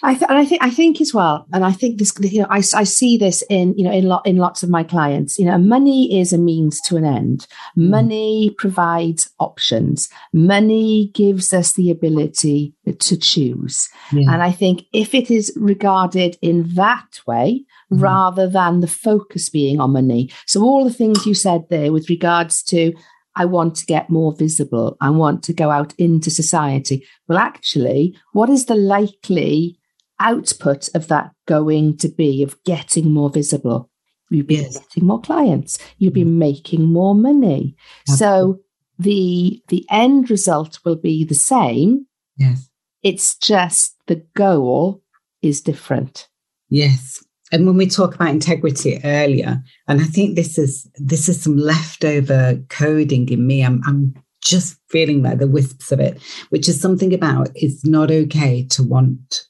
I 0.04 0.14
th- 0.14 0.28
and 0.28 0.38
I 0.38 0.44
think 0.44 0.62
I 0.62 0.70
think 0.70 1.00
as 1.00 1.14
well, 1.14 1.46
and 1.52 1.64
I 1.64 1.70
think 1.70 1.98
this, 1.98 2.12
you 2.20 2.40
know, 2.40 2.48
I, 2.50 2.58
I 2.74 2.84
see 2.84 3.16
this 3.16 3.42
in 3.48 3.74
you 3.76 3.84
know 3.84 3.92
in 3.92 4.06
lot 4.06 4.26
in 4.26 4.36
lots 4.36 4.64
of 4.64 4.68
my 4.68 4.82
clients. 4.82 5.38
You 5.38 5.44
know, 5.44 5.58
money 5.58 6.18
is 6.18 6.32
a 6.32 6.38
means 6.38 6.80
to 6.82 6.96
an 6.96 7.04
end. 7.04 7.46
Mm. 7.78 7.90
Money 7.90 8.54
provides 8.58 9.30
options. 9.38 10.08
Money 10.32 11.12
gives 11.14 11.52
us 11.52 11.74
the 11.74 11.90
ability 11.90 12.74
to 12.98 13.16
choose. 13.16 13.88
Yeah. 14.12 14.32
And 14.32 14.42
I 14.42 14.50
think 14.50 14.82
if 14.92 15.14
it 15.14 15.30
is 15.30 15.52
regarded 15.56 16.36
in 16.42 16.74
that 16.74 17.20
way, 17.24 17.64
mm. 17.92 18.02
rather 18.02 18.48
than 18.48 18.80
the 18.80 18.88
focus 18.88 19.48
being 19.48 19.80
on 19.80 19.92
money, 19.92 20.30
so 20.46 20.62
all 20.62 20.84
the 20.84 20.92
things 20.92 21.26
you 21.26 21.34
said 21.34 21.64
there 21.70 21.92
with 21.92 22.10
regards 22.10 22.62
to 22.64 22.92
I 23.34 23.44
want 23.44 23.76
to 23.76 23.86
get 23.86 24.10
more 24.10 24.34
visible. 24.34 24.96
I 25.00 25.10
want 25.10 25.42
to 25.44 25.54
go 25.54 25.70
out 25.70 25.94
into 25.96 26.30
society. 26.30 27.06
Well, 27.28 27.38
actually, 27.38 28.14
what 28.32 28.50
is 28.50 28.66
the 28.66 28.74
likely 28.74 29.78
output 30.22 30.88
of 30.94 31.08
that 31.08 31.32
going 31.46 31.96
to 31.98 32.08
be 32.08 32.42
of 32.42 32.62
getting 32.64 33.10
more 33.10 33.30
visible? 33.30 33.90
You'll 34.30 34.46
be 34.46 34.56
yes. 34.56 34.78
getting 34.78 35.06
more 35.06 35.20
clients. 35.20 35.78
You'll 35.98 36.12
be 36.12 36.24
mm. 36.24 36.34
making 36.36 36.84
more 36.84 37.14
money. 37.14 37.76
Absolutely. 38.08 38.16
So 38.16 38.60
the 38.98 39.62
the 39.68 39.86
end 39.90 40.30
result 40.30 40.78
will 40.84 40.96
be 40.96 41.24
the 41.24 41.34
same. 41.34 42.06
Yes. 42.36 42.70
It's 43.02 43.34
just 43.36 43.96
the 44.06 44.24
goal 44.34 45.02
is 45.42 45.60
different. 45.60 46.28
Yes. 46.70 47.22
And 47.50 47.66
when 47.66 47.76
we 47.76 47.86
talk 47.86 48.14
about 48.14 48.30
integrity 48.30 48.98
earlier, 49.04 49.62
and 49.86 50.00
I 50.00 50.04
think 50.04 50.36
this 50.36 50.56
is 50.56 50.88
this 50.96 51.28
is 51.28 51.42
some 51.42 51.58
leftover 51.58 52.58
coding 52.70 53.28
in 53.28 53.46
me. 53.46 53.62
I'm 53.62 53.82
I'm 53.86 54.14
just 54.42 54.78
feeling 54.88 55.22
like 55.22 55.38
the 55.38 55.46
wisps 55.46 55.92
of 55.92 56.00
it, 56.00 56.20
which 56.48 56.68
is 56.68 56.80
something 56.80 57.12
about 57.12 57.50
it's 57.54 57.84
not 57.84 58.10
okay 58.10 58.66
to 58.70 58.82
want 58.82 59.44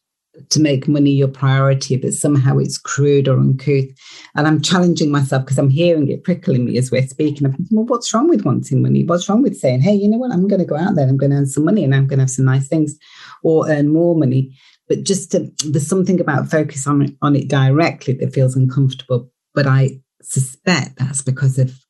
to 0.51 0.61
make 0.61 0.89
money 0.89 1.11
your 1.11 1.29
priority, 1.29 1.97
but 1.97 2.13
somehow 2.13 2.59
it's 2.59 2.79
crude 2.79 3.29
or 3.29 3.39
uncouth. 3.39 3.89
And 4.35 4.47
I'm 4.47 4.61
challenging 4.63 5.11
myself 5.11 5.45
because 5.45 5.59
I'm 5.59 5.71
hearing 5.71 6.09
it 6.11 6.25
prickling 6.25 6.65
me 6.65 6.79
as 6.79 6.91
we're 6.91 7.07
speaking. 7.07 7.47
I'm 7.47 7.53
thinking, 7.53 7.77
well, 7.77 7.87
what's 7.87 8.13
wrong 8.13 8.29
with 8.29 8.45
wanting 8.45 8.83
money? 8.83 9.05
What's 9.05 9.29
wrong 9.29 9.43
with 9.43 9.57
saying, 9.57 9.81
hey, 9.81 9.95
you 9.95 10.09
know 10.09 10.19
what? 10.19 10.33
I'm 10.33 10.49
going 10.49 10.61
to 10.61 10.67
go 10.67 10.77
out 10.77 10.95
there, 10.95 11.09
I'm 11.09 11.17
going 11.17 11.31
to 11.31 11.39
earn 11.39 11.47
some 11.47 11.65
money 11.65 11.85
and 11.85 11.95
I'm 11.95 12.07
going 12.07 12.19
to 12.19 12.25
have 12.25 12.31
some 12.31 12.45
nice 12.45 12.69
things 12.69 12.97
or 13.43 13.69
earn 13.69 13.89
more 13.89 14.15
money. 14.15 14.57
But 14.89 15.05
just 15.05 15.33
to, 15.33 15.51
there's 15.65 15.87
something 15.87 16.21
about 16.21 16.51
focus 16.51 16.87
on, 16.87 17.17
on 17.23 17.37
it 17.37 17.49
directly 17.49 18.15
that 18.15 18.35
feels 18.35 18.57
uncomfortable. 18.57 19.31
But 19.55 19.67
I 19.67 20.01
suspect 20.23 20.97
that's 20.97 21.23
because 21.23 21.59
of 21.59 21.82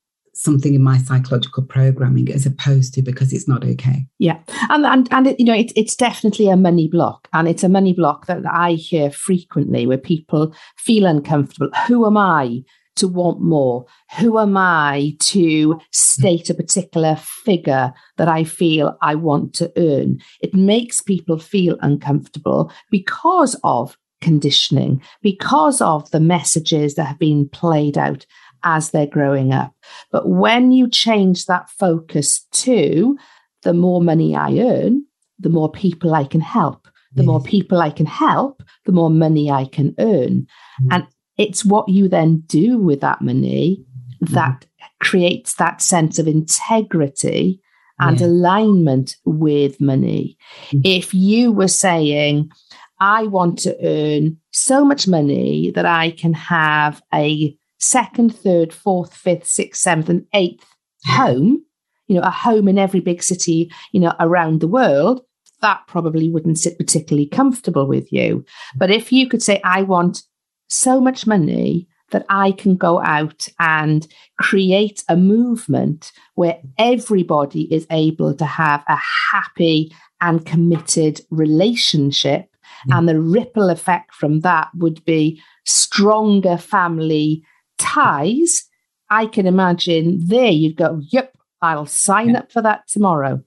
something 0.43 0.75
in 0.75 0.83
my 0.83 0.99
psychological 0.99 1.63
programming 1.63 2.31
as 2.33 2.47
opposed 2.47 2.95
to 2.95 3.03
because 3.03 3.33
it's 3.33 3.49
not 3.49 3.65
okay. 3.65 4.07
Yeah. 4.19 4.39
And 4.71 4.85
and, 4.85 5.09
and 5.13 5.27
it, 5.29 5.39
you 5.39 5.47
know, 5.47 5.55
it, 5.55 5.73
it's 5.77 5.97
definitely 5.97 6.49
a 6.49 6.57
money 6.57 6.89
block. 6.89 7.29
And 7.33 7.49
it's 7.49 7.65
a 7.65 7.69
money 7.69 7.93
block 7.93 8.27
that 8.27 8.43
I 8.51 8.73
hear 8.73 9.11
frequently 9.11 9.87
where 9.87 9.99
people 9.99 10.55
feel 10.77 11.07
uncomfortable. 11.07 11.71
Who 11.87 12.07
am 12.07 12.17
I 12.17 12.63
to 12.97 13.09
want 13.09 13.41
more? 13.41 13.87
Who 14.19 14.39
am 14.39 14.57
I 14.57 15.17
to 15.21 15.81
state 15.93 16.51
a 16.51 16.55
particular 16.55 17.17
figure 17.17 17.93
that 18.19 18.29
I 18.29 18.45
feel 18.45 18.97
I 19.01 19.15
want 19.15 19.55
to 19.55 19.73
earn? 19.77 20.19
It 20.41 20.55
makes 20.55 21.01
people 21.01 21.39
feel 21.39 21.79
uncomfortable 21.81 22.71
because 22.91 23.59
of 23.65 23.97
conditioning, 24.21 25.03
because 25.21 25.81
of 25.81 26.11
the 26.13 26.21
messages 26.21 26.95
that 26.95 27.05
have 27.05 27.19
been 27.19 27.49
played 27.49 27.99
out 27.99 28.25
as 28.65 28.91
they're 28.91 29.07
growing 29.07 29.53
up. 29.53 29.73
But 30.11 30.29
when 30.29 30.73
you 30.73 30.89
change 30.89 31.47
that 31.47 31.71
focus 31.71 32.47
to 32.53 33.17
the 33.63 33.75
more 33.75 34.03
money 34.03 34.35
I 34.37 34.59
earn, 34.59 35.05
the 35.39 35.49
more 35.49 35.71
people 35.71 36.15
I 36.15 36.25
can 36.25 36.41
help. 36.41 36.89
The 37.15 37.25
more 37.25 37.43
people 37.43 37.83
I 37.83 37.91
can 37.91 38.07
help, 38.07 38.63
the 38.87 38.93
more 38.93 39.11
money 39.11 39.51
I 39.51 39.67
can 39.67 39.95
earn. 39.99 40.47
Mm-hmm. 40.81 40.89
And 40.93 41.07
it's 41.37 41.63
what 41.63 41.89
you 41.89 42.09
then 42.09 42.43
do 42.47 42.79
with 42.79 43.03
that 43.03 43.21
money 43.21 43.85
mm-hmm. 44.25 44.35
that 44.35 44.65
creates 45.03 45.55
that 45.57 45.83
sense 45.83 46.19
of 46.19 46.27
integrity 46.27 47.61
and 48.01 48.19
yeah. 48.19 48.27
alignment 48.27 49.17
with 49.27 49.79
money. 49.79 50.39
Mm-hmm. 50.69 50.81
If 50.85 51.13
you 51.13 51.53
were 51.53 51.69
saying, 51.69 52.51
I 52.99 53.25
want 53.25 53.59
to 53.61 53.77
earn 53.85 54.39
so 54.53 54.85
much 54.85 55.07
money 55.07 55.71
that 55.73 55.85
I 55.85 56.13
can 56.13 56.33
have 56.33 57.03
a 57.13 57.55
second, 57.83 58.35
third, 58.35 58.73
fourth, 58.73 59.13
fifth, 59.15 59.47
sixth, 59.47 59.83
seventh, 59.83 60.09
and 60.09 60.27
eighth 60.35 60.65
home, 61.05 61.63
you 62.07 62.15
know, 62.15 62.23
a 62.23 62.31
home 62.31 62.69
in 62.69 62.79
every 62.79 63.01
big 63.01 63.23
city, 63.23 63.71
you 63.93 64.01
know, 64.01 64.15
around 64.21 64.61
the 64.61 64.69
world, 64.69 65.23
that 65.61 65.81
probably 65.87 66.31
wouldn't 66.31 66.59
sit 66.59 66.79
particularly 66.79 67.27
comfortable 67.27 67.87
with 67.87 68.13
you. 68.13 68.45
But 68.77 68.91
if 68.91 69.13
you 69.13 69.29
could 69.29 69.43
say, 69.43 69.61
I 69.65 69.83
want 69.83 70.23
so 70.69 71.01
much 71.01 71.27
money 71.27 71.89
that 72.11 72.27
I 72.29 72.53
can 72.53 72.77
go 72.77 73.01
out 73.01 73.49
and 73.59 74.07
create 74.39 75.03
a 75.09 75.17
movement 75.17 76.13
where 76.35 76.61
everybody 76.79 77.73
is 77.73 77.87
able 77.91 78.35
to 78.35 78.45
have 78.45 78.85
a 78.89 78.99
happy 79.33 79.95
and 80.21 80.45
committed 80.47 81.21
relationship. 81.31 82.49
Mm. 82.89 82.99
And 82.99 83.09
the 83.09 83.21
ripple 83.21 83.71
effect 83.71 84.15
from 84.15 84.41
that 84.41 84.69
would 84.75 85.05
be 85.05 85.41
stronger 85.65 86.57
family 86.57 87.45
ties, 87.83 88.65
I 89.11 89.27
can 89.27 89.47
imagine 89.47 90.21
there 90.27 90.51
you'd 90.51 90.77
go, 90.77 91.01
yep, 91.11 91.35
I'll 91.61 91.87
sign 91.87 92.35
up 92.35 92.51
for 92.51 92.63
that 92.63 92.89
tomorrow. 92.89 93.43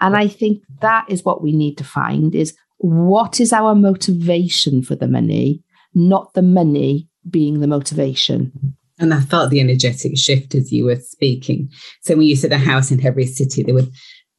And 0.00 0.16
I 0.16 0.28
think 0.28 0.62
that 0.80 1.06
is 1.08 1.24
what 1.24 1.42
we 1.42 1.52
need 1.52 1.76
to 1.78 1.84
find 1.84 2.34
is 2.34 2.54
what 2.78 3.40
is 3.40 3.52
our 3.52 3.74
motivation 3.74 4.82
for 4.82 4.94
the 4.94 5.08
money, 5.08 5.62
not 5.94 6.34
the 6.34 6.42
money 6.42 7.08
being 7.28 7.60
the 7.60 7.66
motivation. 7.66 8.76
And 9.00 9.12
I 9.12 9.20
felt 9.20 9.50
the 9.50 9.60
energetic 9.60 10.16
shift 10.16 10.54
as 10.54 10.72
you 10.72 10.84
were 10.84 10.96
speaking. 10.96 11.70
So 12.02 12.16
when 12.16 12.26
you 12.26 12.36
said 12.36 12.52
a 12.52 12.58
house 12.58 12.90
in 12.90 13.04
every 13.04 13.26
city, 13.26 13.62
there 13.62 13.74
was 13.74 13.88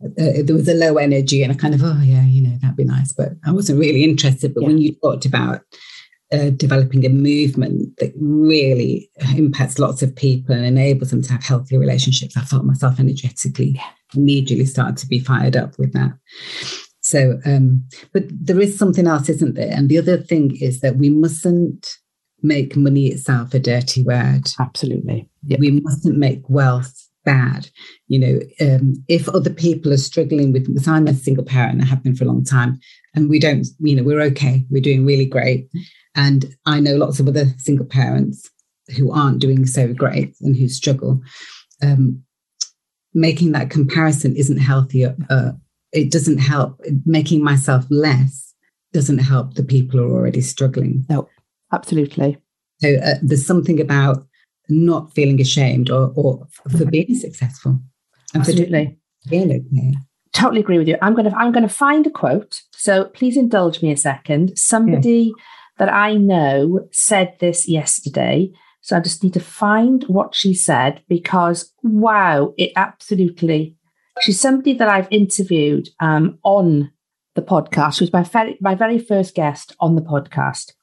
uh, 0.02 0.44
there 0.46 0.56
was 0.56 0.70
a 0.70 0.74
low 0.74 0.96
energy, 0.96 1.44
and 1.44 1.52
I 1.52 1.56
kind 1.56 1.76
of, 1.76 1.82
oh 1.84 2.00
yeah, 2.02 2.26
you 2.26 2.42
know, 2.42 2.58
that'd 2.62 2.78
be 2.78 2.86
nice, 2.86 3.12
but 3.12 3.34
I 3.46 3.52
wasn't 3.52 3.82
really 3.82 4.06
interested. 4.06 4.54
But 4.54 4.62
yeah. 4.62 4.68
when 4.68 4.78
you 4.78 4.96
talked 4.96 5.26
about 5.26 5.62
uh, 6.32 6.52
developing 6.52 7.06
a 7.06 7.10
movement 7.10 7.98
that 7.98 8.14
really 8.20 9.10
impacts 9.36 9.80
lots 9.80 10.02
of 10.02 10.16
people 10.16 10.54
and 10.54 10.66
enables 10.66 11.12
them 11.12 11.22
to 11.24 11.32
have 11.32 11.44
healthy 11.44 11.78
relationships. 11.78 12.38
I 12.38 12.42
felt 12.42 12.66
myself 12.66 13.00
energetically 13.00 13.82
immediately 14.16 14.66
started 14.66 14.98
to 14.98 15.08
be 15.08 15.20
fired 15.20 15.56
up 15.56 15.78
with 15.78 15.94
that. 15.94 16.12
So, 17.02 17.40
um, 17.46 17.84
but 18.14 18.24
there 18.30 18.60
is 18.60 18.78
something 18.78 19.08
else, 19.08 19.30
isn't 19.30 19.56
there? 19.56 19.72
And 19.72 19.90
the 19.90 19.98
other 19.98 20.18
thing 20.18 20.56
is 20.62 20.82
that 20.82 20.98
we 20.98 21.10
mustn't 21.10 21.98
make 22.42 22.76
money 22.76 23.08
itself 23.08 23.54
a 23.54 23.60
dirty 23.60 24.04
word. 24.04 24.50
Absolutely. 24.60 25.28
Yep. 25.48 25.60
We 25.60 25.72
mustn't 25.72 26.18
make 26.18 26.44
wealth 26.48 26.94
bad. 27.26 27.70
You 28.08 28.20
know, 28.20 28.40
um, 28.62 29.04
if 29.08 29.28
other 29.30 29.50
people 29.50 29.92
are 29.92 29.98
struggling 29.98 30.54
with, 30.54 30.68
because 30.68 30.88
I'm 30.88 31.08
a 31.08 31.14
single 31.14 31.44
parent, 31.44 31.74
and 31.74 31.82
I 31.82 31.86
have 31.86 32.04
been 32.04 32.16
for 32.16 32.24
a 32.24 32.28
long 32.28 32.44
time, 32.44 32.80
and 33.16 33.30
we 33.30 33.40
don't, 33.40 33.68
you 33.80 33.96
know, 33.96 34.04
we're 34.04 34.22
okay, 34.22 34.66
we're 34.70 34.82
doing 34.82 35.06
really 35.06 35.26
great. 35.26 35.70
And 36.16 36.56
I 36.66 36.80
know 36.80 36.96
lots 36.96 37.20
of 37.20 37.28
other 37.28 37.46
single 37.58 37.86
parents 37.86 38.50
who 38.96 39.12
aren't 39.12 39.40
doing 39.40 39.66
so 39.66 39.94
great 39.94 40.36
and 40.42 40.56
who 40.56 40.68
struggle. 40.68 41.22
Um, 41.82 42.24
making 43.14 43.52
that 43.54 43.70
comparison 43.70 44.36
isn't 44.36 44.58
healthy. 44.58 45.06
Uh, 45.06 45.52
it 45.92 46.12
doesn't 46.12 46.40
help. 46.40 46.80
Making 47.06 47.44
myself 47.44 47.86
less 47.90 48.54
doesn't 48.94 49.20
help 49.20 49.54
the 49.54 49.64
people 49.64 50.00
who 50.00 50.06
are 50.06 50.18
already 50.18 50.42
struggling. 50.42 51.06
No, 51.10 51.30
absolutely. 51.72 52.38
So 52.80 52.96
uh, 52.96 53.16
there's 53.22 53.46
something 53.46 53.80
about 53.80 54.26
not 54.70 55.14
feeling 55.14 55.42
ashamed 55.42 55.90
or, 55.90 56.12
or 56.16 56.48
for 56.78 56.86
being 56.86 57.16
successful. 57.16 57.80
And 58.34 58.42
absolutely. 58.42 58.98
being 59.30 59.52
okay. 59.52 59.94
Totally 60.32 60.62
agree 60.62 60.78
with 60.78 60.88
you. 60.88 60.98
I'm 61.02 61.16
gonna 61.16 61.34
I'm 61.36 61.52
gonna 61.52 61.68
find 61.68 62.06
a 62.06 62.12
quote. 62.12 62.62
So 62.80 63.06
please 63.06 63.38
indulge 63.38 63.82
me 63.82 63.92
a 63.92 63.98
second. 63.98 64.58
Somebody 64.58 65.34
yeah 65.38 65.44
that 65.80 65.92
I 65.92 66.14
know 66.14 66.88
said 66.92 67.36
this 67.40 67.68
yesterday. 67.68 68.52
So 68.82 68.96
I 68.96 69.00
just 69.00 69.24
need 69.24 69.34
to 69.34 69.40
find 69.40 70.04
what 70.04 70.36
she 70.36 70.54
said 70.54 71.02
because, 71.10 71.74
wow, 71.82 72.54
it 72.58 72.72
absolutely. 72.76 73.76
She's 74.22 74.40
somebody 74.40 74.74
that 74.74 74.90
I've 74.90 75.08
interviewed 75.10 75.90
um, 76.02 76.38
on 76.44 76.92
the 77.36 77.42
podcast. 77.42 77.98
She 77.98 78.04
was 78.04 78.14
my 78.14 78.24
very, 78.24 78.58
my 78.62 78.76
very 78.76 79.00
first 79.00 79.34
guest 79.36 79.76
on 79.80 79.96
the 79.96 80.02
podcast. 80.02 80.74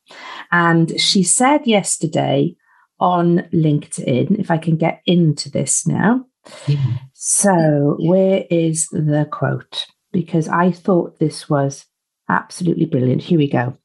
And 0.51 0.99
she 0.99 1.23
said 1.23 1.67
yesterday 1.67 2.57
on 2.99 3.41
LinkedIn, 3.53 4.39
if 4.41 4.51
I 4.51 4.57
can 4.57 4.77
get 4.77 5.03
into 5.05 5.51
this 5.51 5.87
now. 5.87 6.25
Mm-hmm. 6.67 6.93
So, 7.13 7.97
where 7.99 8.45
is 8.51 8.87
the 8.89 9.29
quote? 9.31 9.87
Because 10.17 10.49
I 10.49 10.71
thought 10.71 11.19
this 11.19 11.51
was 11.51 11.85
absolutely 12.31 12.87
brilliant. 12.87 13.23
Here 13.23 13.37
we 13.37 13.51
go. 13.51 13.77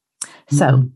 So, 0.50 0.66
mm-hmm. 0.66 0.88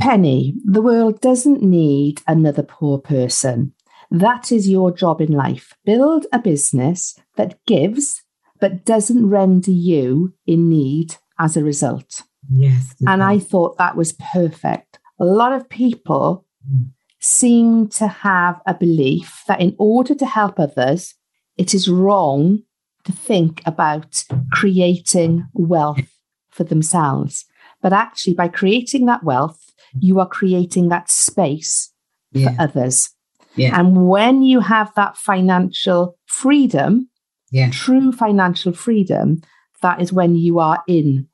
Penny, 0.00 0.54
the 0.64 0.80
world 0.80 1.20
doesn't 1.20 1.62
need 1.62 2.22
another 2.26 2.62
poor 2.62 2.98
person. 2.98 3.74
That 4.10 4.50
is 4.50 4.70
your 4.70 4.90
job 4.90 5.20
in 5.20 5.32
life. 5.32 5.74
Build 5.84 6.24
a 6.32 6.38
business 6.38 7.18
that 7.36 7.62
gives 7.66 8.22
but 8.60 8.86
doesn't 8.86 9.28
render 9.28 9.72
you 9.72 10.32
in 10.46 10.70
need 10.70 11.16
as 11.38 11.56
a 11.56 11.64
result. 11.64 12.22
Yes. 12.50 12.94
And 13.06 13.22
I 13.22 13.38
thought 13.38 13.76
that 13.76 13.96
was 13.96 14.14
perfect. 14.14 15.00
A 15.20 15.24
lot 15.26 15.52
of 15.52 15.68
people 15.68 16.46
mm. 16.66 16.86
seem 17.20 17.88
to 17.88 18.06
have 18.06 18.60
a 18.64 18.72
belief 18.72 19.42
that 19.48 19.60
in 19.60 19.74
order 19.78 20.14
to 20.14 20.24
help 20.24 20.58
others, 20.58 21.14
it 21.58 21.74
is 21.74 21.90
wrong 21.90 22.62
to 23.04 23.12
think 23.12 23.62
about 23.66 24.24
creating 24.52 25.46
wealth 25.54 26.18
for 26.50 26.64
themselves. 26.64 27.44
But 27.80 27.92
actually, 27.92 28.34
by 28.34 28.48
creating 28.48 29.06
that 29.06 29.24
wealth, 29.24 29.72
you 29.98 30.20
are 30.20 30.28
creating 30.28 30.88
that 30.88 31.10
space 31.10 31.92
yeah. 32.32 32.54
for 32.54 32.62
others. 32.62 33.10
Yeah. 33.56 33.78
And 33.78 34.08
when 34.08 34.42
you 34.42 34.60
have 34.60 34.94
that 34.94 35.16
financial 35.16 36.16
freedom, 36.26 37.08
yeah. 37.50 37.70
true 37.70 38.12
financial 38.12 38.72
freedom, 38.72 39.42
that 39.82 40.00
is 40.00 40.12
when 40.12 40.36
you 40.36 40.58
are 40.58 40.82
in 40.86 41.28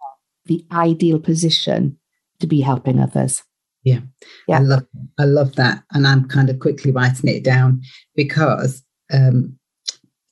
the 0.46 0.64
ideal 0.72 1.20
position 1.20 1.98
to 2.40 2.46
be 2.46 2.60
helping 2.60 2.98
others. 2.98 3.42
Yeah. 3.84 4.00
yeah. 4.48 4.58
I 4.58 4.62
love 4.62 4.86
I 5.18 5.24
love 5.24 5.54
that. 5.56 5.82
And 5.92 6.06
I'm 6.06 6.26
kind 6.26 6.50
of 6.50 6.58
quickly 6.58 6.90
writing 6.90 7.30
it 7.30 7.44
down 7.44 7.82
because 8.16 8.82
um 9.12 9.57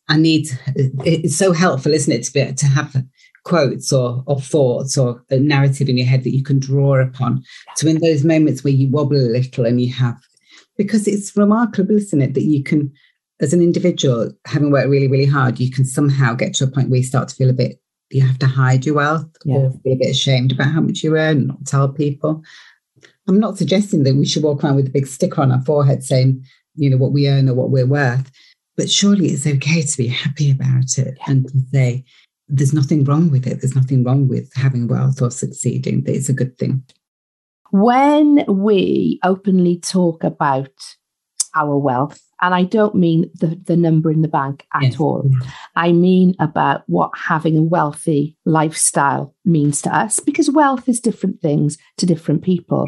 I 0.09 0.17
need, 0.17 0.49
it's 0.75 1.37
so 1.37 1.53
helpful, 1.53 1.93
isn't 1.93 2.13
it, 2.13 2.23
to 2.25 2.33
be 2.33 2.53
to 2.53 2.67
have 2.67 2.97
quotes 3.45 3.93
or, 3.93 4.23
or 4.27 4.41
thoughts 4.41 4.99
or 4.99 5.25
a 5.31 5.39
narrative 5.39 5.89
in 5.89 5.97
your 5.97 6.07
head 6.07 6.25
that 6.25 6.35
you 6.35 6.43
can 6.43 6.59
draw 6.59 7.01
upon. 7.01 7.43
So 7.77 7.89
in 7.89 8.01
those 8.01 8.25
moments 8.25 8.63
where 8.63 8.73
you 8.73 8.89
wobble 8.89 9.17
a 9.17 9.31
little 9.31 9.67
and 9.67 9.81
you 9.81 9.93
have, 9.95 10.17
because 10.77 11.07
it's 11.07 11.37
remarkable, 11.37 11.97
isn't 11.97 12.21
it, 12.21 12.35
that 12.35 12.43
you 12.43 12.63
can, 12.63 12.93
as 13.41 13.53
an 13.53 13.61
individual, 13.61 14.33
having 14.47 14.71
worked 14.71 14.89
really, 14.89 15.09
really 15.09 15.27
hard, 15.27 15.59
you 15.59 15.71
can 15.71 15.85
somehow 15.85 16.35
get 16.35 16.55
to 16.55 16.65
a 16.65 16.69
point 16.69 16.89
where 16.89 16.99
you 16.99 17.05
start 17.05 17.29
to 17.29 17.35
feel 17.35 17.51
a 17.51 17.55
bit, 17.55 17.81
you 18.11 18.23
have 18.23 18.39
to 18.39 18.47
hide 18.47 18.87
your 18.87 18.97
wealth 18.97 19.29
yeah. 19.45 19.57
or 19.57 19.71
feel 19.71 19.93
a 19.95 19.97
bit 19.97 20.11
ashamed 20.11 20.53
about 20.53 20.73
how 20.73 20.81
much 20.81 21.03
you 21.03 21.17
earn, 21.17 21.49
not 21.49 21.65
tell 21.67 21.89
people. 21.89 22.43
I'm 23.29 23.41
not 23.41 23.59
suggesting 23.59 24.05
that 24.05 24.15
we 24.15 24.27
should 24.27 24.43
walk 24.43 24.63
around 24.63 24.77
with 24.77 24.87
a 24.87 24.91
big 24.91 25.07
sticker 25.07 25.43
on 25.43 25.51
our 25.51 25.61
forehead 25.63 26.05
saying, 26.05 26.45
you 26.77 26.91
know, 26.91 26.97
what 26.97 27.13
we 27.13 27.29
earn 27.29 27.49
or 27.49 27.55
what 27.55 27.71
we're 27.71 27.87
worth. 27.87 28.31
But 28.77 28.91
surely 28.91 29.29
it's 29.29 29.47
okay 29.47 29.83
to 29.83 29.97
be 29.97 30.09
happy 30.09 30.51
about 30.51 30.99
it 30.99 31.17
yeah. 31.19 31.25
and 31.29 31.49
to 31.49 31.59
say, 31.73 32.05
there's 32.49 32.73
nothing 32.73 33.05
wrong 33.05 33.31
with 33.31 33.47
it. 33.47 33.61
There's 33.61 33.75
nothing 33.75 34.05
wrong 34.05 34.29
with 34.29 34.53
having 34.55 34.87
wealth 34.87 35.21
or 35.21 35.31
succeeding. 35.31 36.05
It's 36.07 36.29
a 36.29 36.35
good 36.35 36.57
thing. 36.59 36.85
When 37.73 38.45
we 38.47 39.19
openly 39.25 39.79
talk 39.81 40.23
about 40.23 40.71
our 41.55 41.77
wealth, 41.77 42.21
and 42.43 42.55
I 42.55 42.65
don't 42.65 42.95
mean 42.95 43.31
the, 43.35 43.59
the 43.65 43.77
number 43.77 44.11
in 44.11 44.21
the 44.21 44.29
bank 44.29 44.67
at 44.75 44.83
yes. 44.83 45.01
all, 45.01 45.29
I 45.75 45.91
mean 45.91 46.35
about 46.39 46.83
what 46.87 47.11
having 47.17 47.57
a 47.57 47.63
wealthy 47.63 48.37
lifestyle 48.45 49.35
means 49.45 49.81
to 49.83 49.97
us, 49.97 50.21
because 50.21 50.51
wealth 50.51 50.89
is 50.89 51.01
different 51.01 51.41
things 51.41 51.79
to 51.97 52.07
different 52.07 52.43
people. 52.43 52.87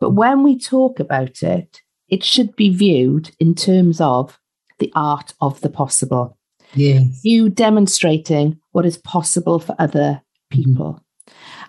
But 0.00 0.10
when 0.10 0.42
we 0.42 0.58
talk 0.58 1.00
about 1.00 1.42
it, 1.42 1.80
it 2.08 2.24
should 2.24 2.56
be 2.56 2.70
viewed 2.70 3.30
in 3.38 3.54
terms 3.54 4.00
of 4.00 4.38
the 4.78 4.92
art 4.94 5.34
of 5.40 5.60
the 5.60 5.70
possible. 5.70 6.38
Yes. 6.74 7.20
You 7.22 7.48
demonstrating 7.48 8.58
what 8.72 8.86
is 8.86 8.98
possible 8.98 9.58
for 9.58 9.74
other 9.78 10.22
mm-hmm. 10.52 10.62
people. 10.62 11.04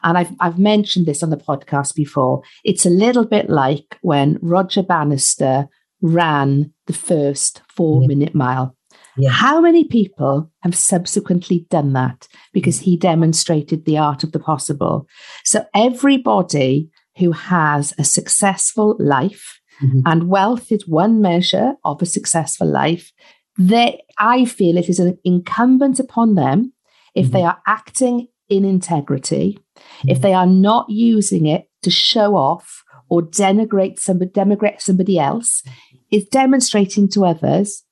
And 0.03 0.17
I've, 0.17 0.31
I've 0.39 0.59
mentioned 0.59 1.05
this 1.05 1.23
on 1.23 1.29
the 1.29 1.37
podcast 1.37 1.95
before. 1.95 2.41
It's 2.63 2.85
a 2.85 2.89
little 2.89 3.25
bit 3.25 3.49
like 3.49 3.97
when 4.01 4.39
Roger 4.41 4.83
Bannister 4.83 5.67
ran 6.01 6.73
the 6.87 6.93
first 6.93 7.61
four 7.67 8.01
yeah. 8.01 8.07
minute 8.07 8.35
mile. 8.35 8.75
Yeah. 9.17 9.31
How 9.31 9.59
many 9.59 9.83
people 9.83 10.49
have 10.61 10.75
subsequently 10.75 11.65
done 11.69 11.91
that 11.93 12.27
because 12.53 12.79
mm. 12.79 12.83
he 12.83 12.97
demonstrated 12.97 13.83
the 13.83 13.97
art 13.97 14.23
of 14.23 14.31
the 14.31 14.39
possible? 14.39 15.07
So, 15.43 15.65
everybody 15.75 16.89
who 17.17 17.33
has 17.33 17.93
a 17.97 18.05
successful 18.05 18.95
life, 18.97 19.58
mm-hmm. 19.81 20.01
and 20.05 20.29
wealth 20.29 20.71
is 20.71 20.87
one 20.87 21.21
measure 21.21 21.73
of 21.83 22.01
a 22.01 22.05
successful 22.05 22.67
life, 22.67 23.11
they, 23.57 24.01
I 24.17 24.45
feel 24.45 24.77
it 24.77 24.89
is 24.89 25.01
incumbent 25.23 25.99
upon 25.99 26.35
them 26.35 26.73
if 27.15 27.25
mm-hmm. 27.25 27.33
they 27.33 27.43
are 27.43 27.61
acting 27.67 28.27
in 28.47 28.65
integrity, 28.65 29.59
mm-hmm. 29.77 30.09
if 30.09 30.21
they 30.21 30.33
are 30.33 30.47
not 30.47 30.89
using 30.89 31.45
it 31.45 31.69
to 31.83 31.89
show 31.89 32.35
off 32.35 32.83
or 33.09 33.21
denigrate 33.21 33.99
somebody, 33.99 34.31
denigrate 34.31 34.81
somebody 34.81 35.19
else, 35.19 35.63
is 36.11 36.25
demonstrating 36.25 37.09
to 37.09 37.25
others, 37.25 37.83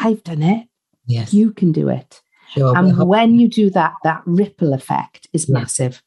I've 0.00 0.22
done 0.24 0.42
it. 0.42 0.68
Yes. 1.06 1.34
You 1.34 1.52
can 1.52 1.72
do 1.72 1.88
it. 1.88 2.22
Sure, 2.50 2.76
and 2.76 3.08
when 3.08 3.38
you 3.38 3.48
do 3.48 3.70
that, 3.70 3.94
that 4.04 4.22
ripple 4.26 4.74
effect 4.74 5.26
is 5.32 5.48
massive. 5.48 6.02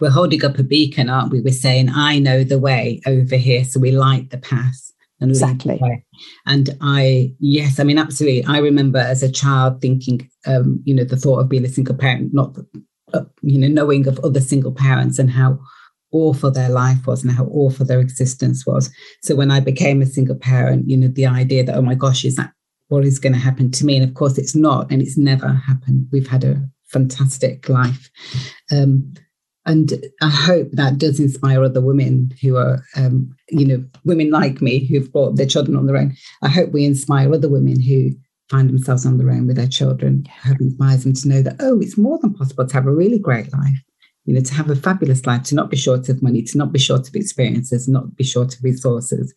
We're 0.00 0.10
holding 0.10 0.44
up 0.44 0.58
a 0.58 0.62
beacon, 0.62 1.08
aren't 1.08 1.32
we? 1.32 1.40
We're 1.40 1.52
saying, 1.52 1.90
I 1.90 2.18
know 2.18 2.44
the 2.44 2.58
way 2.58 3.00
over 3.06 3.36
here. 3.36 3.64
So 3.64 3.80
we 3.80 3.90
light 3.90 4.30
the 4.30 4.38
path 4.38 4.92
and 5.20 5.30
exactly. 5.30 5.80
And 6.46 6.76
I, 6.80 7.34
yes, 7.38 7.80
I 7.80 7.84
mean, 7.84 7.98
absolutely. 7.98 8.44
I 8.44 8.58
remember 8.58 8.98
as 8.98 9.22
a 9.22 9.32
child 9.32 9.80
thinking, 9.80 10.28
um, 10.46 10.80
you 10.84 10.94
know, 10.94 11.04
the 11.04 11.16
thought 11.16 11.40
of 11.40 11.48
being 11.48 11.64
a 11.64 11.68
single 11.68 11.94
parent, 11.94 12.34
not, 12.34 12.56
uh, 13.12 13.24
you 13.42 13.58
know, 13.58 13.68
knowing 13.68 14.06
of 14.06 14.18
other 14.20 14.40
single 14.40 14.72
parents 14.72 15.18
and 15.18 15.30
how 15.30 15.58
awful 16.12 16.50
their 16.50 16.68
life 16.68 17.06
was 17.06 17.22
and 17.22 17.32
how 17.32 17.46
awful 17.46 17.86
their 17.86 18.00
existence 18.00 18.66
was. 18.66 18.90
So 19.22 19.34
when 19.34 19.50
I 19.50 19.60
became 19.60 20.02
a 20.02 20.06
single 20.06 20.36
parent, 20.36 20.88
you 20.88 20.96
know, 20.96 21.08
the 21.08 21.26
idea 21.26 21.64
that, 21.64 21.76
oh 21.76 21.82
my 21.82 21.94
gosh, 21.94 22.24
is 22.24 22.36
that 22.36 22.52
what 22.88 23.04
is 23.04 23.18
going 23.18 23.32
to 23.32 23.38
happen 23.38 23.70
to 23.72 23.86
me? 23.86 23.96
And 23.96 24.08
of 24.08 24.14
course, 24.14 24.36
it's 24.36 24.54
not, 24.54 24.90
and 24.92 25.00
it's 25.00 25.16
never 25.16 25.48
happened. 25.48 26.06
We've 26.12 26.28
had 26.28 26.44
a 26.44 26.62
fantastic 26.86 27.68
life. 27.68 28.10
Um, 28.70 29.14
and 29.66 29.92
I 30.20 30.28
hope 30.28 30.68
that 30.72 30.98
does 30.98 31.18
inspire 31.18 31.62
other 31.62 31.80
women 31.80 32.32
who 32.42 32.56
are, 32.56 32.84
um, 32.96 33.34
you 33.48 33.66
know, 33.66 33.84
women 34.04 34.30
like 34.30 34.60
me 34.60 34.84
who've 34.84 35.10
brought 35.10 35.36
their 35.36 35.46
children 35.46 35.76
on 35.76 35.86
their 35.86 35.96
own. 35.96 36.14
I 36.42 36.48
hope 36.48 36.72
we 36.72 36.84
inspire 36.84 37.32
other 37.32 37.48
women 37.48 37.80
who 37.80 38.10
find 38.50 38.68
themselves 38.68 39.06
on 39.06 39.16
their 39.16 39.30
own 39.30 39.46
with 39.46 39.56
their 39.56 39.66
children. 39.66 40.26
I 40.44 40.48
hope 40.48 40.60
inspires 40.60 41.04
them 41.04 41.14
to 41.14 41.28
know 41.28 41.42
that, 41.42 41.56
oh, 41.60 41.80
it's 41.80 41.96
more 41.96 42.18
than 42.18 42.34
possible 42.34 42.66
to 42.66 42.74
have 42.74 42.86
a 42.86 42.94
really 42.94 43.18
great 43.18 43.52
life, 43.54 43.78
you 44.26 44.34
know, 44.34 44.42
to 44.42 44.54
have 44.54 44.68
a 44.68 44.76
fabulous 44.76 45.24
life, 45.24 45.44
to 45.44 45.54
not 45.54 45.70
be 45.70 45.78
short 45.78 46.10
of 46.10 46.22
money, 46.22 46.42
to 46.42 46.58
not 46.58 46.70
be 46.70 46.78
short 46.78 47.08
of 47.08 47.14
experiences, 47.14 47.88
not 47.88 48.14
be 48.16 48.24
short 48.24 48.54
of 48.54 48.62
resources, 48.62 49.32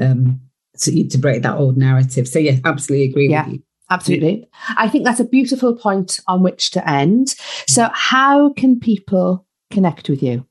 um, 0.00 0.40
to, 0.78 1.08
to 1.08 1.18
break 1.18 1.42
that 1.42 1.56
old 1.56 1.78
narrative. 1.78 2.28
So, 2.28 2.38
yeah, 2.38 2.58
absolutely 2.66 3.08
agree 3.08 3.30
yeah. 3.30 3.46
with 3.46 3.54
you. 3.54 3.62
Absolutely. 3.90 4.48
I 4.76 4.88
think 4.88 5.04
that's 5.04 5.20
a 5.20 5.24
beautiful 5.24 5.76
point 5.76 6.18
on 6.26 6.42
which 6.42 6.70
to 6.72 6.88
end. 6.88 7.34
So, 7.66 7.88
how 7.92 8.52
can 8.54 8.78
people 8.78 9.46
connect 9.70 10.08
with 10.08 10.22
you? 10.22 10.46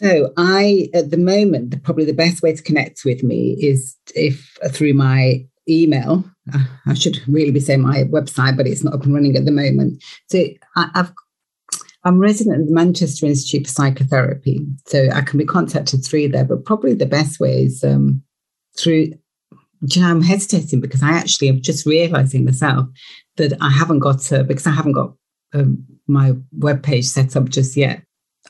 So 0.00 0.32
I, 0.36 0.88
at 0.94 1.10
the 1.10 1.16
moment, 1.16 1.72
the, 1.72 1.78
probably 1.78 2.04
the 2.04 2.12
best 2.12 2.42
way 2.42 2.54
to 2.54 2.62
connect 2.62 3.04
with 3.04 3.24
me 3.24 3.56
is 3.60 3.96
if 4.14 4.56
through 4.70 4.94
my 4.94 5.44
email. 5.68 6.24
I 6.86 6.94
should 6.94 7.20
really 7.28 7.50
be 7.50 7.60
saying 7.60 7.82
my 7.82 8.04
website, 8.04 8.56
but 8.56 8.66
it's 8.66 8.82
not 8.82 8.94
up 8.94 9.04
and 9.04 9.14
running 9.14 9.36
at 9.36 9.44
the 9.44 9.50
moment. 9.50 10.02
So 10.28 10.44
I, 10.76 10.90
have 10.94 11.12
I'm 12.04 12.18
resident 12.18 12.60
at 12.60 12.66
the 12.66 12.74
Manchester 12.74 13.26
Institute 13.26 13.66
for 13.66 13.72
Psychotherapy, 13.72 14.66
so 14.86 15.08
I 15.12 15.20
can 15.20 15.38
be 15.38 15.44
contacted 15.44 16.04
through 16.04 16.28
there. 16.28 16.44
But 16.44 16.64
probably 16.64 16.94
the 16.94 17.06
best 17.06 17.38
way 17.40 17.64
is 17.64 17.84
um, 17.84 18.22
through. 18.78 19.12
You 19.80 20.02
know, 20.02 20.08
I'm 20.08 20.22
hesitating 20.22 20.80
because 20.80 21.02
I 21.02 21.10
actually 21.10 21.48
am 21.48 21.60
just 21.60 21.86
realizing 21.86 22.44
myself 22.44 22.88
that 23.36 23.52
I 23.60 23.70
haven't 23.70 24.00
got 24.00 24.32
uh, 24.32 24.42
because 24.42 24.66
I 24.66 24.72
haven't 24.72 24.92
got 24.92 25.14
um, 25.54 25.84
my 26.08 26.32
webpage 26.58 27.04
set 27.04 27.36
up 27.36 27.48
just 27.48 27.76
yet. 27.76 28.02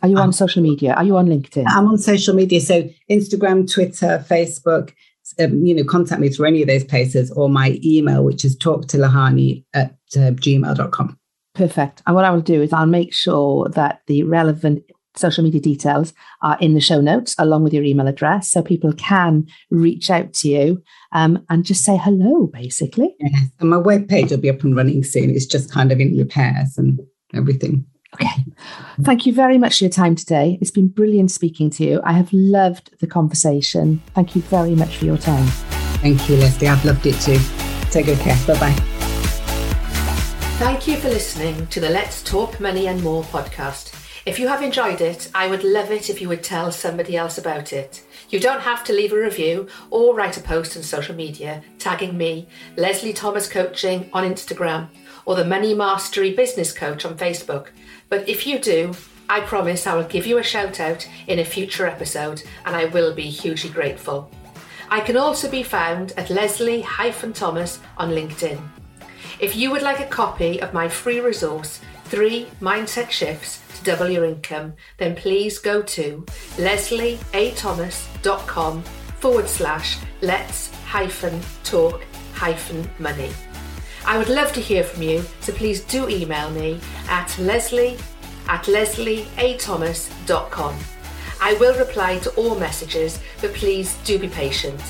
Are 0.02 0.08
you 0.08 0.16
on 0.16 0.24
um, 0.24 0.32
social 0.32 0.62
media? 0.62 0.94
Are 0.94 1.04
you 1.04 1.16
on 1.16 1.26
LinkedIn? 1.26 1.64
I'm 1.68 1.88
on 1.88 1.98
social 1.98 2.34
media. 2.34 2.60
So 2.60 2.88
Instagram, 3.10 3.70
Twitter, 3.70 4.24
Facebook, 4.28 4.92
um, 5.38 5.64
you 5.64 5.74
know, 5.74 5.84
contact 5.84 6.20
me 6.20 6.28
through 6.28 6.46
any 6.46 6.62
of 6.62 6.68
those 6.68 6.84
places 6.84 7.30
or 7.32 7.48
my 7.48 7.78
email, 7.84 8.24
which 8.24 8.44
is 8.44 8.56
talktolohani 8.56 9.64
at 9.74 9.92
uh, 10.16 10.32
gmail.com. 10.32 11.18
Perfect. 11.54 12.02
And 12.06 12.14
what 12.14 12.24
I 12.24 12.30
will 12.30 12.40
do 12.40 12.62
is 12.62 12.72
I'll 12.72 12.86
make 12.86 13.12
sure 13.12 13.68
that 13.70 14.02
the 14.06 14.22
relevant 14.22 14.84
social 15.16 15.42
media 15.42 15.60
details 15.60 16.12
are 16.42 16.56
in 16.60 16.74
the 16.74 16.80
show 16.80 17.00
notes 17.00 17.34
along 17.38 17.64
with 17.64 17.74
your 17.74 17.82
email 17.82 18.06
address 18.06 18.50
so 18.50 18.62
people 18.62 18.92
can 18.92 19.46
reach 19.70 20.10
out 20.10 20.32
to 20.32 20.48
you 20.48 20.82
um, 21.12 21.44
and 21.50 21.64
just 21.64 21.84
say 21.84 21.96
hello, 21.96 22.46
basically. 22.46 23.14
Yes. 23.18 23.48
And 23.58 23.70
my 23.70 23.78
webpage 23.78 24.30
will 24.30 24.38
be 24.38 24.50
up 24.50 24.62
and 24.62 24.76
running 24.76 25.02
soon. 25.02 25.30
It's 25.30 25.46
just 25.46 25.72
kind 25.72 25.90
of 25.90 25.98
in 25.98 26.16
repairs 26.16 26.78
and 26.78 27.00
everything. 27.34 27.84
Okay. 28.14 28.44
Thank 29.02 29.26
you 29.26 29.32
very 29.32 29.58
much 29.58 29.78
for 29.78 29.84
your 29.84 29.90
time 29.90 30.14
today. 30.14 30.58
It's 30.60 30.70
been 30.70 30.88
brilliant 30.88 31.30
speaking 31.30 31.70
to 31.70 31.84
you. 31.84 32.00
I 32.04 32.12
have 32.12 32.32
loved 32.32 32.98
the 33.00 33.06
conversation. 33.06 34.02
Thank 34.14 34.34
you 34.34 34.42
very 34.42 34.74
much 34.74 34.96
for 34.96 35.04
your 35.04 35.18
time. 35.18 35.46
Thank 36.00 36.28
you, 36.28 36.36
Lesley. 36.36 36.68
I've 36.68 36.84
loved 36.84 37.06
it 37.06 37.20
too. 37.20 37.38
Take 37.90 38.06
good 38.06 38.18
care. 38.18 38.36
Bye 38.46 38.58
bye. 38.58 38.98
Thank 40.58 40.88
you 40.88 40.96
for 40.96 41.08
listening 41.08 41.66
to 41.68 41.80
the 41.80 41.88
Let's 41.88 42.22
Talk 42.22 42.58
Money 42.58 42.88
and 42.88 43.02
More 43.02 43.22
podcast. 43.24 43.94
If 44.26 44.38
you 44.38 44.48
have 44.48 44.62
enjoyed 44.62 45.00
it, 45.00 45.30
I 45.34 45.46
would 45.46 45.62
love 45.62 45.90
it 45.90 46.10
if 46.10 46.20
you 46.20 46.28
would 46.28 46.42
tell 46.42 46.72
somebody 46.72 47.16
else 47.16 47.38
about 47.38 47.72
it. 47.72 48.02
You 48.28 48.40
don't 48.40 48.60
have 48.60 48.84
to 48.84 48.92
leave 48.92 49.12
a 49.12 49.18
review 49.18 49.68
or 49.90 50.14
write 50.14 50.36
a 50.36 50.42
post 50.42 50.76
on 50.76 50.82
social 50.82 51.14
media 51.14 51.62
tagging 51.78 52.18
me, 52.18 52.48
Lesley 52.76 53.12
Thomas 53.12 53.48
Coaching 53.48 54.10
on 54.12 54.24
Instagram, 54.24 54.88
or 55.24 55.34
the 55.34 55.44
Money 55.44 55.74
Mastery 55.74 56.34
Business 56.34 56.72
Coach 56.72 57.04
on 57.06 57.16
Facebook. 57.16 57.68
But 58.08 58.28
if 58.28 58.46
you 58.46 58.58
do, 58.58 58.94
I 59.28 59.40
promise 59.40 59.86
I 59.86 59.94
will 59.94 60.04
give 60.04 60.26
you 60.26 60.38
a 60.38 60.42
shout 60.42 60.80
out 60.80 61.06
in 61.26 61.38
a 61.38 61.44
future 61.44 61.86
episode 61.86 62.42
and 62.64 62.74
I 62.74 62.86
will 62.86 63.14
be 63.14 63.28
hugely 63.28 63.68
grateful. 63.70 64.30
I 64.90 65.00
can 65.00 65.18
also 65.18 65.50
be 65.50 65.62
found 65.62 66.14
at 66.16 66.30
Lesley 66.30 66.80
Thomas 67.34 67.78
on 67.98 68.08
LinkedIn. 68.10 68.58
If 69.38 69.54
you 69.54 69.70
would 69.70 69.82
like 69.82 70.00
a 70.00 70.06
copy 70.06 70.62
of 70.62 70.72
my 70.72 70.88
free 70.88 71.20
resource, 71.20 71.82
Three 72.04 72.46
Mindset 72.60 73.10
Shifts 73.10 73.60
to 73.76 73.84
Double 73.84 74.08
Your 74.08 74.24
Income, 74.24 74.72
then 74.96 75.14
please 75.14 75.58
go 75.58 75.82
to 75.82 76.24
lesleyathomas.com 76.56 78.82
forward 78.82 79.48
slash 79.48 79.98
let's 80.22 80.74
hyphen 80.84 81.38
talk 81.64 82.02
hyphen 82.32 82.88
money. 82.98 83.30
I 84.08 84.16
would 84.16 84.30
love 84.30 84.54
to 84.54 84.60
hear 84.60 84.84
from 84.84 85.02
you, 85.02 85.22
so 85.40 85.52
please 85.52 85.82
do 85.82 86.08
email 86.08 86.50
me 86.50 86.80
at 87.10 87.38
lesley 87.38 87.98
at 88.48 88.64
lesleyathomas.com. 88.64 90.78
I 91.42 91.52
will 91.60 91.78
reply 91.78 92.16
to 92.20 92.30
all 92.30 92.54
messages, 92.54 93.20
but 93.42 93.52
please 93.52 93.98
do 94.06 94.18
be 94.18 94.28
patient. 94.28 94.80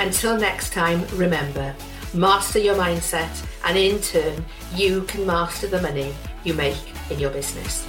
Until 0.00 0.36
next 0.36 0.72
time, 0.72 1.06
remember, 1.14 1.72
master 2.14 2.58
your 2.58 2.74
mindset, 2.74 3.46
and 3.64 3.78
in 3.78 4.00
turn, 4.00 4.44
you 4.74 5.02
can 5.02 5.24
master 5.24 5.68
the 5.68 5.80
money 5.80 6.12
you 6.42 6.54
make 6.54 6.92
in 7.12 7.20
your 7.20 7.30
business. 7.30 7.86